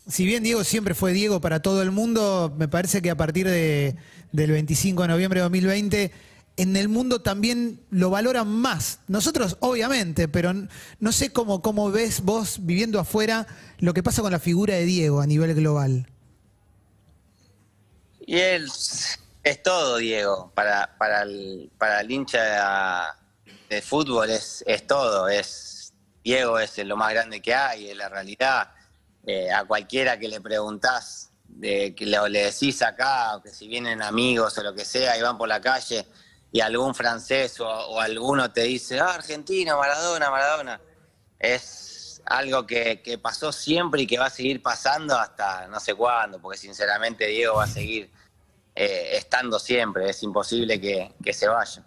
si 0.07 0.25
bien 0.25 0.41
Diego 0.43 0.63
siempre 0.63 0.95
fue 0.95 1.13
Diego 1.13 1.39
para 1.39 1.61
todo 1.61 1.83
el 1.83 1.91
mundo, 1.91 2.51
me 2.57 2.67
parece 2.67 3.03
que 3.03 3.11
a 3.11 3.15
partir 3.17 3.47
de- 3.47 3.95
del 4.31 4.49
25 4.51 5.03
de 5.03 5.07
noviembre 5.09 5.39
de 5.39 5.43
2020, 5.43 6.11
en 6.57 6.75
el 6.75 6.87
mundo 6.87 7.21
también 7.21 7.81
lo 7.89 8.09
valoran 8.09 8.47
más. 8.47 8.99
Nosotros, 9.07 9.57
obviamente, 9.59 10.27
pero 10.27 10.53
no 10.99 11.11
sé 11.11 11.31
cómo, 11.31 11.61
cómo 11.61 11.91
ves 11.91 12.21
vos 12.21 12.57
viviendo 12.61 12.99
afuera 12.99 13.45
lo 13.79 13.93
que 13.93 14.03
pasa 14.03 14.21
con 14.21 14.31
la 14.31 14.39
figura 14.39 14.75
de 14.75 14.85
Diego 14.85 15.21
a 15.21 15.27
nivel 15.27 15.53
global. 15.53 16.07
Y 18.25 18.37
él 18.37 18.69
es 19.43 19.63
todo, 19.63 19.97
Diego. 19.97 20.51
Para, 20.55 20.95
para, 20.97 21.23
el, 21.23 21.69
para 21.77 22.01
el 22.01 22.11
hincha 22.11 23.15
de, 23.69 23.81
fútbol 23.81 24.29
es, 24.29 24.63
es 24.65 24.87
todo. 24.87 25.27
Es, 25.27 25.93
Diego 26.23 26.57
es 26.57 26.77
lo 26.79 26.95
más 26.95 27.13
grande 27.13 27.41
que 27.41 27.53
hay, 27.53 27.89
es 27.89 27.97
la 27.97 28.07
realidad. 28.07 28.71
Eh, 29.27 29.51
a 29.51 29.65
cualquiera 29.65 30.17
que 30.17 30.29
le 30.29 30.39
preguntás, 30.39 31.31
de, 31.47 31.93
que 31.93 32.05
le, 32.05 32.17
le 32.29 32.45
decís 32.45 32.81
acá, 32.81 33.39
que 33.43 33.49
si 33.49 33.67
vienen 33.67 34.01
amigos 34.01 34.57
o 34.57 34.63
lo 34.63 34.73
que 34.73 34.85
sea 34.85 35.17
y 35.17 35.21
van 35.21 35.37
por 35.37 35.49
la 35.49 35.59
calle 35.59 36.05
y 36.55 36.61
algún 36.61 36.95
francés 36.95 37.59
o, 37.59 37.67
o 37.67 37.99
alguno 37.99 38.49
te 38.49 38.61
dice, 38.61 38.97
ah, 38.97 39.15
Argentina, 39.15 39.75
Maradona, 39.75 40.31
Maradona. 40.31 40.79
Es 41.37 42.21
algo 42.25 42.65
que, 42.65 43.01
que 43.01 43.17
pasó 43.17 43.51
siempre 43.51 44.03
y 44.03 44.07
que 44.07 44.17
va 44.17 44.27
a 44.27 44.29
seguir 44.29 44.61
pasando 44.61 45.19
hasta 45.19 45.67
no 45.67 45.81
sé 45.81 45.95
cuándo, 45.95 46.39
porque 46.39 46.57
sinceramente 46.57 47.27
Diego 47.27 47.55
va 47.55 47.65
a 47.65 47.67
seguir 47.67 48.09
eh, 48.73 49.17
estando 49.17 49.59
siempre, 49.59 50.09
es 50.09 50.23
imposible 50.23 50.79
que, 50.79 51.13
que 51.21 51.33
se 51.33 51.49
vaya. 51.49 51.83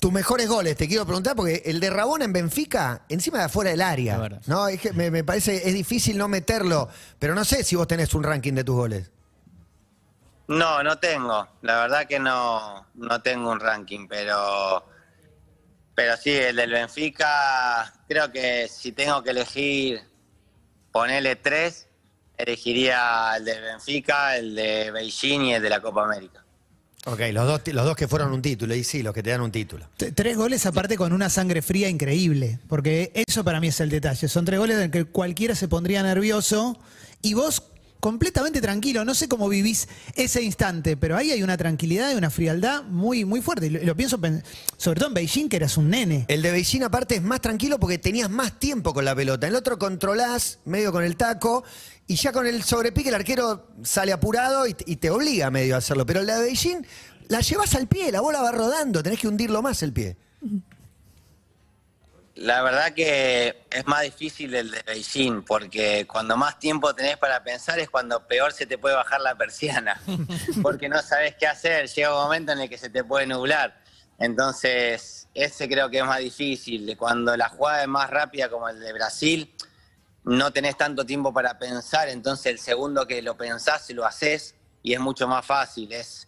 Tus 0.00 0.10
mejores 0.10 0.48
goles, 0.48 0.74
te 0.74 0.88
quiero 0.88 1.04
preguntar, 1.04 1.36
porque 1.36 1.64
el 1.66 1.80
de 1.80 1.90
Rabona 1.90 2.24
en 2.24 2.32
Benfica, 2.32 3.04
encima 3.10 3.40
de 3.40 3.44
afuera 3.44 3.72
del 3.72 3.82
área. 3.82 4.40
No, 4.46 4.68
es 4.68 4.80
que 4.80 4.94
me, 4.94 5.10
me 5.10 5.22
parece, 5.22 5.68
es 5.68 5.74
difícil 5.74 6.16
no 6.16 6.28
meterlo, 6.28 6.88
pero 7.18 7.34
no 7.34 7.44
sé 7.44 7.62
si 7.62 7.76
vos 7.76 7.86
tenés 7.86 8.14
un 8.14 8.22
ranking 8.22 8.54
de 8.54 8.64
tus 8.64 8.74
goles. 8.74 9.10
No, 10.48 10.82
no 10.82 10.98
tengo, 10.98 11.48
la 11.62 11.80
verdad 11.80 12.06
que 12.06 12.18
no, 12.18 12.86
no 12.94 13.22
tengo 13.22 13.50
un 13.50 13.60
ranking, 13.60 14.06
pero, 14.08 14.84
pero 15.94 16.16
sí, 16.18 16.32
el 16.32 16.56
del 16.56 16.70
Benfica, 16.70 17.92
creo 18.06 18.30
que 18.30 18.68
si 18.68 18.92
tengo 18.92 19.22
que 19.22 19.30
elegir, 19.30 20.02
ponerle 20.92 21.36
tres, 21.36 21.88
elegiría 22.36 23.36
el 23.36 23.44
del 23.46 23.62
Benfica, 23.62 24.36
el 24.36 24.54
de 24.54 24.90
Beijing 24.90 25.40
y 25.46 25.54
el 25.54 25.62
de 25.62 25.70
la 25.70 25.80
Copa 25.80 26.04
América. 26.04 26.44
Ok, 27.06 27.20
los 27.32 27.46
dos, 27.46 27.60
los 27.68 27.84
dos 27.84 27.96
que 27.96 28.08
fueron 28.08 28.32
un 28.32 28.42
título, 28.42 28.74
y 28.74 28.84
sí, 28.84 29.02
los 29.02 29.14
que 29.14 29.22
te 29.22 29.30
dan 29.30 29.40
un 29.40 29.52
título. 29.52 29.88
T- 29.96 30.12
Tres 30.12 30.36
goles 30.36 30.64
aparte 30.66 30.96
con 30.96 31.12
una 31.12 31.28
sangre 31.30 31.62
fría 31.62 31.88
increíble, 31.88 32.58
porque 32.68 33.12
eso 33.14 33.44
para 33.44 33.60
mí 33.60 33.68
es 33.68 33.80
el 33.80 33.90
detalle. 33.90 34.28
Son 34.28 34.44
tres 34.44 34.58
goles 34.58 34.78
en 34.78 34.90
que 34.90 35.04
cualquiera 35.04 35.54
se 35.54 35.68
pondría 35.68 36.02
nervioso 36.02 36.78
y 37.20 37.34
vos 37.34 37.62
completamente 38.04 38.60
tranquilo. 38.60 39.02
No 39.02 39.14
sé 39.14 39.28
cómo 39.28 39.48
vivís 39.48 39.88
ese 40.14 40.42
instante, 40.42 40.94
pero 40.94 41.16
ahí 41.16 41.30
hay 41.30 41.42
una 41.42 41.56
tranquilidad 41.56 42.12
y 42.12 42.16
una 42.16 42.28
frialdad 42.28 42.82
muy, 42.82 43.24
muy 43.24 43.40
fuerte. 43.40 43.70
Lo, 43.70 43.96
pienso 43.96 44.20
sobre 44.76 44.98
todo 44.98 45.08
en 45.08 45.14
Beijing, 45.14 45.48
que 45.48 45.56
eras 45.56 45.78
un 45.78 45.88
nene. 45.88 46.26
El 46.28 46.42
de 46.42 46.50
Beijing 46.50 46.82
aparte 46.82 47.14
es 47.14 47.22
más 47.22 47.40
tranquilo 47.40 47.80
porque 47.80 47.96
tenías 47.96 48.28
más 48.28 48.58
tiempo 48.58 48.92
con 48.92 49.06
la 49.06 49.16
pelota. 49.16 49.48
El 49.48 49.54
otro 49.54 49.78
controlás 49.78 50.58
medio 50.66 50.92
con 50.92 51.02
el 51.02 51.16
taco 51.16 51.64
y 52.06 52.16
ya 52.16 52.30
con 52.32 52.46
el 52.46 52.62
sobrepique 52.62 53.08
el 53.08 53.14
arquero 53.14 53.70
sale 53.82 54.12
apurado 54.12 54.66
y, 54.66 54.76
y 54.84 54.96
te 54.96 55.08
obliga 55.08 55.50
medio 55.50 55.74
a 55.74 55.78
hacerlo. 55.78 56.04
Pero 56.04 56.20
el 56.20 56.26
de 56.26 56.38
Beijing 56.40 56.82
la 57.28 57.40
llevas 57.40 57.74
al 57.74 57.88
pie, 57.88 58.12
la 58.12 58.20
bola 58.20 58.42
va 58.42 58.52
rodando, 58.52 59.02
tenés 59.02 59.18
que 59.18 59.28
hundirlo 59.28 59.62
más 59.62 59.82
el 59.82 59.94
pie. 59.94 60.18
La 62.36 62.62
verdad 62.62 62.92
que 62.92 63.64
es 63.70 63.86
más 63.86 64.02
difícil 64.02 64.54
el 64.54 64.70
de 64.70 64.82
Beijing, 64.82 65.44
porque 65.44 66.04
cuando 66.06 66.36
más 66.36 66.58
tiempo 66.58 66.92
tenés 66.92 67.16
para 67.16 67.44
pensar 67.44 67.78
es 67.78 67.88
cuando 67.88 68.26
peor 68.26 68.52
se 68.52 68.66
te 68.66 68.76
puede 68.76 68.96
bajar 68.96 69.20
la 69.20 69.36
persiana, 69.36 70.00
porque 70.62 70.88
no 70.88 71.00
sabes 71.00 71.36
qué 71.36 71.46
hacer, 71.46 71.88
llega 71.88 72.12
un 72.12 72.24
momento 72.24 72.50
en 72.50 72.60
el 72.60 72.68
que 72.68 72.76
se 72.76 72.90
te 72.90 73.04
puede 73.04 73.26
nublar. 73.26 73.80
Entonces, 74.18 75.28
ese 75.32 75.68
creo 75.68 75.88
que 75.90 75.98
es 75.98 76.04
más 76.04 76.18
difícil. 76.18 76.96
Cuando 76.96 77.36
la 77.36 77.48
jugada 77.48 77.82
es 77.82 77.88
más 77.88 78.10
rápida 78.10 78.48
como 78.48 78.68
el 78.68 78.80
de 78.80 78.92
Brasil, 78.92 79.54
no 80.24 80.52
tenés 80.52 80.76
tanto 80.76 81.06
tiempo 81.06 81.32
para 81.32 81.58
pensar, 81.58 82.08
entonces 82.08 82.46
el 82.46 82.58
segundo 82.58 83.06
que 83.06 83.20
lo 83.22 83.36
pensás 83.36 83.90
lo 83.90 84.06
haces 84.06 84.54
y 84.82 84.94
es 84.94 85.00
mucho 85.00 85.28
más 85.28 85.46
fácil. 85.46 85.92
Es, 85.92 86.26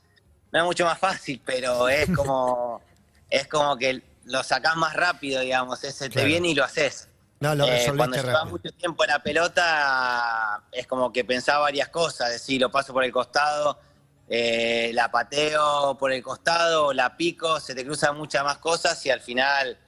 no 0.52 0.60
es 0.60 0.64
mucho 0.64 0.84
más 0.84 0.98
fácil, 0.98 1.40
pero 1.44 1.88
es 1.88 2.08
como, 2.14 2.80
es 3.30 3.48
como 3.48 3.76
que 3.76 4.02
lo 4.26 4.42
sacás 4.42 4.76
más 4.76 4.94
rápido, 4.94 5.40
digamos, 5.40 5.82
ese 5.84 6.08
Claro. 6.10 6.20
te 6.22 6.26
viene 6.26 6.48
y 6.48 6.54
lo 6.54 6.64
haces. 6.64 7.08
No, 7.40 7.54
lo 7.54 7.66
Eh, 7.66 7.92
cuando 7.96 8.16
llevas 8.16 8.32
rápido. 8.32 8.50
mucho 8.52 8.70
tiempo 8.72 9.04
en 9.04 9.10
la 9.10 9.22
pelota, 9.22 10.62
es 10.72 10.86
como 10.86 11.12
que 11.12 11.24
pensaba 11.24 11.60
varias 11.60 11.88
cosas, 11.88 12.30
decir, 12.30 12.60
lo 12.60 12.70
paso 12.70 12.92
por 12.92 13.04
el 13.04 13.12
costado, 13.12 13.78
eh, 14.28 14.90
la 14.94 15.10
pateo 15.10 15.96
por 15.98 16.12
el 16.12 16.22
costado, 16.22 16.92
la 16.92 17.16
pico, 17.16 17.60
se 17.60 17.74
te 17.74 17.84
cruzan 17.84 18.16
muchas 18.16 18.42
más 18.42 18.58
cosas 18.58 19.04
y 19.06 19.10
al 19.10 19.20
final, 19.20 19.78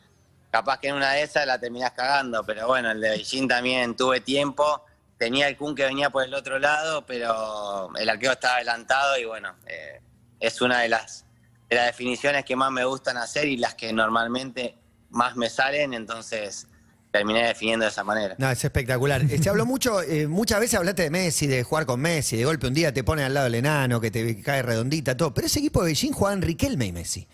capaz 0.51 0.79
que 0.79 0.89
en 0.89 0.95
una 0.97 1.13
de 1.13 1.23
esas 1.23 1.47
la 1.47 1.59
terminás 1.59 1.93
cagando. 1.93 2.45
Pero 2.45 2.67
bueno, 2.67 2.91
el 2.91 3.01
de 3.01 3.11
Beijing 3.11 3.49
también 3.49 3.97
tuve 3.97 4.21
tiempo, 4.21 4.85
tenía 5.19 5.49
el 5.49 5.57
Kun 5.57 5.75
que 5.75 5.85
venía 5.85 6.11
por 6.11 6.23
el 6.25 6.35
otro 6.35 6.59
lado, 6.59 7.05
pero 7.07 7.89
el 7.97 8.09
arquero 8.09 8.33
estaba 8.33 8.57
adelantado 8.57 9.19
y 9.19 9.25
bueno, 9.25 9.57
eh, 9.67 10.01
es 10.39 10.61
una 10.61 10.81
de 10.81 10.91
las, 10.91 11.25
de 11.69 11.77
las 11.77 11.87
definiciones 11.87 12.45
que 12.45 12.57
más 12.57 12.71
me 12.73 12.85
gustan 12.85 13.17
hacer 13.17 13.47
y 13.47 13.57
las 13.57 13.75
que 13.75 13.93
normalmente 13.93 14.77
más 15.11 15.37
me 15.37 15.51
salen, 15.51 15.95
entonces 15.95 16.67
terminé 17.11 17.47
definiendo 17.47 17.85
de 17.85 17.91
esa 17.91 18.05
manera. 18.05 18.35
No, 18.39 18.51
es 18.51 18.63
espectacular. 18.63 19.23
Eh, 19.23 19.39
Se 19.43 19.49
habló 19.49 19.67
mucho, 19.67 20.03
eh, 20.03 20.27
muchas 20.27 20.61
veces 20.61 20.79
hablaste 20.79 21.03
de 21.03 21.11
Messi, 21.11 21.47
de 21.47 21.63
jugar 21.63 21.87
con 21.87 22.01
Messi, 22.01 22.37
de 22.37 22.45
golpe 22.45 22.67
un 22.67 22.75
día 22.75 22.93
te 22.93 23.05
ponen 23.05 23.25
al 23.25 23.35
lado 23.35 23.45
del 23.45 23.57
enano, 23.57 24.01
que 24.01 24.11
te 24.11 24.41
cae 24.43 24.63
redondita, 24.63 25.17
todo. 25.17 25.33
Pero 25.35 25.47
ese 25.47 25.59
equipo 25.61 25.81
de 25.81 25.87
Beijing 25.87 26.13
jugaban 26.13 26.43
Riquelme 26.43 26.87
y 26.87 26.93
Messi. 26.93 27.27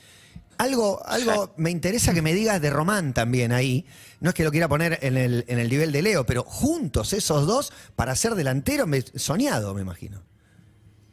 Algo, 0.56 1.04
algo 1.04 1.52
me 1.56 1.70
interesa 1.70 2.14
que 2.14 2.22
me 2.22 2.32
digas 2.32 2.60
de 2.60 2.70
Román 2.70 3.12
también 3.12 3.50
ahí. 3.50 3.84
No 4.20 4.30
es 4.30 4.34
que 4.34 4.44
lo 4.44 4.52
quiera 4.52 4.68
poner 4.68 5.00
en 5.02 5.16
el, 5.16 5.44
en 5.48 5.58
el 5.58 5.68
nivel 5.68 5.90
de 5.90 6.00
Leo, 6.00 6.24
pero 6.24 6.44
juntos 6.44 7.12
esos 7.12 7.46
dos 7.46 7.72
para 7.96 8.14
ser 8.14 8.36
delantero, 8.36 8.86
me, 8.86 9.02
soñado, 9.02 9.74
me 9.74 9.82
imagino. 9.82 10.22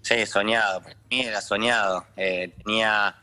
Sí, 0.01 0.25
soñado. 0.25 0.81
Para 0.81 0.95
mí 1.09 1.21
era 1.21 1.41
soñado. 1.41 2.05
Eh, 2.15 2.53
tenía 2.63 3.15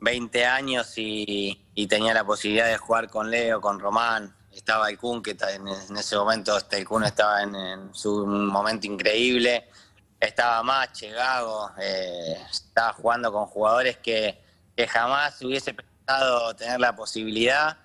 20 0.00 0.46
años 0.46 0.92
y, 0.96 1.64
y 1.74 1.86
tenía 1.86 2.14
la 2.14 2.24
posibilidad 2.24 2.66
de 2.66 2.76
jugar 2.76 3.08
con 3.08 3.30
Leo, 3.30 3.60
con 3.60 3.78
Román. 3.78 4.34
Estaba 4.52 4.90
el 4.90 4.98
Kun, 4.98 5.22
que 5.22 5.36
en 5.40 5.96
ese 5.96 6.16
momento 6.16 6.56
este, 6.56 6.78
el 6.78 6.84
Kun 6.86 7.04
estaba 7.04 7.42
en, 7.42 7.54
en 7.54 7.94
su 7.94 8.26
momento 8.26 8.86
increíble. 8.86 9.68
Estaba 10.18 10.62
Mache, 10.64 11.10
Gago. 11.10 11.70
eh, 11.80 12.36
estaba 12.50 12.92
jugando 12.94 13.32
con 13.32 13.46
jugadores 13.46 13.98
que, 13.98 14.42
que 14.76 14.88
jamás 14.88 15.40
hubiese 15.42 15.74
pensado 15.74 16.54
tener 16.56 16.80
la 16.80 16.96
posibilidad. 16.96 17.78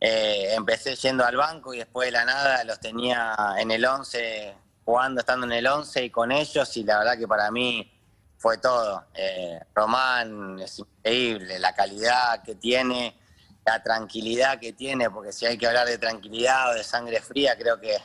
Eh, 0.00 0.54
empecé 0.54 0.96
yendo 0.96 1.24
al 1.24 1.36
banco 1.36 1.72
y 1.72 1.78
después 1.78 2.08
de 2.08 2.12
la 2.12 2.24
nada 2.24 2.64
los 2.64 2.80
tenía 2.80 3.36
en 3.58 3.70
el 3.70 3.84
11, 3.84 4.56
jugando, 4.84 5.20
estando 5.20 5.46
en 5.46 5.52
el 5.52 5.66
11 5.66 6.04
y 6.04 6.10
con 6.10 6.32
ellos 6.32 6.76
y 6.76 6.84
la 6.84 6.98
verdad 6.98 7.18
que 7.18 7.28
para 7.28 7.50
mí 7.50 7.90
fue 8.38 8.58
todo. 8.58 9.06
Eh, 9.14 9.60
Román 9.74 10.58
es 10.60 10.78
increíble, 10.78 11.58
la 11.58 11.74
calidad 11.74 12.42
que 12.42 12.54
tiene, 12.56 13.16
la 13.64 13.82
tranquilidad 13.82 14.58
que 14.58 14.72
tiene, 14.72 15.10
porque 15.10 15.32
si 15.32 15.46
hay 15.46 15.56
que 15.56 15.66
hablar 15.66 15.86
de 15.86 15.98
tranquilidad 15.98 16.70
o 16.70 16.74
de 16.74 16.82
sangre 16.84 17.20
fría, 17.20 17.56
creo 17.56 17.80
que 17.80 17.96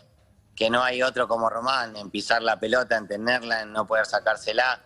que 0.57 0.71
no 0.71 0.83
hay 0.83 1.03
otro 1.03 1.27
como 1.27 1.49
Román, 1.51 1.95
en 1.95 2.09
pisar 2.09 2.41
la 2.41 2.59
pelota, 2.59 2.97
en 2.97 3.07
tenerla, 3.07 3.61
en 3.61 3.71
no 3.71 3.85
poder 3.85 4.07
sacársela. 4.07 4.81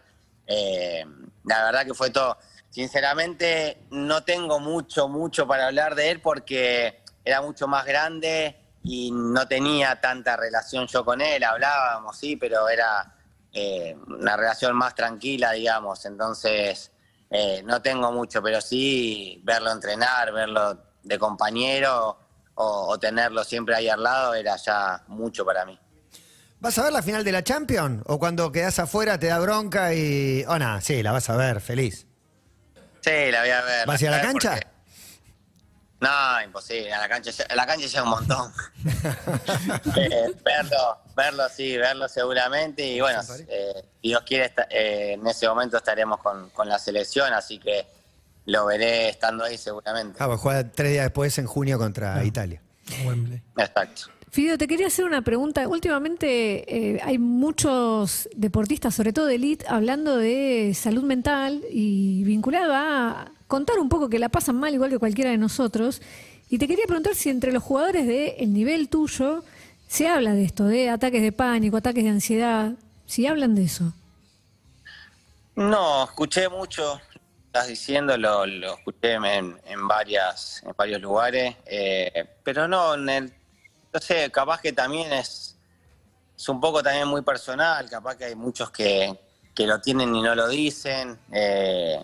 Eh, 0.46 1.06
la 1.46 1.64
verdad 1.64 1.86
que 1.86 1.94
fue 1.94 2.10
todo. 2.10 2.38
Sinceramente, 2.70 3.86
no 3.90 4.22
tengo 4.26 4.60
mucho, 4.60 5.08
mucho 5.08 5.48
para 5.48 5.68
hablar 5.68 5.96
de 5.96 6.12
él 6.12 6.20
porque 6.20 7.02
era 7.24 7.42
mucho 7.42 7.70
más 7.70 7.86
grande 7.86 8.61
y 8.84 9.12
no 9.12 9.48
tenía 9.48 10.00
tanta 10.00 10.36
relación 10.36 10.88
yo 10.88 11.06
con 11.06 11.22
él. 11.22 11.44
Hablábamos, 11.44 12.18
sí, 12.18 12.36
pero 12.36 12.68
era 12.70 13.14
eh, 13.54 13.96
una 14.08 14.36
relación 14.38 14.76
más 14.76 14.96
tranquila, 14.96 15.52
digamos. 15.52 16.06
Entonces, 16.06 16.92
eh, 17.30 17.62
no 17.64 17.82
tengo 17.82 18.12
mucho, 18.12 18.42
pero 18.42 18.60
sí 18.62 19.42
verlo 19.44 19.72
entrenar, 19.72 20.32
verlo 20.32 20.78
de 21.04 21.20
compañero 21.20 22.18
o, 22.56 22.88
o 22.90 23.00
tenerlo 23.00 23.44
siempre 23.44 23.76
ahí 23.76 23.88
al 23.88 24.04
lado 24.04 24.34
era 24.34 24.56
ya 24.56 25.04
mucho 25.08 25.46
para 25.46 25.66
mí. 25.66 25.80
¿Vas 26.60 26.78
a 26.78 26.84
ver 26.84 26.94
la 26.94 27.02
final 27.02 27.24
de 27.24 27.32
la 27.32 27.44
Champions? 27.44 28.04
¿O 28.06 28.20
cuando 28.20 28.52
quedás 28.52 28.78
afuera 28.78 29.18
te 29.18 29.28
da 29.28 29.40
bronca 29.40 29.96
y. 29.96 30.46
Oh, 30.48 30.60
nada, 30.60 30.80
sí, 30.80 31.02
la 31.02 31.12
vas 31.12 31.28
a 31.32 31.36
ver, 31.36 31.60
feliz. 31.60 32.06
Sí, 33.02 33.32
la 33.32 33.42
voy 33.42 33.50
a 33.50 33.62
ver. 33.62 33.88
¿Vas 33.88 34.00
a 34.00 34.04
ir 34.04 34.08
a 34.10 34.12
la 34.12 34.18
¿Sabes 34.20 34.34
por 34.34 34.42
cancha? 34.44 34.71
No, 36.02 36.42
imposible. 36.44 36.92
A 36.92 37.00
la 37.00 37.08
cancha, 37.08 37.32
a 37.48 37.56
la 37.56 37.66
cancha 37.66 37.86
llega 37.88 38.04
un 38.04 38.10
montón. 38.10 38.52
Eh, 39.96 40.34
verlo, 40.44 40.98
verlo 41.16 41.44
sí, 41.56 41.78
verlo 41.78 42.08
seguramente. 42.08 42.86
Y 42.86 43.00
bueno, 43.02 43.22
eh, 43.48 43.84
Dios 44.02 44.22
quiere, 44.26 44.46
esta- 44.46 44.68
eh, 44.70 45.14
en 45.14 45.26
ese 45.28 45.48
momento 45.48 45.78
estaremos 45.78 46.20
con, 46.20 46.50
con 46.50 46.68
la 46.68 46.80
selección, 46.80 47.32
así 47.34 47.60
que 47.60 47.86
lo 48.46 48.66
veré 48.66 49.10
estando 49.10 49.44
ahí 49.44 49.58
seguramente. 49.58 50.18
Ah, 50.20 50.28
pues 50.28 50.40
juega 50.40 50.70
tres 50.70 50.92
días 50.92 51.06
después 51.06 51.38
en 51.38 51.46
junio 51.46 51.78
contra 51.78 52.24
Italia. 52.24 52.62
Wembley. 53.06 53.42
Exacto. 53.58 54.04
Fideo, 54.32 54.58
te 54.58 54.68
quería 54.68 54.88
hacer 54.88 55.06
una 55.06 55.22
pregunta. 55.22 55.68
Últimamente 55.68 56.96
eh, 56.96 57.00
hay 57.04 57.18
muchos 57.20 58.30
deportistas, 58.34 58.96
sobre 58.96 59.12
todo 59.14 59.26
de 59.26 59.36
elite, 59.36 59.66
hablando 59.68 60.16
de 60.18 60.74
salud 60.74 61.04
mental 61.04 61.62
y 61.70 62.24
vinculado 62.24 62.74
a 62.74 63.32
contar 63.52 63.80
un 63.80 63.90
poco 63.90 64.08
que 64.08 64.18
la 64.18 64.30
pasan 64.30 64.56
mal 64.56 64.74
igual 64.74 64.90
que 64.90 64.98
cualquiera 64.98 65.30
de 65.30 65.38
nosotros. 65.38 66.02
Y 66.50 66.58
te 66.58 66.70
quería 66.70 66.86
preguntar 66.86 67.16
si 67.16 67.30
entre 67.30 67.52
los 67.52 67.62
jugadores 67.62 68.08
del 68.08 68.54
nivel 68.54 68.88
tuyo 68.88 69.44
se 69.90 70.08
habla 70.08 70.34
de 70.34 70.46
esto, 70.46 70.64
de 70.64 70.90
ataques 70.90 71.22
de 71.22 71.34
pánico, 71.34 71.76
ataques 71.76 72.06
de 72.06 72.12
ansiedad, 72.12 72.72
si 73.06 73.28
hablan 73.28 73.54
de 73.54 73.66
eso. 73.66 73.94
No, 75.56 76.06
escuché 76.06 76.48
mucho, 76.48 77.02
estás 77.48 77.68
diciendo, 77.68 78.18
lo, 78.18 78.46
lo 78.46 78.76
escuché 78.76 79.16
en, 79.16 79.60
en 79.66 79.86
varias, 79.86 80.64
en 80.66 80.74
varios 80.78 81.02
lugares, 81.02 81.54
eh, 81.66 82.26
pero 82.44 82.70
no, 82.70 82.94
en 82.94 83.10
el, 83.10 83.34
no 83.94 84.00
sé, 84.00 84.32
capaz 84.32 84.62
que 84.62 84.72
también 84.72 85.12
es, 85.12 85.58
es 86.38 86.48
un 86.48 86.62
poco 86.62 86.82
también 86.82 87.06
muy 87.06 87.22
personal, 87.22 87.90
capaz 87.90 88.16
que 88.16 88.24
hay 88.24 88.36
muchos 88.36 88.72
que, 88.72 89.14
que 89.54 89.68
lo 89.68 89.82
tienen 89.82 90.16
y 90.16 90.22
no 90.22 90.36
lo 90.36 90.48
dicen, 90.48 91.20
eh, 91.34 92.00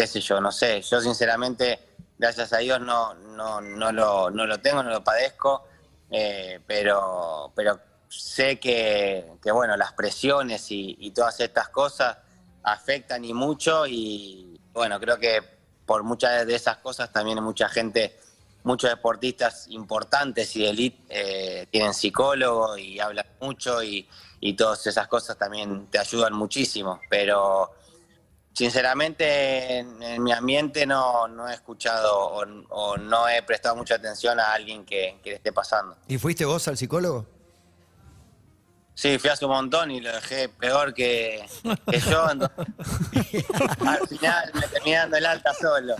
qué 0.00 0.06
sé 0.06 0.20
yo, 0.22 0.40
no 0.40 0.50
sé, 0.50 0.80
yo 0.80 0.98
sinceramente, 0.98 1.78
gracias 2.18 2.54
a 2.54 2.58
Dios 2.58 2.80
no, 2.80 3.12
no, 3.12 3.60
no, 3.60 3.92
lo, 3.92 4.30
no 4.30 4.46
lo 4.46 4.58
tengo, 4.58 4.82
no 4.82 4.88
lo 4.88 5.04
padezco, 5.04 5.66
eh, 6.10 6.58
pero, 6.66 7.52
pero 7.54 7.78
sé 8.08 8.58
que, 8.58 9.26
que, 9.42 9.52
bueno, 9.52 9.76
las 9.76 9.92
presiones 9.92 10.64
y, 10.70 11.12
todas 11.14 11.38
estas 11.40 11.68
cosas 11.68 12.16
afectan 12.62 13.26
y 13.26 13.34
mucho 13.34 13.86
y 13.86 14.58
bueno, 14.72 14.98
creo 14.98 15.18
que 15.18 15.42
por 15.84 16.02
muchas 16.02 16.46
de 16.46 16.54
esas 16.54 16.78
cosas 16.78 17.12
también 17.12 17.42
mucha 17.42 17.68
gente, 17.68 18.18
muchos 18.64 18.88
deportistas 18.88 19.68
importantes 19.68 20.56
y 20.56 20.62
de 20.62 20.70
elite 20.70 21.02
eh, 21.10 21.66
tienen 21.70 21.92
psicólogo 21.92 22.78
y 22.78 22.98
hablan 23.00 23.26
mucho 23.38 23.82
y, 23.82 24.08
y 24.40 24.54
todas 24.54 24.86
esas 24.86 25.08
cosas 25.08 25.36
también 25.36 25.88
te 25.88 25.98
ayudan 25.98 26.32
muchísimo, 26.32 27.02
pero 27.10 27.74
sinceramente 28.60 29.78
en, 29.78 30.02
en 30.02 30.22
mi 30.22 30.32
ambiente 30.32 30.84
no, 30.84 31.26
no 31.28 31.48
he 31.48 31.54
escuchado 31.54 32.14
o, 32.14 32.44
o 32.68 32.96
no 32.98 33.26
he 33.26 33.42
prestado 33.42 33.74
mucha 33.74 33.94
atención 33.94 34.38
a 34.38 34.52
alguien 34.52 34.84
que, 34.84 35.18
que 35.24 35.30
le 35.30 35.36
esté 35.36 35.50
pasando. 35.50 35.96
¿Y 36.08 36.18
fuiste 36.18 36.44
vos 36.44 36.68
al 36.68 36.76
psicólogo? 36.76 37.26
Sí, 38.92 39.18
fui 39.18 39.30
hace 39.30 39.46
un 39.46 39.52
montón 39.52 39.90
y 39.90 40.02
lo 40.02 40.12
dejé 40.12 40.50
peor 40.50 40.92
que, 40.92 41.42
que 41.90 42.00
yo. 42.00 42.30
entonces, 42.30 43.46
al 43.86 44.06
final 44.06 44.50
me 44.52 44.60
terminé 44.68 44.96
dando 44.98 45.16
el 45.16 45.24
alta 45.24 45.54
solo. 45.54 45.94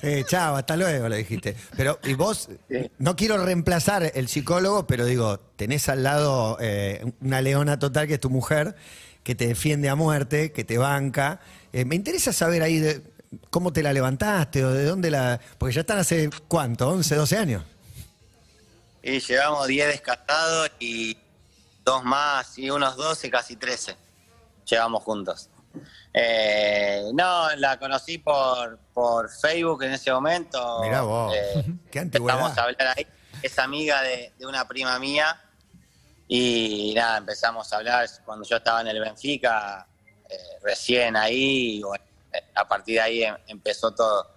Sí, 0.00 0.24
chao, 0.26 0.56
hasta 0.56 0.76
luego, 0.78 1.10
le 1.10 1.16
dijiste. 1.18 1.54
Pero, 1.76 1.98
y 2.04 2.14
vos, 2.14 2.48
Sí. 2.70 2.90
no 2.96 3.16
quiero 3.16 3.36
reemplazar 3.44 4.12
el 4.14 4.28
psicólogo, 4.28 4.86
pero 4.86 5.04
digo, 5.04 5.38
tenés 5.56 5.90
al 5.90 6.02
lado 6.04 6.56
eh, 6.58 7.04
una 7.20 7.42
leona 7.42 7.78
total 7.78 8.06
que 8.06 8.14
es 8.14 8.20
tu 8.20 8.30
mujer, 8.30 8.74
que 9.22 9.34
te 9.34 9.46
defiende 9.46 9.88
a 9.88 9.94
muerte, 9.94 10.52
que 10.52 10.64
te 10.64 10.78
banca. 10.78 11.40
Eh, 11.72 11.84
me 11.84 11.94
interesa 11.94 12.32
saber 12.32 12.62
ahí 12.62 12.78
de 12.78 13.02
cómo 13.50 13.72
te 13.72 13.82
la 13.82 13.92
levantaste 13.92 14.64
o 14.64 14.70
de 14.70 14.84
dónde 14.84 15.10
la. 15.10 15.40
Porque 15.58 15.74
ya 15.74 15.80
están 15.82 15.98
hace 15.98 16.30
cuánto, 16.48 16.88
11, 16.88 17.14
12 17.14 17.38
años. 17.38 17.62
Y 19.02 19.20
llevamos 19.20 19.66
10 19.66 19.88
descartados 19.88 20.70
y 20.78 21.16
dos 21.84 22.04
más, 22.04 22.56
y 22.58 22.70
unos 22.70 22.96
12, 22.96 23.30
casi 23.30 23.56
13. 23.56 23.96
Llevamos 24.64 25.02
juntos. 25.02 25.48
Eh, 26.14 27.10
no, 27.14 27.54
la 27.56 27.78
conocí 27.78 28.18
por, 28.18 28.78
por 28.92 29.30
Facebook 29.30 29.82
en 29.84 29.92
ese 29.92 30.12
momento. 30.12 30.80
Mirá 30.82 31.02
vos, 31.02 31.34
qué 31.90 31.98
antigüedad. 31.98 32.38
Empezamos 32.38 32.58
a 32.58 32.62
hablar 32.62 32.94
ahí. 32.96 33.06
Es 33.42 33.58
amiga 33.58 34.02
de, 34.02 34.32
de 34.38 34.46
una 34.46 34.68
prima 34.68 34.98
mía. 34.98 35.40
Y 36.34 36.94
nada, 36.94 37.18
empezamos 37.18 37.70
a 37.70 37.76
hablar 37.76 38.08
cuando 38.24 38.46
yo 38.46 38.56
estaba 38.56 38.80
en 38.80 38.86
el 38.86 38.98
Benfica, 39.00 39.86
eh, 40.30 40.36
recién 40.62 41.14
ahí. 41.14 41.76
Y 41.76 41.82
bueno, 41.82 42.02
eh, 42.32 42.42
a 42.54 42.66
partir 42.66 42.94
de 42.94 43.00
ahí 43.02 43.22
em- 43.22 43.36
empezó 43.48 43.94
todo. 43.94 44.30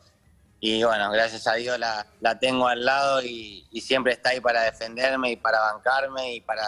Y 0.59 0.83
bueno, 0.83 1.09
gracias 1.09 1.47
a 1.47 1.53
Dios 1.53 1.79
la, 1.79 2.05
la 2.19 2.37
tengo 2.37 2.67
al 2.67 2.83
lado 2.83 3.21
y, 3.23 3.65
y 3.71 3.79
siempre 3.79 4.11
está 4.11 4.31
ahí 4.31 4.41
para 4.41 4.63
defenderme 4.63 5.31
y 5.31 5.35
para 5.37 5.57
bancarme 5.61 6.33
y 6.33 6.41
para 6.41 6.65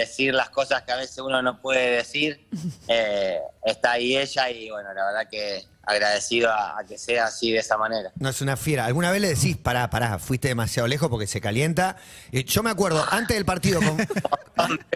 decir 0.00 0.34
las 0.34 0.50
cosas 0.50 0.82
que 0.82 0.92
a 0.92 0.96
veces 0.96 1.18
uno 1.18 1.42
no 1.42 1.60
puede 1.60 1.96
decir. 1.96 2.46
Eh, 2.88 3.38
está 3.64 3.92
ahí 3.92 4.16
ella 4.16 4.48
y 4.48 4.70
bueno, 4.70 4.92
la 4.94 5.06
verdad 5.06 5.28
que 5.28 5.64
agradecido 5.82 6.50
a, 6.52 6.78
a 6.78 6.84
que 6.84 6.96
sea 6.98 7.26
así 7.26 7.50
de 7.50 7.58
esa 7.58 7.76
manera. 7.76 8.12
No 8.16 8.28
es 8.28 8.40
una 8.40 8.56
fiera. 8.56 8.84
¿Alguna 8.86 9.10
vez 9.10 9.20
le 9.20 9.28
decís, 9.30 9.56
pará, 9.56 9.90
pará, 9.90 10.18
fuiste 10.20 10.46
demasiado 10.48 10.86
lejos 10.86 11.08
porque 11.08 11.26
se 11.26 11.40
calienta? 11.40 11.96
Eh, 12.30 12.44
yo 12.44 12.62
me 12.62 12.70
acuerdo, 12.70 13.04
antes 13.10 13.36
del 13.36 13.44
partido 13.44 13.80
con, 13.80 13.96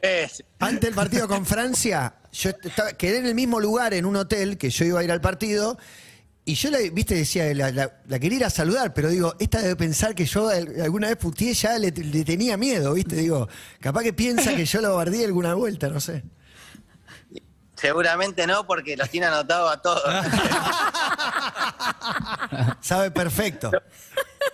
Es- 0.03 0.45
antes 0.61 0.81
del 0.83 0.95
partido 0.95 1.27
con 1.29 1.45
Francia, 1.47 2.15
yo 2.33 2.51
estaba- 2.51 2.93
quedé 2.93 3.19
en 3.19 3.27
el 3.27 3.35
mismo 3.35 3.59
lugar 3.61 3.93
en 3.95 4.05
un 4.05 4.15
hotel 4.17 4.57
que 4.59 4.71
yo 4.71 4.85
iba 4.85 5.01
a 5.01 5.05
ir 5.05 5.11
al 5.13 5.21
partido. 5.21 5.79
Y 6.45 6.55
yo, 6.55 6.71
la, 6.71 6.79
viste, 6.93 7.15
decía, 7.15 7.53
la, 7.55 7.71
la- 7.71 8.01
la 8.07 8.19
quería 8.19 8.39
ir 8.39 8.45
a 8.45 8.51
saludar, 8.51 8.93
pero 8.95 9.09
digo, 9.09 9.35
esta 9.39 9.61
debe 9.61 9.77
pensar 9.77 10.15
que 10.15 10.25
yo 10.27 10.49
al- 10.49 10.81
alguna 10.81 11.09
vez 11.09 11.17
puteé, 11.17 11.55
ya 11.55 11.79
le, 11.79 11.91
le 11.93 12.25
tenía 12.25 12.57
miedo, 12.57 12.95
viste, 12.95 13.15
digo, 13.17 13.49
capaz 13.79 14.03
que 14.03 14.13
piensa 14.13 14.55
que 14.57 14.65
yo 14.65 14.81
lo 14.81 14.97
bardí 14.97 15.23
alguna 15.23 15.55
vuelta, 15.55 15.89
no 15.89 16.01
sé. 16.01 16.25
Seguramente 17.77 18.47
no, 18.47 18.67
porque 18.67 18.97
los 18.97 19.09
tiene 19.09 19.27
anotados 19.27 19.73
a 19.73 19.81
todos. 19.81 20.03
Sabe 22.81 23.11
perfecto. 23.11 23.71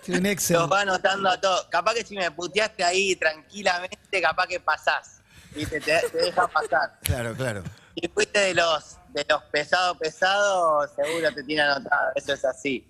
Tiene 0.03 0.19
un 0.21 0.25
Excel. 0.27 0.57
los 0.59 0.71
va 0.71 0.81
anotando 0.81 1.29
a 1.29 1.39
todos. 1.39 1.65
Capaz 1.69 1.93
que 1.95 2.05
si 2.05 2.15
me 2.15 2.29
puteaste 2.31 2.83
ahí 2.83 3.15
tranquilamente, 3.15 4.21
capaz 4.21 4.47
que 4.47 4.59
pasás. 4.59 5.21
¿Viste? 5.55 5.79
Te, 5.81 5.99
te 6.11 6.17
deja 6.17 6.47
pasar. 6.47 6.99
Claro, 7.03 7.33
claro. 7.35 7.63
Si 7.95 8.07
fuiste 8.09 8.39
de 8.39 8.53
los 8.53 8.96
de 9.09 9.25
los 9.29 9.43
pesados 9.45 9.97
pesados, 9.97 10.91
seguro 10.95 11.33
te 11.33 11.43
tiene 11.43 11.61
anotado. 11.63 12.11
Eso 12.15 12.33
es 12.33 12.45
así. 12.45 12.87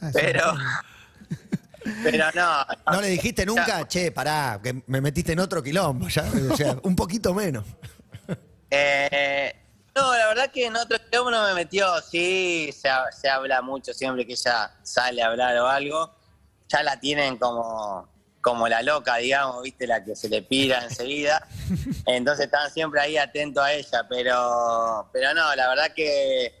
Ah, 0.00 0.10
Pero, 0.12 0.54
pero 2.02 2.26
no. 2.34 2.66
¿No 2.92 3.00
le 3.00 3.08
dijiste 3.08 3.44
nunca, 3.44 3.86
che, 3.88 4.12
pará, 4.12 4.60
que 4.62 4.82
me 4.86 5.00
metiste 5.00 5.32
en 5.32 5.40
otro 5.40 5.62
quilombo, 5.62 6.08
ya? 6.08 6.24
O 6.50 6.56
sea, 6.56 6.76
un 6.82 6.94
poquito 6.94 7.34
menos. 7.34 7.64
Eh, 8.70 9.54
no, 9.96 10.16
la 10.16 10.28
verdad 10.28 10.50
que 10.52 10.66
en 10.66 10.76
otro 10.76 10.98
quilombo 11.10 11.30
no 11.30 11.46
me 11.48 11.54
metió. 11.54 12.00
Sí, 12.02 12.70
se, 12.72 12.88
se 13.18 13.28
habla 13.28 13.62
mucho 13.62 13.92
siempre 13.92 14.26
que 14.26 14.32
ella 14.34 14.70
sale 14.82 15.22
a 15.22 15.26
hablar 15.28 15.56
o 15.58 15.66
algo. 15.66 16.14
Ya 16.68 16.82
la 16.82 17.00
tienen 17.00 17.38
como, 17.38 18.08
como 18.40 18.68
la 18.68 18.82
loca, 18.82 19.16
digamos, 19.16 19.62
¿viste? 19.62 19.86
La 19.86 20.04
que 20.04 20.14
se 20.16 20.28
le 20.28 20.42
pira 20.42 20.84
enseguida. 20.84 21.46
Entonces 22.06 22.46
están 22.46 22.70
siempre 22.70 23.00
ahí 23.00 23.16
atentos 23.16 23.62
a 23.62 23.72
ella. 23.72 24.06
Pero, 24.08 25.08
pero 25.12 25.34
no, 25.34 25.54
la 25.54 25.68
verdad 25.68 25.92
que 25.94 26.54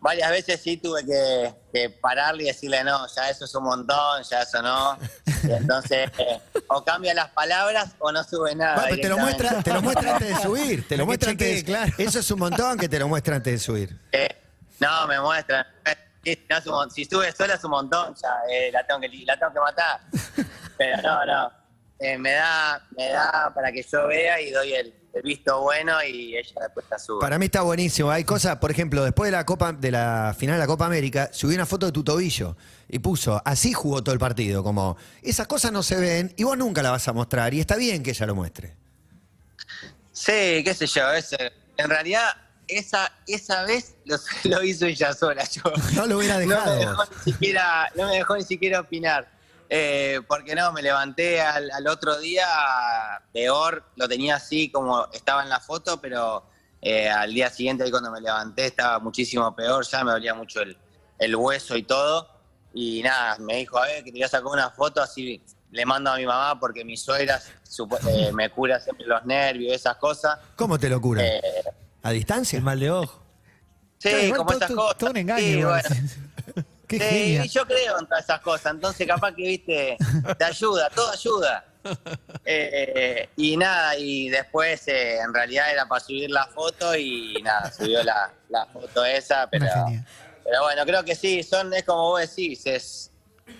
varias 0.00 0.30
veces 0.32 0.60
sí 0.60 0.76
tuve 0.78 1.06
que, 1.06 1.54
que 1.72 1.90
pararle 1.90 2.42
y 2.42 2.46
decirle, 2.46 2.82
no, 2.82 3.06
ya 3.14 3.30
eso 3.30 3.44
es 3.44 3.54
un 3.54 3.62
montón, 3.64 4.22
ya 4.28 4.42
eso 4.42 4.60
no. 4.60 4.98
Y 5.44 5.52
entonces, 5.52 6.10
eh, 6.18 6.40
o 6.68 6.84
cambia 6.84 7.14
las 7.14 7.30
palabras 7.30 7.92
o 8.00 8.10
no 8.10 8.22
sube 8.24 8.54
nada. 8.56 8.74
Bueno, 8.74 8.88
pero 8.90 9.02
te 9.02 9.08
lo 9.08 9.18
muestra, 9.18 9.62
te 9.62 9.72
lo 9.72 9.82
muestra 9.82 10.12
antes 10.16 10.28
de 10.28 10.42
subir. 10.42 10.88
Te 10.88 10.96
lo 10.96 11.02
Que 11.04 11.06
muestra 11.06 11.30
antes 11.30 11.56
de- 11.56 11.64
claro. 11.64 11.92
Eso 11.98 12.18
es 12.18 12.30
un 12.32 12.40
montón 12.40 12.76
que 12.78 12.88
te 12.88 12.98
lo 12.98 13.06
muestra 13.08 13.36
antes 13.36 13.52
de 13.52 13.58
subir. 13.60 13.96
Eh, 14.10 14.28
no, 14.80 15.06
me 15.06 15.20
muestran. 15.20 15.64
Si 16.94 17.04
sube 17.04 17.32
sola 17.32 17.54
es 17.54 17.64
un 17.64 17.70
montón, 17.70 18.14
ya 18.14 18.28
eh, 18.50 18.70
la, 18.72 18.86
tengo 18.86 19.00
que, 19.00 19.08
la 19.24 19.38
tengo 19.38 19.52
que 19.52 19.60
matar. 19.60 20.00
Pero 20.78 21.02
no, 21.02 21.26
no. 21.26 21.52
eh, 21.98 22.16
me 22.18 22.32
da, 22.32 22.82
me 22.96 23.08
da 23.08 23.52
para 23.54 23.72
que 23.72 23.82
yo 23.82 24.06
vea 24.06 24.40
y 24.40 24.50
doy 24.50 24.72
el, 24.72 24.94
el 25.12 25.22
visto 25.22 25.60
bueno 25.60 26.02
y 26.02 26.36
ella 26.36 26.60
después 26.60 26.86
la 26.90 26.98
sube. 26.98 27.20
Para 27.20 27.38
mí 27.38 27.46
está 27.46 27.62
buenísimo. 27.62 28.10
Hay 28.10 28.24
cosas, 28.24 28.56
por 28.58 28.70
ejemplo, 28.70 29.04
después 29.04 29.28
de 29.28 29.36
la 29.36 29.44
Copa, 29.44 29.72
de 29.72 29.90
la 29.90 30.34
final 30.38 30.56
de 30.56 30.60
la 30.60 30.66
Copa 30.66 30.86
América, 30.86 31.30
subió 31.32 31.56
una 31.56 31.66
foto 31.66 31.86
de 31.86 31.92
tu 31.92 32.02
tobillo 32.04 32.56
y 32.88 32.98
puso, 32.98 33.40
así 33.44 33.72
jugó 33.72 34.02
todo 34.02 34.12
el 34.12 34.18
partido, 34.18 34.62
como 34.62 34.96
esas 35.22 35.46
cosas 35.46 35.72
no 35.72 35.82
se 35.82 35.96
ven 35.96 36.32
y 36.36 36.44
vos 36.44 36.56
nunca 36.56 36.82
la 36.82 36.90
vas 36.90 37.06
a 37.08 37.12
mostrar 37.12 37.52
y 37.54 37.60
está 37.60 37.76
bien 37.76 38.02
que 38.02 38.10
ella 38.10 38.26
lo 38.26 38.34
muestre. 38.34 38.74
Sí, 40.12 40.62
qué 40.64 40.74
sé 40.74 40.86
yo, 40.86 41.10
es, 41.12 41.34
en 41.76 41.90
realidad 41.90 42.28
esa, 42.78 43.12
esa 43.26 43.64
vez 43.64 43.94
lo, 44.04 44.16
lo 44.44 44.62
hizo 44.62 44.86
ella 44.86 45.12
sola. 45.14 45.44
Yo, 45.44 45.62
No 45.94 46.06
lo 46.06 46.18
hubiera 46.18 46.34
No 46.34 46.40
dejado. 46.40 46.72
me 46.74 46.78
dejó 46.80 47.04
ni 47.04 47.32
siquiera, 47.32 47.92
no 47.94 48.06
me 48.06 48.14
dejó 48.16 48.36
ni 48.36 48.42
siquiera 48.44 48.80
opinar. 48.80 49.30
Eh, 49.74 50.20
porque 50.28 50.54
no, 50.54 50.70
me 50.72 50.82
levanté 50.82 51.40
al, 51.40 51.70
al 51.70 51.86
otro 51.86 52.18
día 52.18 52.46
peor, 53.32 53.84
lo 53.96 54.06
tenía 54.08 54.36
así 54.36 54.70
como 54.70 55.06
estaba 55.12 55.42
en 55.42 55.48
la 55.48 55.60
foto, 55.60 55.98
pero 56.00 56.44
eh, 56.82 57.08
al 57.08 57.32
día 57.32 57.48
siguiente 57.48 57.84
ahí 57.84 57.90
cuando 57.90 58.10
me 58.10 58.20
levanté 58.20 58.66
estaba 58.66 58.98
muchísimo 58.98 59.54
peor, 59.56 59.86
ya 59.86 60.04
me 60.04 60.10
dolía 60.12 60.34
mucho 60.34 60.60
el, 60.60 60.76
el 61.18 61.36
hueso 61.36 61.76
y 61.76 61.84
todo. 61.84 62.28
Y 62.74 63.02
nada, 63.02 63.36
me 63.38 63.56
dijo, 63.56 63.78
a 63.78 63.86
ver, 63.86 64.04
que 64.04 64.10
te 64.12 64.18
voy 64.18 64.22
a 64.24 64.28
sacar 64.28 64.46
una 64.46 64.70
foto, 64.70 65.00
así 65.02 65.42
le 65.70 65.86
mando 65.86 66.10
a 66.10 66.16
mi 66.16 66.26
mamá 66.26 66.60
porque 66.60 66.84
mi 66.84 66.98
suegra 66.98 67.40
eh, 68.08 68.30
me 68.32 68.50
cura 68.50 68.78
siempre 68.78 69.06
los 69.06 69.24
nervios, 69.24 69.74
esas 69.74 69.96
cosas. 69.96 70.38
¿Cómo 70.56 70.78
te 70.78 70.90
lo 70.90 71.00
cura? 71.00 71.24
Eh, 71.24 71.40
¿A 72.02 72.10
distancia? 72.10 72.56
El 72.56 72.62
mal 72.64 72.78
de 72.80 72.90
ojo. 72.90 73.22
sí, 73.98 74.08
Claro, 74.08 74.24
igual 74.24 74.38
como 74.38 74.48
todo- 74.50 74.58
esas 74.58 74.68
todo- 74.68 74.76
cosas. 74.82 74.98
Todo 74.98 75.10
un 75.10 75.16
engaño. 75.16 75.44
Sí, 75.46 75.62
bueno. 75.62 75.82
Qué 76.88 76.98
Sí, 76.98 77.04
genia. 77.04 77.44
yo 77.46 77.66
creo 77.66 77.98
en 78.00 78.06
todas 78.06 78.24
esas 78.24 78.40
cosas, 78.42 78.74
entonces 78.74 79.06
capaz 79.06 79.32
que, 79.34 79.42
viste, 79.46 79.96
te 80.36 80.44
ayuda, 80.44 80.90
todo 80.90 81.10
ayuda. 81.10 81.64
Eh, 82.44 83.28
y 83.36 83.56
nada, 83.56 83.96
y 83.96 84.28
después 84.28 84.86
eh, 84.88 85.18
en 85.18 85.32
realidad 85.32 85.72
era 85.72 85.86
para 85.86 86.04
subir 86.04 86.30
la 86.30 86.46
foto 86.48 86.94
y 86.96 87.40
nada, 87.42 87.72
subió 87.72 88.02
la, 88.02 88.30
la 88.50 88.66
foto 88.66 89.04
esa, 89.04 89.48
pero, 89.48 89.66
pero 90.44 90.62
bueno, 90.64 90.84
creo 90.84 91.02
que 91.04 91.14
sí, 91.14 91.42
son, 91.42 91.72
es 91.72 91.84
como 91.84 92.10
vos 92.10 92.20
decís, 92.20 92.66
es, 92.66 93.10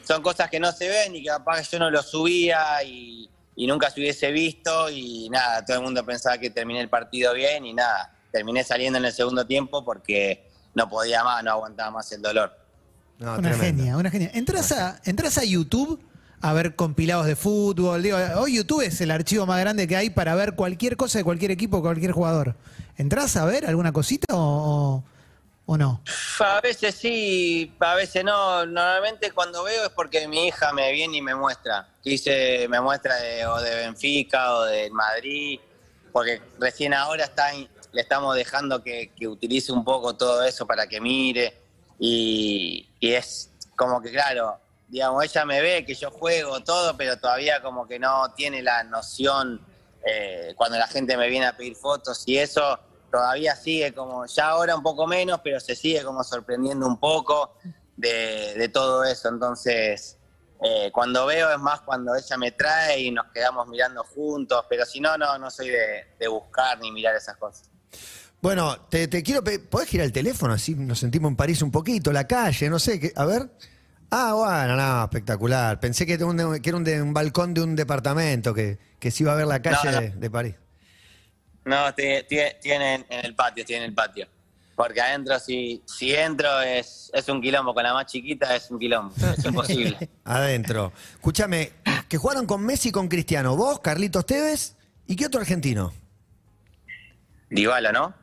son 0.06 0.22
cosas 0.22 0.50
que 0.50 0.60
no 0.60 0.70
se 0.72 0.88
ven 0.88 1.16
y 1.16 1.22
que 1.22 1.28
capaz 1.28 1.62
que 1.62 1.68
yo 1.72 1.78
no 1.78 1.90
lo 1.90 2.02
subía 2.02 2.82
y, 2.84 3.30
y 3.56 3.66
nunca 3.66 3.90
se 3.90 4.00
hubiese 4.00 4.30
visto 4.30 4.90
y 4.90 5.28
nada, 5.30 5.64
todo 5.64 5.78
el 5.78 5.82
mundo 5.84 6.04
pensaba 6.04 6.36
que 6.38 6.50
terminé 6.50 6.80
el 6.80 6.88
partido 6.90 7.32
bien 7.34 7.64
y 7.64 7.72
nada, 7.72 8.12
terminé 8.32 8.64
saliendo 8.64 8.98
en 8.98 9.04
el 9.04 9.12
segundo 9.12 9.46
tiempo 9.46 9.84
porque 9.84 10.48
no 10.74 10.88
podía 10.88 11.22
más, 11.22 11.44
no 11.44 11.50
aguantaba 11.52 11.90
más 11.90 12.10
el 12.12 12.22
dolor. 12.22 12.56
No, 13.18 13.34
Una 13.34 13.50
tremendo. 13.50 13.64
genia, 13.82 13.96
una 13.96 14.10
genia. 14.10 14.30
¿Entras 14.34 14.72
a, 14.72 15.00
entras 15.04 15.38
a 15.38 15.44
YouTube 15.44 16.02
a 16.40 16.52
ver 16.54 16.74
compilados 16.74 17.26
de 17.26 17.36
fútbol? 17.36 18.02
Digo, 18.02 18.16
hoy 18.38 18.56
YouTube 18.56 18.80
es 18.80 19.00
el 19.00 19.10
archivo 19.10 19.46
más 19.46 19.60
grande 19.60 19.86
que 19.86 19.96
hay 19.96 20.10
para 20.10 20.34
ver 20.34 20.54
cualquier 20.54 20.96
cosa 20.96 21.18
de 21.18 21.24
cualquier 21.24 21.50
equipo, 21.52 21.82
cualquier 21.82 22.12
jugador. 22.12 22.56
¿Entras 22.96 23.36
a 23.36 23.44
ver 23.44 23.66
alguna 23.66 23.92
cosita 23.92 24.34
o, 24.34 24.38
o- 24.40 25.04
o 25.64 25.78
no? 25.78 26.02
A 26.40 26.60
veces 26.60 26.94
sí, 26.96 27.72
a 27.78 27.94
veces 27.94 28.24
no. 28.24 28.66
Normalmente 28.66 29.30
cuando 29.30 29.62
veo 29.62 29.84
es 29.84 29.90
porque 29.90 30.26
mi 30.26 30.48
hija 30.48 30.72
me 30.72 30.90
viene 30.90 31.18
y 31.18 31.22
me 31.22 31.34
muestra. 31.36 31.86
Dice, 32.04 32.66
me 32.68 32.80
muestra 32.80 33.14
de, 33.16 33.46
o 33.46 33.60
de 33.60 33.74
Benfica 33.76 34.54
o 34.56 34.64
de 34.64 34.90
Madrid, 34.90 35.60
porque 36.12 36.42
recién 36.58 36.92
ahora 36.94 37.24
está, 37.24 37.54
en- 37.54 37.68
le 37.92 38.00
estamos 38.00 38.34
dejando 38.34 38.82
que, 38.82 39.12
que 39.14 39.28
utilice 39.28 39.72
un 39.72 39.84
poco 39.84 40.16
todo 40.16 40.42
eso 40.42 40.66
para 40.66 40.86
que 40.86 41.00
mire. 41.00 41.54
Y, 41.98 42.88
es 43.00 43.50
como 43.76 44.00
que, 44.00 44.10
claro, 44.10 44.58
digamos, 44.88 45.24
ella 45.24 45.44
me 45.44 45.60
ve 45.60 45.84
que 45.84 45.94
yo 45.94 46.10
juego 46.10 46.60
todo, 46.62 46.96
pero 46.96 47.16
todavía 47.18 47.62
como 47.62 47.86
que 47.86 47.98
no 47.98 48.32
tiene 48.34 48.62
la 48.62 48.82
noción 48.84 49.60
eh, 50.04 50.52
cuando 50.56 50.78
la 50.78 50.86
gente 50.86 51.16
me 51.16 51.28
viene 51.28 51.46
a 51.46 51.56
pedir 51.56 51.76
fotos 51.76 52.24
y 52.26 52.38
eso 52.38 52.78
todavía 53.10 53.54
sigue 53.54 53.92
como, 53.94 54.26
ya 54.26 54.48
ahora 54.48 54.74
un 54.74 54.82
poco 54.82 55.06
menos, 55.06 55.40
pero 55.44 55.60
se 55.60 55.76
sigue 55.76 56.02
como 56.02 56.24
sorprendiendo 56.24 56.86
un 56.86 56.98
poco 56.98 57.56
de, 57.96 58.54
de 58.54 58.68
todo 58.68 59.04
eso. 59.04 59.28
Entonces, 59.28 60.18
eh, 60.64 60.90
cuando 60.92 61.26
veo 61.26 61.50
es 61.50 61.58
más 61.58 61.80
cuando 61.80 62.14
ella 62.14 62.36
me 62.36 62.52
trae 62.52 63.00
y 63.00 63.10
nos 63.10 63.26
quedamos 63.32 63.66
mirando 63.66 64.04
juntos, 64.04 64.64
pero 64.68 64.86
si 64.86 65.00
no, 65.00 65.18
no, 65.18 65.36
no 65.38 65.50
soy 65.50 65.68
de, 65.70 66.14
de 66.18 66.28
buscar 66.28 66.78
ni 66.78 66.92
mirar 66.92 67.16
esas 67.16 67.36
cosas. 67.36 67.71
Bueno, 68.40 68.76
te, 68.88 69.06
te 69.08 69.22
quiero 69.22 69.44
pedir, 69.44 69.68
¿podés 69.68 69.88
girar 69.88 70.04
el 70.06 70.12
teléfono? 70.12 70.52
Así 70.54 70.74
nos 70.74 70.98
sentimos 70.98 71.30
en 71.30 71.36
París 71.36 71.62
un 71.62 71.70
poquito, 71.70 72.12
la 72.12 72.26
calle, 72.26 72.68
no 72.68 72.78
sé, 72.78 73.12
a 73.14 73.24
ver. 73.24 73.50
Ah, 74.10 74.34
bueno, 74.34 74.76
no, 74.76 75.04
espectacular. 75.04 75.78
Pensé 75.80 76.04
que 76.04 76.14
era 76.14 76.26
un, 76.26 76.36
de- 76.36 76.60
que 76.60 76.68
era 76.70 76.76
un, 76.76 76.84
de- 76.84 77.00
un 77.00 77.14
balcón 77.14 77.54
de 77.54 77.62
un 77.62 77.76
departamento, 77.76 78.52
que, 78.52 78.78
que 78.98 79.10
se 79.10 79.22
iba 79.22 79.32
a 79.32 79.36
ver 79.36 79.46
la 79.46 79.62
calle 79.62 79.78
No, 79.84 79.92
no. 79.92 80.00
De, 80.00 80.10
de 80.10 80.30
París. 80.30 80.54
No, 81.64 81.94
ti- 81.94 82.22
ti- 82.28 82.36
tienen 82.60 83.06
en 83.08 83.24
el 83.24 83.34
patio, 83.34 83.64
tienen 83.64 83.90
el 83.90 83.94
patio. 83.94 84.26
Porque 84.74 85.00
adentro, 85.00 85.38
si, 85.38 85.82
si 85.86 86.12
entro, 86.12 86.60
es, 86.62 87.10
es 87.14 87.28
un 87.28 87.40
quilombo. 87.40 87.72
Con 87.72 87.84
la 87.84 87.94
más 87.94 88.06
chiquita 88.06 88.56
es 88.56 88.70
un 88.70 88.78
quilombo. 88.80 89.14
Es 89.38 89.44
imposible. 89.44 89.96
Adentro. 90.24 90.92
Escúchame, 91.14 91.72
que 92.08 92.18
jugaron 92.18 92.46
con 92.46 92.64
Messi 92.64 92.88
y 92.88 92.92
con 92.92 93.06
Cristiano. 93.08 93.54
Vos, 93.54 93.80
Carlitos 93.80 94.26
Tevez, 94.26 94.74
¿y 95.06 95.14
qué 95.14 95.26
otro 95.26 95.40
argentino? 95.40 95.92
Dybala, 97.52 97.92
¿no? 97.92 98.14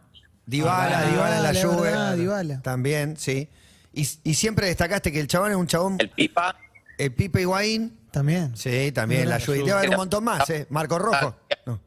Dybala, 0.46 1.00
Ah, 1.00 1.06
Dybala 1.06 1.38
en 1.38 1.44
la 1.54 1.62
Juve. 1.62 1.82
verdad, 1.84 2.16
Dybala. 2.16 2.62
También, 2.62 3.16
sí. 3.18 3.48
Y, 3.94 4.02
y 4.24 4.34
siempre 4.34 4.68
destacaste 4.68 5.12
que 5.12 5.20
el 5.20 5.28
chabón 5.28 5.52
es 5.52 5.58
un 5.58 5.68
chabón, 5.68 5.96
El 6.00 6.10
Pipa. 6.10 6.56
el 6.98 7.14
Pipe 7.14 7.42
Higuaín. 7.42 7.98
También. 8.12 8.58
Sí, 8.58 8.92
también 8.92 9.30
la 9.30 9.40
Juve. 9.40 9.58
Y 9.58 9.60
debe 9.60 9.74
haber 9.74 9.90
un 9.92 9.98
montón 9.98 10.24
más, 10.24 10.50
¿eh? 10.50 10.66
Marco 10.72 10.98
Rojo. 10.98 11.36
No. 11.66 11.80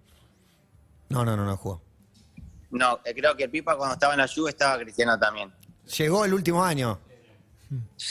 No, 1.08 1.24
no, 1.24 1.36
no, 1.36 1.44
no 1.44 1.56
jugó. 1.56 1.82
No, 2.70 3.00
creo 3.02 3.36
que 3.36 3.44
el 3.44 3.50
Pipa 3.50 3.76
cuando 3.76 3.94
estaba 3.94 4.14
en 4.14 4.20
la 4.20 4.28
Juve 4.28 4.50
estaba 4.50 4.78
Cristiano 4.78 5.18
también. 5.18 5.52
Llegó 5.98 6.24
el 6.24 6.32
último 6.32 6.64
año. 6.64 6.98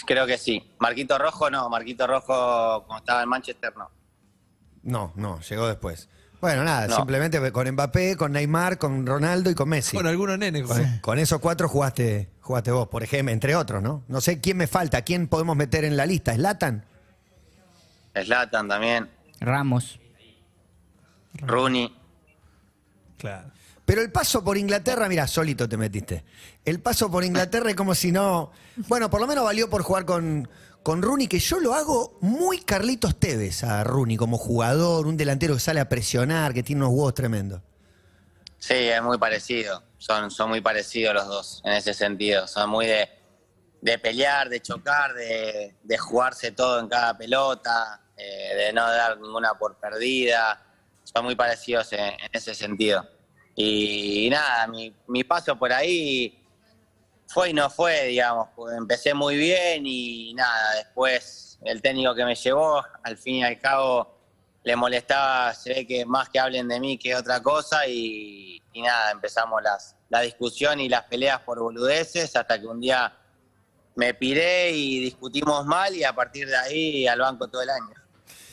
Creo 0.06 0.26
que 0.28 0.38
sí. 0.38 0.62
Marquito 0.80 1.18
Rojo 1.18 1.50
no, 1.50 1.70
Marquito 1.70 2.06
Rojo 2.06 2.84
cuando 2.86 2.98
estaba 3.02 3.24
en 3.24 3.30
Manchester 3.30 3.74
no. 3.78 3.90
No, 4.84 5.14
no, 5.16 5.40
llegó 5.42 5.68
después. 5.68 6.10
Bueno, 6.42 6.64
nada, 6.64 6.88
No. 6.88 6.96
simplemente 6.96 7.52
con 7.52 7.70
Mbappé, 7.72 8.18
con 8.18 8.32
Neymar, 8.32 8.80
con 8.80 9.06
Ronaldo 9.06 9.52
y 9.52 9.56
con 9.56 9.70
Messi. 9.70 9.96
Con 9.96 10.08
algunos 10.08 10.40
nenes. 10.40 10.64
Con, 10.64 10.98
con 11.00 11.20
esos 11.20 11.40
cuatro 11.40 11.70
jugaste, 11.70 12.30
jugaste 12.42 12.72
vos, 12.72 12.88
por 12.88 13.04
ejemplo, 13.04 13.32
entre 13.32 13.56
otros, 13.56 13.82
¿no? 13.84 14.04
No 14.08 14.20
sé 14.22 14.42
quién 14.42 14.58
me 14.58 14.66
falta, 14.68 15.04
quién 15.04 15.28
podemos 15.28 15.56
meter 15.56 15.86
en 15.86 15.96
la 15.96 16.06
lista. 16.08 16.34
¿Slatan? 16.34 16.84
Slatan 18.16 18.68
también, 18.68 19.10
Ramos. 19.40 20.00
Rooney. 21.36 21.96
Claro. 23.18 23.52
Pero 23.86 24.02
el 24.02 24.12
paso 24.12 24.44
por 24.44 24.58
Inglaterra, 24.58 25.08
mira, 25.10 25.28
solito 25.28 25.68
te 25.68 25.78
metiste. 25.78 26.24
El 26.66 26.80
paso 26.80 27.12
por 27.12 27.24
Inglaterra 27.24 27.70
es 27.70 27.76
como 27.76 27.94
si 27.94 28.12
no. 28.12 28.52
Bueno, 28.88 29.10
por 29.10 29.22
lo 29.22 29.28
menos 29.28 29.44
valió 29.44 29.70
por 29.70 29.82
jugar 29.84 30.06
con, 30.06 30.48
con 30.84 31.02
Rooney, 31.02 31.28
que 31.28 31.40
yo 31.40 31.60
lo 31.60 31.74
hago 31.74 32.18
muy 32.22 32.60
Carlitos 32.60 33.20
Tevez 33.20 33.64
a 33.64 33.84
Rooney 33.84 34.18
como 34.18 34.38
jugador, 34.38 35.08
un 35.08 35.18
delantero 35.18 35.54
que 35.54 35.60
sale 35.60 35.80
a 35.80 35.88
presionar, 35.90 36.54
que 36.54 36.64
tiene 36.64 36.82
unos 36.82 36.94
huevos 36.96 37.14
tremendos. 37.14 37.62
Sí, 38.58 38.74
es 38.74 39.02
muy 39.02 39.18
parecido. 39.18 39.84
Son, 39.98 40.32
son 40.32 40.50
muy 40.50 40.62
parecidos 40.62 41.14
los 41.14 41.28
dos 41.28 41.62
en 41.66 41.74
ese 41.74 41.94
sentido. 41.94 42.48
Son 42.48 42.70
muy 42.70 42.88
de, 42.88 43.10
de 43.82 44.00
pelear, 44.00 44.50
de 44.50 44.62
chocar, 44.62 45.14
de, 45.14 45.76
de 45.84 45.98
jugarse 45.98 46.52
todo 46.52 46.80
en 46.80 46.88
cada 46.88 47.18
pelota, 47.18 48.02
eh, 48.18 48.56
de 48.56 48.74
no 48.74 48.82
dar 48.88 49.20
ninguna 49.20 49.54
por 49.54 49.76
perdida. 49.78 50.64
Son 51.04 51.26
muy 51.26 51.36
parecidos 51.36 51.94
en, 51.94 52.14
ese 52.32 52.56
sentido. 52.56 53.08
Y, 53.56 54.30
nada, 54.32 54.68
mi 55.08 55.24
paso 55.24 55.58
por 55.58 55.74
ahí 55.74 56.41
fue 57.32 57.50
y 57.50 57.54
no 57.54 57.70
fue, 57.70 58.08
digamos. 58.08 58.50
Empecé 58.78 59.14
muy 59.14 59.38
bien 59.38 59.84
y 59.86 60.34
nada, 60.34 60.76
después 60.76 61.58
el 61.64 61.82
técnico 61.82 62.14
que 62.16 62.26
me 62.26 62.36
llevó, 62.36 62.84
al 63.04 63.18
fin 63.18 63.36
y 63.36 63.44
al 63.44 63.60
cabo, 63.60 64.18
le 64.64 64.76
molestaba, 64.76 65.54
se 65.54 65.74
ve 65.74 65.88
que 65.88 66.06
más 66.06 66.30
que 66.30 66.40
hablen 66.40 66.68
de 66.68 66.80
mí 66.80 66.98
que 66.98 67.16
otra 67.16 67.42
cosa 67.42 67.88
y, 67.88 68.62
y 68.74 68.82
nada, 68.82 69.12
empezamos 69.12 69.62
las, 69.64 69.96
la 70.10 70.22
discusión 70.22 70.80
y 70.80 70.90
las 70.90 71.04
peleas 71.06 71.40
por 71.42 71.60
boludeces 71.60 72.36
hasta 72.36 72.60
que 72.60 72.68
un 72.68 72.80
día 72.80 73.12
me 73.96 74.14
piré 74.14 74.72
y 74.72 75.00
discutimos 75.00 75.66
mal 75.66 75.96
y 75.96 76.04
a 76.04 76.14
partir 76.14 76.48
de 76.48 76.58
ahí 76.58 77.08
al 77.08 77.20
banco 77.20 77.48
todo 77.48 77.62
el 77.62 77.70
año. 77.70 77.96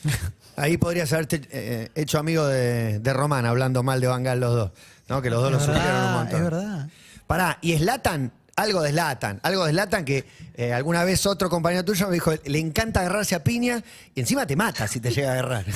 Ahí 0.57 0.77
podrías 0.77 1.13
haberte 1.13 1.41
eh, 1.53 1.89
hecho 1.95 2.19
amigo 2.19 2.45
de, 2.45 2.99
de 2.99 3.13
Román, 3.13 3.47
hablando 3.47 3.85
mal 3.85 4.01
de 4.01 4.09
Bangal 4.09 4.41
los 4.41 4.53
dos. 4.55 4.71
¿no? 5.09 5.23
Que 5.23 5.31
los 5.31 5.41
dos 5.41 5.53
lo 5.53 5.59
Es 5.59 5.65
sufrieron 5.65 5.87
un 5.89 5.97
verdad, 6.03 6.15
montón. 6.15 6.39
Es 6.39 6.45
verdad. 6.51 6.89
Pará, 7.29 7.59
y 7.61 7.77
Slatan, 7.79 8.33
algo 8.59 8.83
de 8.83 8.91
Slatan, 8.91 9.41
algo 9.43 9.65
de 9.65 9.73
Slatan 9.73 10.05
que 10.05 10.25
eh, 10.55 10.73
alguna 10.73 11.05
vez 11.05 11.25
otro 11.27 11.49
compañero 11.49 11.85
tuyo 11.85 12.09
me 12.09 12.15
dijo, 12.15 12.33
le 12.45 12.59
encanta 12.59 13.01
agarrarse 13.01 13.35
a 13.35 13.45
piña 13.45 13.83
y 14.15 14.21
encima 14.21 14.47
te 14.47 14.57
mata 14.57 14.87
si 14.89 15.01
te 15.01 15.11
llega 15.11 15.31
a 15.31 15.33
agarrar. 15.33 15.65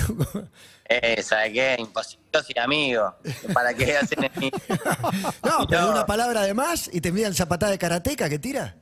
Eh, 0.94 1.22
¿Sabes 1.22 1.52
qué? 1.54 1.76
Imposible, 1.78 2.22
soy 2.32 2.54
amigo. 2.62 3.14
¿Para 3.54 3.72
qué 3.72 3.96
hacen 3.96 4.30
mí? 4.36 4.50
no, 5.42 5.66
pero 5.66 5.90
una 5.90 6.04
palabra 6.04 6.42
de 6.42 6.52
más 6.52 6.90
y 6.92 7.00
te 7.00 7.10
mira 7.10 7.28
el 7.28 7.34
zapatada 7.34 7.72
de 7.72 7.78
karateca 7.78 8.28
que 8.28 8.38
tira. 8.38 8.76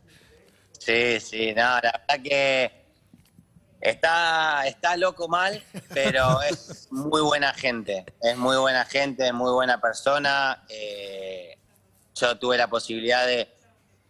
Sí, 0.76 1.20
sí, 1.20 1.52
no, 1.54 1.62
la 1.62 1.80
verdad 2.08 2.24
que 2.24 2.80
Está, 3.80 4.66
está 4.66 4.96
loco 4.96 5.26
mal, 5.26 5.62
pero 5.94 6.42
es 6.50 6.88
muy 6.90 7.22
buena 7.22 7.54
gente. 7.54 8.04
Es 8.20 8.36
muy 8.36 8.56
buena 8.56 8.84
gente, 8.84 9.26
es 9.26 9.32
muy 9.32 9.52
buena 9.52 9.80
persona. 9.80 10.64
Eh, 10.68 11.56
yo 12.14 12.38
tuve 12.38 12.58
la 12.58 12.68
posibilidad 12.68 13.26
de, 13.26 13.48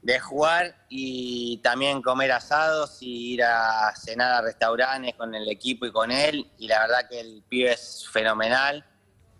de 0.02 0.18
jugar 0.18 0.86
y 0.88 1.58
también 1.58 2.00
comer 2.00 2.32
asados 2.32 2.98
y 3.02 3.34
ir 3.34 3.44
a 3.44 3.94
cenar 3.94 4.32
a 4.32 4.40
restaurantes 4.42 5.14
con 5.14 5.34
el 5.34 5.48
equipo 5.48 5.86
y 5.86 5.92
con 5.92 6.10
él. 6.10 6.50
Y 6.58 6.68
la 6.68 6.80
verdad 6.80 7.08
que 7.08 7.20
el 7.20 7.42
pibe 7.48 7.72
es 7.72 8.08
fenomenal. 8.10 8.84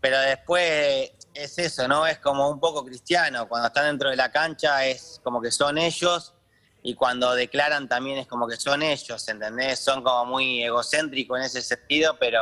Pero 0.01 0.19
después 0.21 1.13
es 1.35 1.59
eso, 1.59 1.87
¿no? 1.89 2.07
Es 2.07 2.19
como 2.19 2.49
un 2.51 2.61
poco 2.61 2.85
cristiano. 2.85 3.49
Cuando 3.49 3.69
están 3.69 3.87
dentro 3.87 4.11
de 4.11 4.17
la 4.17 4.31
cancha 4.31 4.85
es 4.85 5.21
como 5.23 5.41
que 5.41 5.51
son 5.51 5.79
ellos 5.79 6.35
y 6.83 6.95
cuando 6.95 7.35
declaran 7.35 7.89
también 7.89 8.19
es 8.19 8.27
como 8.27 8.49
que 8.49 8.57
son 8.57 8.83
ellos, 8.83 9.29
¿entendés? 9.29 9.79
Son 9.79 10.03
como 10.03 10.25
muy 10.27 10.63
egocéntricos 10.63 11.39
en 11.39 11.45
ese 11.45 11.61
sentido, 11.61 12.17
pero, 12.19 12.41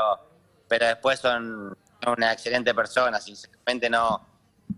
pero 0.68 0.86
después 0.86 1.18
son 1.18 1.76
una 2.06 2.32
excelente 2.32 2.74
persona. 2.74 3.20
Sinceramente 3.20 3.90
no, 3.90 4.24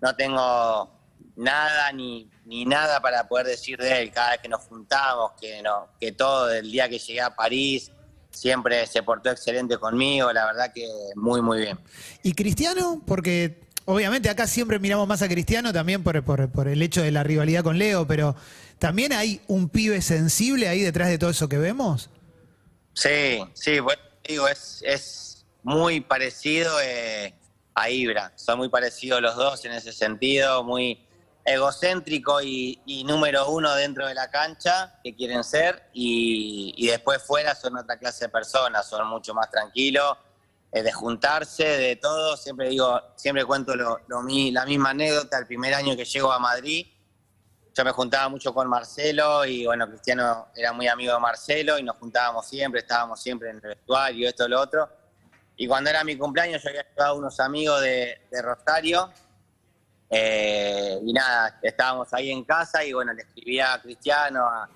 no 0.00 0.16
tengo 0.16 0.99
nada 1.36 1.92
ni, 1.92 2.28
ni 2.44 2.64
nada 2.64 3.00
para 3.00 3.28
poder 3.28 3.46
decir 3.46 3.78
de 3.78 4.02
él. 4.02 4.10
Cada 4.12 4.30
vez 4.32 4.40
que 4.40 4.48
nos 4.48 4.62
juntamos, 4.62 5.32
que, 5.40 5.62
no, 5.62 5.88
que 6.00 6.12
todo 6.12 6.50
el 6.52 6.70
día 6.70 6.88
que 6.88 6.98
llegué 6.98 7.20
a 7.20 7.34
París, 7.34 7.90
siempre 8.30 8.86
se 8.86 9.02
portó 9.02 9.30
excelente 9.30 9.76
conmigo. 9.78 10.32
La 10.32 10.46
verdad 10.46 10.72
que 10.72 10.86
muy, 11.16 11.42
muy 11.42 11.58
bien. 11.60 11.78
¿Y 12.22 12.34
Cristiano? 12.34 13.02
Porque 13.06 13.60
obviamente 13.86 14.28
acá 14.30 14.46
siempre 14.46 14.78
miramos 14.78 15.08
más 15.08 15.22
a 15.22 15.28
Cristiano 15.28 15.72
también 15.72 16.02
por, 16.02 16.22
por- 16.24 16.50
por 16.50 16.68
el 16.68 16.80
hecho 16.82 17.02
de 17.02 17.10
la 17.10 17.22
rivalidad 17.24 17.64
con 17.64 17.78
Leo, 17.78 18.06
pero 18.06 18.36
¿también 18.78 19.12
hay 19.12 19.40
un 19.48 19.68
pibe 19.68 20.00
sensible 20.02 20.68
ahí 20.68 20.80
detrás 20.80 21.08
de 21.08 21.18
todo 21.18 21.30
eso 21.30 21.48
que 21.48 21.58
vemos? 21.58 22.08
Sí, 22.92 23.40
sí, 23.54 23.80
bueno, 23.80 24.02
digo, 24.28 24.46
es, 24.48 24.82
es 24.86 25.44
muy 25.62 26.00
parecido 26.00 26.72
eh, 26.82 27.34
a 27.74 27.90
Ibra. 27.90 28.32
Son 28.36 28.58
muy 28.58 28.68
parecidos 28.68 29.20
los 29.22 29.36
dos 29.36 29.64
en 29.64 29.72
ese 29.72 29.92
sentido, 29.92 30.62
muy 30.64 31.00
egocéntrico 31.52 32.40
y, 32.42 33.04
número 33.06 33.50
uno 33.50 33.74
dentro 33.74 34.06
de 34.06 34.14
la 34.14 34.30
cancha 34.30 34.98
que 35.02 35.14
quieren 35.14 35.44
ser 35.44 35.90
y, 35.92 36.86
después 36.86 37.22
fuera 37.22 37.54
son 37.54 37.76
otra 37.76 37.98
clase 37.98 38.26
de 38.26 38.28
personas, 38.28 38.88
son 38.88 39.06
mucho 39.08 39.34
más 39.34 39.50
tranquilos, 39.50 40.16
eh, 40.72 40.82
de 40.82 40.92
juntarse, 40.92 41.64
de 41.64 41.96
todo. 41.96 42.36
Siempre 42.36 42.68
digo, 42.68 43.00
siempre 43.16 43.44
cuento 43.44 43.74
la 43.74 44.66
misma 44.66 44.90
anécdota, 44.90 45.38
el 45.38 45.46
primer 45.46 45.74
año 45.74 45.96
que 45.96 46.04
llego 46.04 46.32
a 46.32 46.38
Madrid, 46.38 46.86
yo 47.72 47.84
me 47.84 47.92
juntaba 47.92 48.28
mucho 48.28 48.52
con 48.52 48.68
Marcelo 48.68 49.44
y 49.44 49.64
bueno, 49.64 49.88
Cristiano 49.88 50.48
era 50.54 50.72
muy 50.72 50.88
amigo 50.88 51.14
de 51.14 51.20
Marcelo 51.20 51.78
y 51.78 51.82
nos 51.82 51.96
juntábamos 51.96 52.46
siempre, 52.48 52.80
estábamos 52.80 53.22
siempre 53.22 53.50
en 53.50 53.56
el 53.56 53.62
vestuario, 53.62 54.28
esto, 54.28 54.48
lo 54.48 54.60
otro. 54.60 54.88
Y 55.56 55.66
cuando 55.68 55.90
era 55.90 56.02
mi 56.04 56.16
cumpleaños 56.16 56.62
yo 56.62 56.70
había 56.70 56.86
llevado 56.88 57.16
unos 57.16 57.38
amigos 57.38 57.80
de 57.80 58.42
Rosario 58.42 59.10
eh, 60.10 60.98
y 61.04 61.12
nada, 61.12 61.58
estábamos 61.62 62.12
ahí 62.12 62.32
en 62.32 62.44
casa 62.44 62.84
y 62.84 62.92
bueno, 62.92 63.12
le 63.12 63.22
escribía 63.22 63.74
a 63.74 63.80
Cristiano, 63.80 64.44
a, 64.44 64.68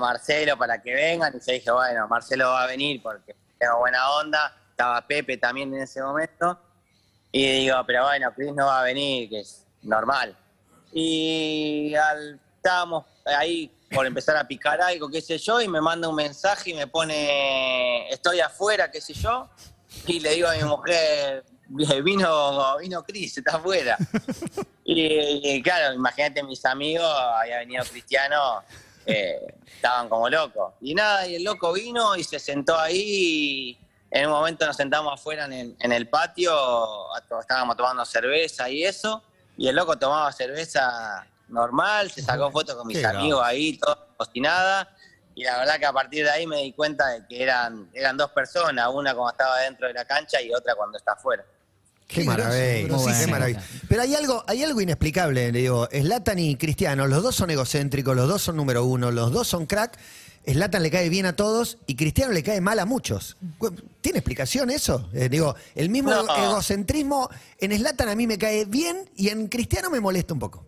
Marcelo 0.00 0.56
para 0.56 0.80
que 0.80 0.94
vengan 0.94 1.34
y 1.36 1.38
yo 1.38 1.52
dije, 1.52 1.70
bueno, 1.70 2.08
Marcelo 2.08 2.48
va 2.48 2.62
a 2.62 2.66
venir 2.66 3.02
porque 3.02 3.36
tengo 3.58 3.80
buena 3.80 4.10
onda, 4.12 4.56
estaba 4.70 5.06
Pepe 5.06 5.36
también 5.36 5.74
en 5.74 5.82
ese 5.82 6.00
momento. 6.00 6.58
Y 7.30 7.60
digo, 7.60 7.76
pero 7.86 8.04
bueno, 8.04 8.32
Cris 8.34 8.54
no 8.54 8.66
va 8.66 8.80
a 8.80 8.84
venir, 8.84 9.28
que 9.28 9.40
es 9.40 9.66
normal. 9.82 10.34
Y 10.92 11.94
estábamos 12.56 13.04
ahí 13.26 13.70
por 13.90 14.06
empezar 14.06 14.36
a 14.38 14.48
picar 14.48 14.80
algo, 14.80 15.10
qué 15.10 15.20
sé 15.20 15.36
yo, 15.36 15.60
y 15.60 15.68
me 15.68 15.80
manda 15.80 16.08
un 16.08 16.14
mensaje 16.14 16.70
y 16.70 16.74
me 16.74 16.86
pone, 16.86 18.08
estoy 18.08 18.40
afuera, 18.40 18.90
qué 18.90 19.00
sé 19.00 19.12
yo, 19.12 19.50
y 20.06 20.20
le 20.20 20.30
digo 20.30 20.48
a 20.48 20.54
mi 20.54 20.64
mujer, 20.64 21.44
vino, 22.02 22.78
vino 22.78 23.02
Cris, 23.04 23.38
está 23.38 23.56
afuera. 23.56 23.96
Y, 24.84 25.56
y 25.56 25.62
claro, 25.62 25.94
imagínate 25.94 26.42
mis 26.42 26.64
amigos, 26.64 27.08
había 27.40 27.58
venido 27.58 27.84
Cristiano, 27.84 28.62
eh, 29.06 29.54
estaban 29.64 30.08
como 30.08 30.28
locos. 30.28 30.74
Y 30.80 30.92
nada, 30.92 31.26
y 31.26 31.36
el 31.36 31.44
loco 31.44 31.72
vino 31.72 32.16
y 32.16 32.24
se 32.24 32.40
sentó 32.40 32.76
ahí. 32.76 32.98
y 33.00 33.78
en 34.10 34.26
un 34.26 34.32
momento 34.32 34.66
nos 34.66 34.76
sentamos 34.76 35.14
afuera 35.14 35.46
en 35.46 35.52
el, 35.52 35.76
en 35.78 35.92
el 35.92 36.08
patio, 36.08 36.52
estábamos 37.40 37.76
tomando 37.76 38.04
cerveza 38.04 38.68
y 38.68 38.84
eso. 38.84 39.22
Y 39.56 39.68
el 39.68 39.76
loco 39.76 39.96
tomaba 39.98 40.30
cerveza 40.32 41.26
normal, 41.48 42.10
se 42.10 42.22
sacó 42.22 42.50
fotos 42.50 42.74
con 42.74 42.86
mis 42.86 42.98
Qué 42.98 43.06
amigos 43.06 43.42
ahí, 43.42 43.78
todo 43.78 44.08
cocinada. 44.16 44.94
Y 45.34 45.44
la 45.44 45.58
verdad 45.58 45.78
que 45.78 45.86
a 45.86 45.92
partir 45.92 46.24
de 46.24 46.30
ahí 46.30 46.46
me 46.46 46.58
di 46.58 46.72
cuenta 46.72 47.06
de 47.08 47.26
que 47.26 47.42
eran, 47.42 47.88
eran 47.94 48.16
dos 48.16 48.30
personas, 48.32 48.88
una 48.92 49.14
cuando 49.14 49.30
estaba 49.30 49.60
dentro 49.60 49.86
de 49.86 49.94
la 49.94 50.04
cancha 50.04 50.42
y 50.42 50.52
otra 50.52 50.74
cuando 50.74 50.98
está 50.98 51.12
afuera. 51.12 51.44
Qué 52.12 52.20
Qué 52.20 52.26
maravilla, 52.26 52.86
groso, 52.86 53.04
sí, 53.04 53.04
grosísimo. 53.06 53.24
qué 53.26 53.30
maravilla. 53.30 53.62
Pero 53.88 54.02
hay 54.02 54.14
algo, 54.14 54.44
hay 54.46 54.62
algo 54.62 54.80
inexplicable, 54.80 55.50
le 55.52 55.58
digo, 55.60 55.88
Slatan 55.90 56.38
y 56.38 56.56
Cristiano, 56.56 57.06
los 57.06 57.22
dos 57.22 57.34
son 57.34 57.50
egocéntricos, 57.50 58.14
los 58.14 58.28
dos 58.28 58.42
son 58.42 58.56
número 58.56 58.84
uno, 58.84 59.10
los 59.10 59.32
dos 59.32 59.48
son 59.48 59.66
crack. 59.66 59.98
Slatan 60.46 60.82
le 60.82 60.90
cae 60.90 61.08
bien 61.08 61.24
a 61.26 61.36
todos 61.36 61.78
y 61.86 61.94
Cristiano 61.94 62.32
le 62.32 62.42
cae 62.42 62.60
mal 62.60 62.78
a 62.80 62.84
muchos. 62.84 63.36
¿Tiene 64.00 64.18
explicación 64.18 64.70
eso? 64.70 65.08
Eh, 65.14 65.28
digo, 65.28 65.54
el 65.76 65.88
mismo 65.88 66.10
No. 66.10 66.36
egocentrismo 66.36 67.30
en 67.58 67.76
Slatan 67.78 68.08
a 68.08 68.14
mí 68.16 68.26
me 68.26 68.36
cae 68.38 68.64
bien 68.64 69.08
y 69.16 69.28
en 69.28 69.46
Cristiano 69.48 69.88
me 69.88 70.00
molesta 70.00 70.34
un 70.34 70.40
poco. 70.40 70.66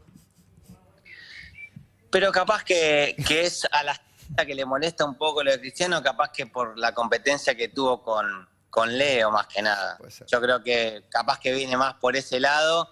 Pero 2.10 2.30
capaz 2.30 2.62
que, 2.64 3.16
que 3.26 3.42
es 3.42 3.66
a 3.72 3.82
la 3.82 4.00
que 4.46 4.54
le 4.54 4.64
molesta 4.64 5.04
un 5.04 5.16
poco 5.16 5.42
lo 5.42 5.50
de 5.50 5.58
Cristiano, 5.60 6.02
capaz 6.02 6.30
que 6.32 6.46
por 6.46 6.78
la 6.78 6.94
competencia 6.94 7.54
que 7.56 7.68
tuvo 7.68 8.02
con, 8.02 8.24
con 8.74 8.98
Leo 8.98 9.30
más 9.30 9.46
que 9.46 9.62
nada. 9.62 9.96
Yo 10.26 10.40
creo 10.40 10.60
que 10.64 11.04
capaz 11.08 11.38
que 11.38 11.52
viene 11.52 11.76
más 11.76 11.94
por 11.94 12.16
ese 12.16 12.40
lado, 12.40 12.90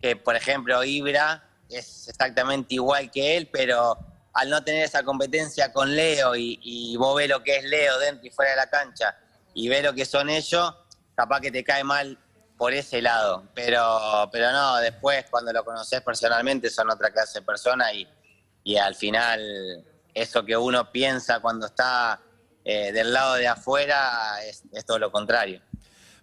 que 0.00 0.16
por 0.16 0.34
ejemplo 0.34 0.82
Ibra 0.82 1.46
es 1.68 2.08
exactamente 2.08 2.74
igual 2.76 3.10
que 3.10 3.36
él, 3.36 3.50
pero 3.52 3.98
al 4.32 4.48
no 4.48 4.64
tener 4.64 4.82
esa 4.82 5.02
competencia 5.02 5.74
con 5.74 5.94
Leo 5.94 6.34
y, 6.34 6.58
y 6.62 6.96
vos 6.96 7.14
ves 7.16 7.28
lo 7.28 7.42
que 7.42 7.58
es 7.58 7.64
Leo 7.64 7.98
dentro 7.98 8.26
y 8.26 8.30
fuera 8.30 8.52
de 8.52 8.56
la 8.56 8.70
cancha 8.70 9.14
y 9.52 9.68
ves 9.68 9.84
lo 9.84 9.92
que 9.92 10.06
son 10.06 10.30
ellos, 10.30 10.74
capaz 11.14 11.40
que 11.40 11.50
te 11.50 11.62
cae 11.62 11.84
mal 11.84 12.18
por 12.56 12.72
ese 12.72 13.02
lado. 13.02 13.44
Pero, 13.54 14.26
pero 14.32 14.50
no, 14.52 14.76
después 14.78 15.26
cuando 15.30 15.52
lo 15.52 15.62
conoces 15.66 16.00
personalmente 16.00 16.70
son 16.70 16.90
otra 16.90 17.10
clase 17.10 17.40
de 17.40 17.44
persona 17.44 17.92
y, 17.92 18.08
y 18.64 18.78
al 18.78 18.94
final 18.94 19.84
eso 20.14 20.42
que 20.46 20.56
uno 20.56 20.90
piensa 20.90 21.40
cuando 21.40 21.66
está 21.66 22.18
eh, 22.70 22.92
del 22.92 23.12
lado 23.12 23.34
de 23.34 23.48
afuera 23.48 24.36
es, 24.48 24.62
todo 24.86 25.00
lo 25.00 25.10
contrario. 25.10 25.60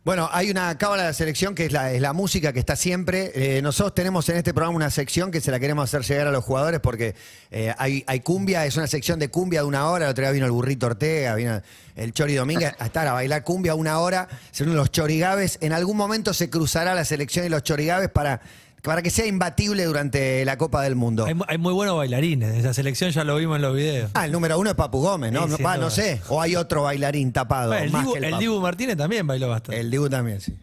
Bueno, 0.05 0.29
hay 0.31 0.49
una 0.49 0.77
cábala 0.77 1.07
de 1.07 1.13
selección 1.13 1.53
que 1.53 1.65
es 1.65 1.73
la, 1.73 1.91
es 1.91 1.99
la 1.99 2.13
música 2.13 2.53
que 2.53 2.59
está 2.59 2.77
siempre. 2.77 3.31
Eh, 3.35 3.61
nosotros 3.61 3.93
tenemos 3.93 4.29
en 4.29 4.37
este 4.37 4.53
programa 4.53 4.73
una 4.73 4.89
sección 4.89 5.29
que 5.29 5.41
se 5.41 5.51
la 5.51 5.59
queremos 5.59 5.83
hacer 5.83 6.03
llegar 6.03 6.27
a 6.27 6.31
los 6.31 6.45
jugadores 6.45 6.79
porque 6.79 7.15
eh, 7.51 7.73
hay, 7.77 8.05
hay 8.07 8.21
cumbia, 8.21 8.65
es 8.65 8.77
una 8.77 8.87
sección 8.87 9.19
de 9.19 9.27
cumbia 9.27 9.59
de 9.59 9.67
una 9.67 9.89
hora. 9.89 10.05
El 10.05 10.11
otro 10.11 10.21
día 10.21 10.31
vino 10.31 10.45
el 10.45 10.53
burrito 10.53 10.85
Ortega, 10.85 11.35
vino 11.35 11.61
el 11.97 12.13
Chori 12.13 12.35
Domínguez 12.35 12.73
a 12.79 12.85
estar 12.85 13.05
a 13.05 13.11
bailar 13.11 13.43
cumbia 13.43 13.75
una 13.75 13.99
hora. 13.99 14.29
Son 14.51 14.73
los 14.73 14.89
chorigaves. 14.89 15.57
En 15.59 15.73
algún 15.73 15.97
momento 15.97 16.33
se 16.33 16.49
cruzará 16.49 16.95
la 16.95 17.03
selección 17.03 17.45
y 17.45 17.49
los 17.49 17.63
chorigaves 17.63 18.07
para, 18.07 18.39
para 18.87 19.01
que 19.01 19.09
sea 19.09 19.25
imbatible 19.27 19.83
durante 19.85 20.43
la 20.45 20.57
Copa 20.57 20.81
del 20.81 20.95
Mundo. 20.95 21.25
Hay, 21.25 21.33
mu- 21.35 21.43
hay 21.47 21.57
muy 21.57 21.73
buenos 21.73 21.95
bailarines. 21.97 22.55
Esa 22.55 22.73
selección 22.73 23.11
ya 23.11 23.23
lo 23.23 23.35
vimos 23.35 23.57
en 23.57 23.61
los 23.61 23.75
videos. 23.75 24.09
Ah, 24.15 24.25
el 24.25 24.31
número 24.31 24.57
uno 24.57 24.69
es 24.71 24.75
Papu 24.75 24.99
Gómez, 25.01 25.31
¿no? 25.31 25.43
Sí, 25.43 25.49
No, 25.51 25.57
sin 25.57 25.65
va, 25.65 25.75
no 25.75 25.81
duda. 25.81 25.89
sé. 25.91 26.21
O 26.29 26.41
hay 26.41 26.55
otro 26.55 26.83
bailarín 26.83 27.31
tapado. 27.33 27.67
Bueno, 27.69 27.83
el, 27.83 27.91
más 27.91 28.01
Dibu, 28.01 28.13
que 28.13 28.17
el, 28.19 28.23
el 28.23 28.31
Papu. 28.31 28.41
Dibu 28.41 28.59
Martínez 28.61 28.97
también 28.97 29.27
bailó 29.27 29.49
bastante. 29.49 29.79
El 29.79 29.91
Dibu 29.91 30.09
también, 30.09 30.41
sí. 30.41 30.57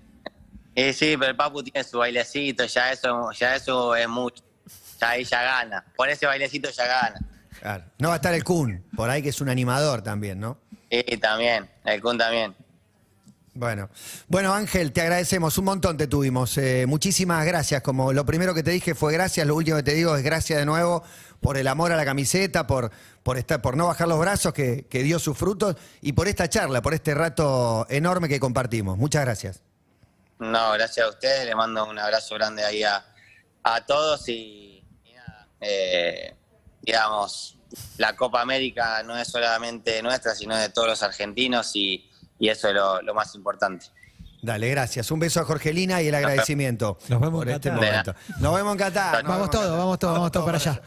Eh, 0.75 0.93
sí, 0.93 1.15
pero 1.19 1.31
el 1.31 1.37
Papu 1.37 1.63
tiene 1.63 1.85
su 1.85 1.99
bailecito, 1.99 2.65
ya 2.65 2.91
eso, 2.91 3.31
ya 3.33 3.55
eso 3.55 3.95
es 3.95 4.09
mucho. 4.09 4.43
Ya 5.01 5.11
ahí 5.11 5.25
ya 5.25 5.43
gana. 5.43 5.85
Por 5.95 6.09
ese 6.09 6.27
bailecito 6.27 6.71
ya 6.71 6.87
gana. 6.87 7.21
Claro. 7.61 7.85
No 7.99 8.09
va 8.09 8.15
a 8.15 8.17
estar 8.17 8.35
el 8.35 8.43
Kun, 8.43 8.83
por 8.97 9.09
ahí 9.11 9.23
que 9.23 9.29
es 9.29 9.41
un 9.41 9.49
animador 9.51 10.03
también, 10.03 10.41
¿no? 10.41 10.59
Sí, 10.91 11.03
también. 11.19 11.69
El 11.85 12.01
Kun 12.03 12.19
también. 12.19 12.55
Bueno, 13.57 13.89
bueno 14.27 14.53
Ángel, 14.53 14.93
te 14.93 15.01
agradecemos, 15.01 15.57
un 15.59 15.67
montón 15.67 15.97
te 15.97 16.09
tuvimos. 16.09 16.59
Eh, 16.59 16.87
muchísimas 16.89 17.47
gracias. 17.47 17.83
Como 17.83 18.13
lo 18.13 18.27
primero 18.27 18.53
que 18.53 18.65
te 18.65 18.73
dije 18.73 18.97
fue 18.97 19.13
gracias, 19.13 19.47
lo 19.47 19.55
último 19.55 19.77
que 19.77 19.85
te 19.85 19.95
digo 19.95 20.17
es 20.17 20.25
gracias 20.25 20.59
de 20.59 20.67
nuevo 20.67 21.05
por 21.41 21.57
el 21.57 21.69
amor 21.69 21.93
a 21.93 21.97
la 21.97 22.05
camiseta, 22.05 22.67
por, 22.67 22.91
por, 23.23 23.39
estar, 23.39 23.63
por 23.63 23.77
no 23.77 23.87
bajar 23.87 24.09
los 24.09 24.19
brazos 24.19 24.53
que, 24.53 24.87
que 24.87 25.05
dio 25.05 25.21
sus 25.21 25.39
frutos 25.39 25.77
y 26.01 26.15
por 26.15 26.27
esta 26.27 26.49
charla, 26.49 26.83
por 26.83 26.95
este 26.95 27.15
rato 27.15 27.87
enorme 27.89 28.29
que 28.29 28.41
compartimos. 28.41 28.99
Muchas 28.99 29.25
gracias. 29.25 29.63
No, 30.41 30.73
gracias 30.73 31.07
a 31.07 31.11
ustedes. 31.11 31.47
Les 31.47 31.55
mando 31.55 31.87
un 31.87 31.99
abrazo 31.99 32.35
grande 32.35 32.65
ahí 32.65 32.83
a, 32.83 33.07
a 33.63 33.87
todos 33.87 34.29
y, 34.29 34.83
eh, 35.61 36.35
digamos, 36.83 37.57
la 37.99 38.17
Copa 38.17 38.41
América 38.41 39.05
no 39.05 39.17
es 39.17 39.29
solamente 39.29 40.03
nuestra, 40.03 40.35
sino 40.35 40.57
de 40.57 40.71
todos 40.71 40.89
los 40.89 41.03
argentinos 41.05 41.71
y, 41.77 42.11
y 42.45 42.51
eso 42.51 42.69
es 42.69 42.75
lo, 42.75 43.01
lo 43.01 43.15
más 43.15 43.35
importante. 43.35 43.87
Dale, 44.43 44.69
gracias. 44.69 45.11
Un 45.11 45.19
beso 45.19 45.41
a 45.41 45.45
Jorgelina 45.45 46.03
y 46.03 46.09
el 46.09 46.15
agradecimiento 46.21 46.99
Nos 47.09 47.19
vemos 47.19 47.41
por 47.41 47.49
en 47.49 47.55
este 47.55 47.71
momento. 47.73 48.15
Nos 48.39 48.55
vemos 48.55 48.73
en 48.73 48.79
Qatar. 48.79 49.25
nos 49.25 49.33
Vamos 49.33 49.51
todos, 49.51 49.79
vamos 49.79 49.99
todos, 49.99 50.15
vamos 50.15 50.31
todos 50.31 50.45
para 50.45 50.59
allá. 50.59 50.83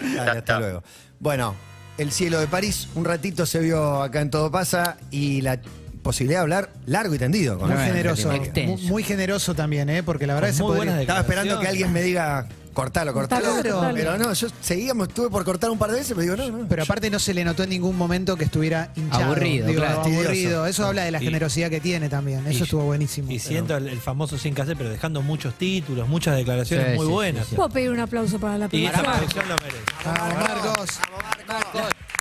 Dale, 0.16 0.38
hasta 0.38 0.58
luego. 0.58 0.82
Bueno, 1.20 1.54
El 1.96 2.10
cielo 2.10 2.40
de 2.40 2.48
París. 2.48 2.88
Un 2.96 3.04
ratito 3.04 3.46
se 3.46 3.60
vio 3.60 4.02
acá 4.02 4.20
en 4.20 4.30
Todo 4.30 4.50
Pasa 4.50 4.96
y 5.12 5.42
la 5.42 5.60
posibilidad 6.02 6.40
de 6.40 6.42
hablar 6.42 6.70
largo 6.86 7.14
y 7.14 7.18
tendido. 7.18 7.58
con 7.58 7.68
Muy 7.70 7.78
él. 7.78 7.84
generoso. 7.86 8.30
Muy, 8.30 8.76
muy 8.88 9.02
generoso 9.02 9.54
también, 9.54 9.88
¿eh? 9.90 10.02
Porque 10.02 10.26
la 10.26 10.34
verdad 10.34 10.50
Con 10.58 10.72
que 10.72 10.78
podría- 10.78 11.00
Estaba 11.00 11.20
esperando 11.20 11.60
que 11.60 11.68
alguien 11.68 11.92
me 11.92 12.02
diga, 12.02 12.46
cortalo, 12.72 13.12
cortalo. 13.12 13.46
Cortalo. 13.52 13.94
Pero 13.94 14.16
no, 14.16 14.32
yo 14.32 14.48
seguíamos, 14.62 15.08
estuve 15.08 15.28
por 15.28 15.44
cortar 15.44 15.70
un 15.70 15.78
par 15.78 15.90
de 15.90 15.98
veces, 15.98 16.14
pero 16.16 16.22
digo, 16.22 16.36
no, 16.36 16.58
no. 16.62 16.68
Pero 16.68 16.82
aparte 16.84 17.10
no 17.10 17.18
se 17.18 17.34
le 17.34 17.44
notó 17.44 17.62
en 17.64 17.70
ningún 17.70 17.96
momento 17.96 18.36
que 18.36 18.44
estuviera 18.44 18.92
hinchado. 18.96 19.24
Aburrido, 19.24 19.66
Digo, 19.66 19.80
claro. 19.82 20.00
aburrido. 20.00 20.66
Eso 20.66 20.86
habla 20.86 21.02
de 21.04 21.10
la 21.10 21.20
Y- 21.20 21.24
generosidad 21.24 21.68
que 21.68 21.80
tiene 21.80 22.08
también. 22.08 22.46
Eso 22.46 22.60
Y- 22.60 22.62
estuvo 22.62 22.84
buenísimo. 22.84 23.30
Y 23.30 23.36
Pero- 23.38 23.48
siento 23.48 23.76
el, 23.76 23.88
el 23.88 24.00
famoso 24.00 24.38
sin 24.38 24.54
que 24.54 24.62
hacer, 24.62 24.76
pero 24.76 24.88
dejando 24.90 25.20
muchos 25.22 25.54
títulos, 25.54 26.08
muchas 26.08 26.36
declaraciones 26.36 26.92
Sí, 26.92 26.96
muy 26.96 27.06
sí, 27.06 27.12
buenas. 27.12 27.44
sí, 27.44 27.50
sí. 27.50 27.56
Puedo 27.56 27.68
pedir 27.68 27.90
un 27.90 28.00
aplauso 28.00 28.38
para 28.38 28.56
la 28.56 28.68
Y 28.72 28.86
esta 28.86 29.02
producción. 29.02 29.44
producción 29.44 29.48
lo 29.48 29.56
merece. 29.58 29.78
Vamos, 30.04 30.34
Marcos. 30.34 31.00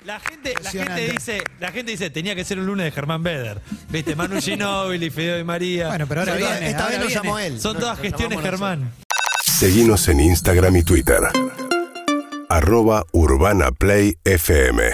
La 0.05 0.19
gente, 0.19 0.53
la 0.63 0.71
gente 0.71 1.11
dice, 1.11 1.43
la 1.59 1.71
gente 1.71 1.91
dice, 1.91 2.09
tenía 2.09 2.33
que 2.33 2.45
ser 2.45 2.57
un 2.59 2.65
lunes 2.65 2.85
de 2.85 2.91
Germán 2.91 3.21
Beder. 3.21 3.59
Viste, 3.89 4.15
Manu 4.15 4.41
Ginóbili, 4.41 5.09
Fideo 5.09 5.39
y 5.39 5.43
María. 5.43 5.89
Bueno, 5.89 6.07
pero 6.07 6.21
ahora 6.21 6.35
viene. 6.35 6.69
esta 6.69 6.83
ahora 6.85 6.97
vez 6.97 7.07
viene. 7.07 7.13
llamó 7.23 7.39
él. 7.39 7.59
Son 7.59 7.73
No, 7.73 7.79
todas 7.81 7.99
gestiones 7.99 8.37
llamamos 8.37 8.43
Germán. 8.51 8.91
Seguinos 9.45 10.07
en 10.07 10.21
Instagram 10.21 10.75
y 10.77 10.83
Twitter. 10.83 11.19
Arroba 12.47 13.03
Urbana 13.11 13.71
Play 13.71 14.15
FM. 14.23 14.91